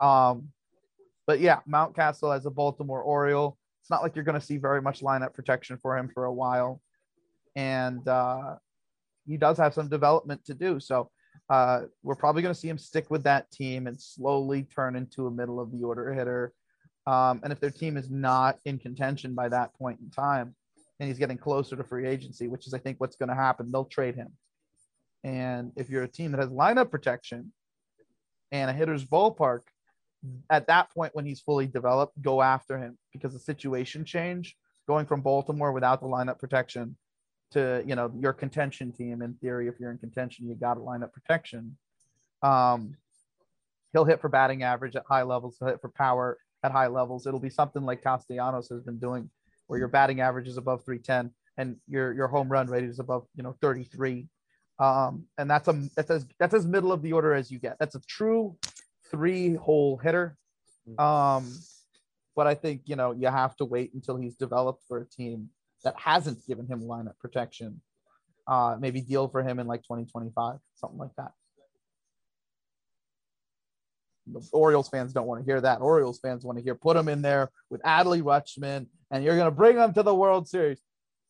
Um, 0.00 0.48
but 1.26 1.40
yeah, 1.40 1.60
Mountcastle 1.68 2.36
as 2.36 2.44
a 2.44 2.50
Baltimore 2.50 3.02
Oriole, 3.02 3.56
it's 3.80 3.90
not 3.90 4.02
like 4.02 4.14
you're 4.14 4.24
going 4.24 4.38
to 4.38 4.46
see 4.46 4.58
very 4.58 4.82
much 4.82 5.00
lineup 5.00 5.32
protection 5.32 5.78
for 5.78 5.96
him 5.96 6.10
for 6.12 6.26
a 6.26 6.32
while. 6.32 6.82
And 7.54 8.06
uh, 8.06 8.56
he 9.26 9.38
does 9.38 9.56
have 9.56 9.72
some 9.72 9.88
development 9.88 10.44
to 10.44 10.54
do. 10.54 10.78
So 10.78 11.10
uh, 11.48 11.82
we're 12.02 12.16
probably 12.16 12.42
going 12.42 12.54
to 12.54 12.60
see 12.60 12.68
him 12.68 12.76
stick 12.76 13.10
with 13.10 13.24
that 13.24 13.50
team 13.50 13.86
and 13.86 13.98
slowly 13.98 14.64
turn 14.64 14.94
into 14.94 15.26
a 15.26 15.30
middle 15.30 15.58
of 15.58 15.72
the 15.72 15.82
order 15.84 16.12
hitter. 16.12 16.52
Um, 17.06 17.40
and 17.44 17.52
if 17.52 17.60
their 17.60 17.70
team 17.70 17.96
is 17.96 18.10
not 18.10 18.58
in 18.64 18.78
contention 18.78 19.34
by 19.34 19.48
that 19.48 19.74
point 19.74 20.00
in 20.00 20.10
time, 20.10 20.54
and 20.98 21.08
he's 21.08 21.18
getting 21.18 21.38
closer 21.38 21.76
to 21.76 21.84
free 21.84 22.06
agency, 22.06 22.48
which 22.48 22.66
is 22.66 22.74
I 22.74 22.78
think 22.78 22.98
what's 22.98 23.16
going 23.16 23.28
to 23.28 23.34
happen. 23.34 23.70
They'll 23.70 23.84
trade 23.84 24.14
him. 24.14 24.32
And 25.24 25.72
if 25.76 25.90
you're 25.90 26.04
a 26.04 26.08
team 26.08 26.32
that 26.32 26.40
has 26.40 26.50
lineup 26.50 26.90
protection 26.90 27.52
and 28.52 28.70
a 28.70 28.72
hitter's 28.72 29.04
ballpark, 29.04 29.60
at 30.50 30.66
that 30.68 30.90
point 30.92 31.14
when 31.14 31.26
he's 31.26 31.40
fully 31.40 31.66
developed, 31.66 32.20
go 32.20 32.42
after 32.42 32.78
him 32.78 32.98
because 33.12 33.32
the 33.32 33.38
situation 33.38 34.04
change 34.04 34.56
going 34.86 35.06
from 35.06 35.20
Baltimore 35.20 35.72
without 35.72 36.00
the 36.00 36.06
lineup 36.06 36.38
protection 36.38 36.96
to 37.52 37.82
you 37.86 37.94
know 37.94 38.10
your 38.18 38.32
contention 38.32 38.92
team. 38.92 39.22
In 39.22 39.34
theory, 39.34 39.68
if 39.68 39.78
you're 39.78 39.90
in 39.90 39.98
contention, 39.98 40.48
you 40.48 40.54
got 40.54 40.78
a 40.78 40.80
lineup 40.80 41.12
protection. 41.12 41.76
Um, 42.42 42.96
he'll 43.92 44.04
hit 44.04 44.20
for 44.20 44.28
batting 44.28 44.62
average 44.62 44.96
at 44.96 45.04
high 45.08 45.22
levels. 45.22 45.56
He'll 45.58 45.68
hit 45.68 45.80
for 45.80 45.90
power 45.90 46.38
at 46.62 46.72
high 46.72 46.86
levels. 46.86 47.26
It'll 47.26 47.40
be 47.40 47.50
something 47.50 47.82
like 47.82 48.02
Castellanos 48.02 48.68
has 48.70 48.82
been 48.82 48.98
doing 48.98 49.30
where 49.66 49.78
your 49.78 49.88
batting 49.88 50.20
average 50.20 50.48
is 50.48 50.56
above 50.56 50.84
310 50.84 51.32
and 51.58 51.76
your 51.88 52.12
your 52.12 52.28
home 52.28 52.48
run 52.48 52.68
rate 52.68 52.84
is 52.84 52.98
above 52.98 53.26
you 53.34 53.42
know 53.42 53.56
33 53.60 54.28
um 54.78 55.24
and 55.38 55.50
that's 55.50 55.68
a 55.68 55.72
that's 55.96 56.10
as 56.10 56.26
that's 56.38 56.54
as 56.54 56.66
middle 56.66 56.92
of 56.92 57.02
the 57.02 57.12
order 57.12 57.34
as 57.34 57.50
you 57.50 57.58
get. 57.58 57.76
That's 57.80 57.94
a 57.94 58.00
true 58.06 58.56
three 59.10 59.54
hole 59.54 59.96
hitter 59.96 60.36
um 60.98 61.52
but 62.36 62.46
i 62.46 62.54
think 62.54 62.82
you 62.84 62.96
know 62.96 63.12
you 63.12 63.26
have 63.28 63.56
to 63.56 63.64
wait 63.64 63.92
until 63.94 64.16
he's 64.16 64.34
developed 64.36 64.82
for 64.86 64.98
a 64.98 65.04
team 65.04 65.48
that 65.84 65.94
hasn't 65.98 66.44
given 66.46 66.66
him 66.66 66.80
lineup 66.82 67.18
protection 67.18 67.80
uh 68.46 68.76
maybe 68.78 69.00
deal 69.00 69.28
for 69.28 69.42
him 69.42 69.58
in 69.58 69.66
like 69.66 69.82
2025 69.82 70.58
something 70.76 70.98
like 70.98 71.14
that 71.16 71.32
the 74.26 74.46
Orioles 74.52 74.88
fans 74.88 75.12
don't 75.12 75.26
want 75.26 75.40
to 75.40 75.44
hear 75.44 75.60
that. 75.60 75.80
Orioles 75.80 76.18
fans 76.18 76.44
want 76.44 76.58
to 76.58 76.64
hear 76.64 76.74
put 76.74 76.96
him 76.96 77.08
in 77.08 77.22
there 77.22 77.50
with 77.70 77.82
Adley 77.82 78.22
Rutschman, 78.22 78.86
and 79.10 79.24
you're 79.24 79.36
going 79.36 79.46
to 79.46 79.56
bring 79.56 79.76
them 79.76 79.92
to 79.94 80.02
the 80.02 80.14
World 80.14 80.48
Series. 80.48 80.80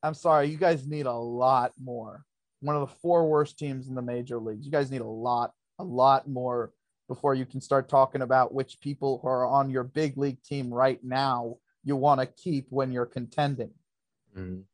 I'm 0.02 0.14
sorry, 0.14 0.48
you 0.48 0.56
guys 0.56 0.86
need 0.86 1.06
a 1.06 1.12
lot 1.12 1.72
more. 1.82 2.24
One 2.60 2.76
of 2.76 2.88
the 2.88 2.94
four 2.96 3.28
worst 3.28 3.58
teams 3.58 3.88
in 3.88 3.94
the 3.94 4.02
major 4.02 4.38
leagues. 4.38 4.64
You 4.64 4.72
guys 4.72 4.90
need 4.90 5.00
a 5.02 5.06
lot, 5.06 5.52
a 5.78 5.84
lot 5.84 6.28
more 6.28 6.72
before 7.08 7.34
you 7.34 7.46
can 7.46 7.60
start 7.60 7.88
talking 7.88 8.22
about 8.22 8.54
which 8.54 8.80
people 8.80 9.18
who 9.22 9.28
are 9.28 9.46
on 9.46 9.70
your 9.70 9.84
big 9.84 10.16
league 10.16 10.42
team 10.42 10.72
right 10.72 10.98
now 11.04 11.56
you 11.84 11.94
want 11.94 12.20
to 12.20 12.26
keep 12.26 12.66
when 12.70 12.90
you're 12.90 13.06
contending. 13.06 13.70
Mhm. 14.36 14.64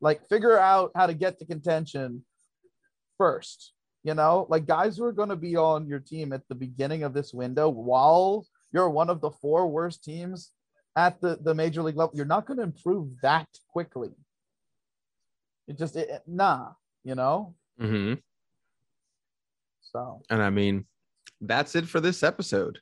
Like, 0.00 0.26
figure 0.26 0.58
out 0.58 0.90
how 0.94 1.06
to 1.06 1.14
get 1.14 1.38
to 1.38 1.44
contention 1.44 2.24
first. 3.18 3.74
You 4.04 4.14
know, 4.14 4.46
like 4.48 4.66
guys 4.66 4.96
who 4.96 5.04
are 5.04 5.12
going 5.12 5.28
to 5.28 5.36
be 5.36 5.56
on 5.56 5.86
your 5.86 6.00
team 6.00 6.32
at 6.32 6.42
the 6.48 6.54
beginning 6.56 7.04
of 7.04 7.14
this 7.14 7.32
window 7.32 7.68
while 7.68 8.44
you're 8.72 8.90
one 8.90 9.08
of 9.10 9.20
the 9.20 9.30
four 9.30 9.68
worst 9.68 10.02
teams 10.02 10.50
at 10.96 11.20
the, 11.20 11.38
the 11.40 11.54
major 11.54 11.82
league 11.82 11.96
level, 11.96 12.12
you're 12.16 12.26
not 12.26 12.46
going 12.46 12.56
to 12.56 12.64
improve 12.64 13.12
that 13.22 13.46
quickly. 13.68 14.10
It 15.68 15.78
just, 15.78 15.94
it, 15.96 16.08
it- 16.10 16.22
nah, 16.26 16.70
you 17.04 17.14
know? 17.14 17.54
Mm-hmm. 17.80 18.14
So 19.82 20.22
And 20.30 20.42
I 20.42 20.50
mean, 20.50 20.84
that's 21.40 21.74
it 21.76 21.86
for 21.86 22.00
this 22.00 22.22
episode. 22.22 22.78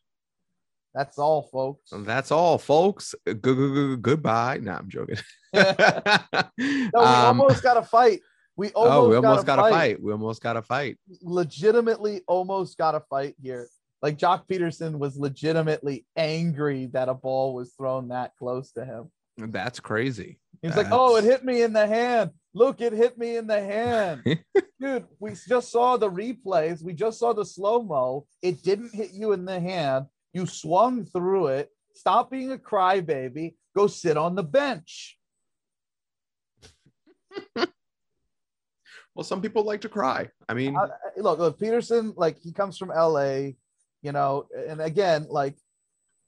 that's 0.94 1.18
all, 1.18 1.42
folks. 1.52 1.90
That's 1.92 2.30
all, 2.30 2.56
folks. 2.58 3.14
Good, 3.26 3.42
good, 3.42 3.56
good, 3.56 4.02
goodbye. 4.02 4.58
Nah, 4.62 4.78
I'm 4.78 4.88
joking. 4.88 5.16
No, 5.52 6.44
we 6.58 6.90
Um, 6.94 7.40
almost 7.40 7.62
got 7.62 7.76
a 7.76 7.82
fight. 7.82 8.20
We 8.60 8.68
almost, 8.72 8.92
oh, 8.92 9.08
we 9.08 9.16
almost 9.16 9.46
got 9.46 9.56
got 9.56 9.62
to 9.62 9.70
to 9.70 9.74
fight. 9.74 10.02
We 10.02 10.12
almost 10.12 10.42
got 10.42 10.58
a 10.58 10.60
fight. 10.60 10.98
legitimately 11.22 12.20
almost 12.28 12.76
got 12.76 12.94
a 12.94 13.00
fight 13.00 13.34
here. 13.40 13.66
Like 14.02 14.18
Joc 14.18 14.48
Pederson 14.48 14.98
was 14.98 15.16
legitimately 15.16 16.04
angry 16.14 16.84
that 16.92 17.08
a 17.08 17.14
ball 17.14 17.54
was 17.54 17.72
thrown 17.72 18.08
that 18.08 18.36
close 18.36 18.72
to 18.72 18.84
him. 18.84 19.10
That's 19.38 19.80
crazy. 19.80 20.40
He's 20.60 20.76
like, 20.76 20.88
"Oh, 20.90 21.16
it 21.16 21.24
hit 21.24 21.42
me 21.42 21.62
in 21.62 21.72
the 21.72 21.86
hand. 21.86 22.32
Look, 22.52 22.82
it 22.82 22.92
hit 22.92 23.16
me 23.16 23.38
in 23.38 23.46
the 23.46 23.62
hand." 23.62 24.24
Dude, 24.78 25.06
we 25.18 25.32
just 25.48 25.72
saw 25.72 25.96
the 25.96 26.10
replays. 26.10 26.84
We 26.84 26.92
just 26.92 27.18
saw 27.18 27.32
the 27.32 27.46
slow 27.46 27.82
mo. 27.82 28.26
It 28.42 28.62
didn't 28.62 28.94
hit 28.94 29.12
you 29.14 29.32
in 29.32 29.46
the 29.46 29.58
hand. 29.58 30.04
You 30.34 30.44
swung 30.44 31.06
through 31.06 31.46
it. 31.46 31.70
Stop 31.94 32.30
being 32.30 32.52
a 32.52 32.58
crybaby. 32.58 33.54
Go 33.74 33.86
sit 33.86 34.18
on 34.18 34.34
the 34.34 34.42
bench. 34.42 35.16
Well, 39.14 39.24
some 39.24 39.42
people 39.42 39.64
like 39.64 39.80
to 39.82 39.88
cry. 39.88 40.28
I 40.48 40.54
mean, 40.54 40.76
I- 40.76 40.88
look, 41.16 41.38
look, 41.38 41.58
Pederson, 41.58 42.14
like 42.16 42.38
he 42.40 42.52
comes 42.52 42.78
from 42.78 42.90
LA, 42.90 43.52
you 44.02 44.12
know, 44.12 44.46
and 44.68 44.80
again, 44.80 45.26
like 45.28 45.56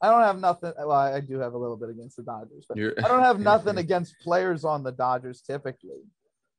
I 0.00 0.10
don't 0.10 0.22
have 0.22 0.40
nothing. 0.40 0.72
Well, 0.76 0.90
I 0.90 1.20
do 1.20 1.38
have 1.38 1.54
a 1.54 1.58
little 1.58 1.76
bit 1.76 1.90
against 1.90 2.16
the 2.16 2.24
Dodgers, 2.24 2.64
but 2.68 2.76
I 3.04 3.08
don't 3.08 3.22
have 3.22 3.38
nothing 3.52 3.78
against 3.78 4.18
players 4.20 4.64
on 4.64 4.82
the 4.82 4.90
Dodgers 4.92 5.42
typically. 5.42 6.02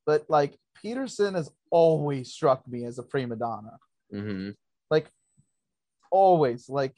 But 0.05 0.25
like 0.29 0.57
Pederson 0.83 1.35
has 1.35 1.51
always 1.69 2.31
struck 2.31 2.65
me 2.67 2.85
as 2.85 2.99
a 2.99 3.03
prima 3.03 3.35
donna. 3.35 3.77
Mhm. 4.13 4.55
Like 4.89 5.09
always, 6.11 6.69
like 6.69 6.95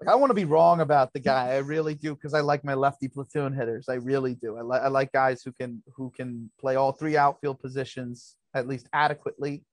like 0.00 0.08
I 0.08 0.14
want 0.14 0.30
to 0.30 0.34
be 0.34 0.44
wrong 0.44 0.80
about 0.80 1.12
the 1.12 1.20
guy. 1.20 1.52
I 1.52 1.58
really 1.58 1.94
do 1.94 2.14
because 2.14 2.34
I 2.34 2.40
like 2.40 2.64
my 2.64 2.74
lefty 2.74 3.08
platoon 3.08 3.54
hitters. 3.54 3.88
I 3.88 3.94
really 3.94 4.34
do. 4.34 4.58
I 4.58 4.62
like 4.62 4.82
I 4.82 4.88
like 4.88 5.12
guys 5.12 5.42
who 5.42 5.52
can 5.52 5.82
who 5.94 6.12
can 6.14 6.50
play 6.60 6.76
all 6.76 6.92
three 6.92 7.16
outfield 7.16 7.60
positions 7.60 8.36
at 8.54 8.68
least 8.68 8.88
adequately, 8.92 9.64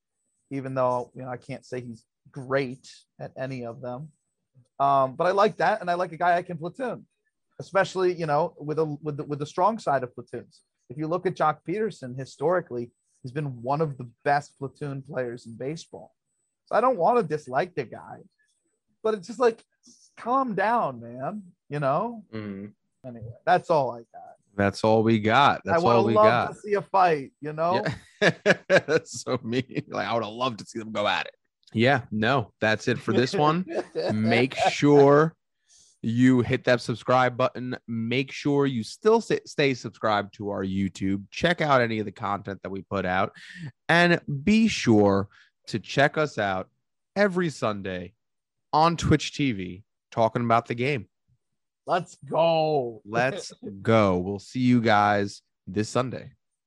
even 0.50 0.76
though 0.76 1.12
you 1.14 1.24
know 1.24 1.30
I 1.30 1.38
can't 1.38 1.66
say 1.66 1.82
he's 1.82 2.06
great 2.32 2.90
at 3.20 3.32
any 3.38 3.66
of 3.66 3.82
them. 3.82 4.10
Um, 4.80 5.16
but 5.16 5.28
I 5.28 5.32
like 5.32 5.58
that, 5.58 5.82
and 5.82 5.90
I 5.90 5.96
like 5.96 6.14
a 6.14 6.18
guy 6.18 6.38
I 6.38 6.42
can 6.42 6.58
platoon, 6.58 7.06
especially 7.60 8.14
you 8.14 8.26
know 8.26 8.54
with 8.58 8.80
a 8.80 8.86
with 8.86 9.18
the, 9.18 9.26
with 9.26 9.40
the 9.40 9.46
strong 9.46 9.78
side 9.78 10.04
of 10.04 10.16
platoons. 10.16 10.62
If 10.90 10.98
you 10.98 11.08
look 11.08 11.26
at 11.26 11.36
Joc 11.36 11.58
Pederson 11.68 12.18
historically, 12.18 12.92
he's 13.22 13.32
been 13.32 13.62
one 13.62 13.82
of 13.82 13.98
the 13.98 14.10
best 14.24 14.58
platoon 14.58 15.02
players 15.02 15.46
in 15.46 15.58
baseball. 15.58 16.14
So 16.66 16.76
I 16.76 16.82
don't 16.82 16.98
want 16.98 17.18
to 17.18 17.24
dislike 17.24 17.76
the 17.76 17.84
guy, 17.84 18.20
but 19.04 19.16
it's 19.16 19.28
just 19.28 19.40
like 19.40 19.62
calm 20.18 20.56
down, 20.56 21.02
man. 21.02 21.44
You 21.70 21.80
know. 21.80 22.24
Mhm. 22.34 22.72
Anyway, 23.06 23.34
that's 23.46 23.70
all 23.70 23.92
I 23.92 24.00
got. 24.00 24.36
That's 24.56 24.84
all 24.84 25.02
we 25.04 25.20
got. 25.20 25.58
I 25.60 25.72
That's 25.72 25.84
would 25.84 25.90
all 25.90 25.98
have 25.98 26.06
we 26.06 26.14
loved 26.14 26.28
got. 26.30 26.48
to 26.54 26.56
see 26.60 26.74
a 26.76 26.82
fight. 26.82 27.32
You 27.42 27.54
know. 27.54 27.84
Yeah. 28.22 28.32
That's 28.70 29.22
so 29.22 29.40
mean. 29.44 29.84
Like 29.90 30.08
I 30.08 30.14
would 30.14 30.24
have 30.24 30.32
loved 30.34 30.60
to 30.60 30.66
see 30.66 30.80
them 30.80 30.92
go 30.92 31.08
at 31.08 31.26
it. 31.26 31.34
Yeah, 31.76 32.02
no, 32.12 32.54
that's 32.62 32.88
it 32.88 33.00
for 33.00 33.14
this 33.14 33.34
one. 33.34 33.66
Make 34.14 34.54
sure 34.72 35.34
you 36.04 36.42
hit 36.42 36.66
that 36.66 36.82
subscribe 36.82 37.36
button. 37.36 37.76
Make 37.88 38.32
sure 38.32 38.68
you 38.68 38.84
still 38.84 39.20
stay, 39.22 39.40
stay 39.48 39.74
subscribed 39.74 40.36
to 40.36 40.52
our 40.52 40.64
YouTube. 40.64 41.24
Check 41.32 41.62
out 41.62 41.82
any 41.82 41.98
of 41.98 42.06
the 42.06 42.12
content 42.12 42.60
that 42.62 42.70
we 42.70 42.84
put 42.84 43.08
out, 43.08 43.32
and 43.90 44.22
be 44.44 44.68
sure 44.68 45.30
to 45.68 45.80
check 45.80 46.16
us 46.16 46.38
out 46.38 46.70
every 47.16 47.50
Sunday 47.50 48.14
on 48.72 48.96
Twitch 48.96 49.32
TV 49.34 49.82
talking 50.14 50.44
about 50.44 50.68
the 50.68 50.76
game. 50.76 51.08
Let's 51.86 52.16
go. 52.30 53.02
Let's 53.04 53.52
go. 53.82 54.18
We'll 54.20 54.40
see 54.40 54.62
you 54.62 54.80
guys 54.80 55.42
this 55.68 55.90
Sunday. 55.90 56.32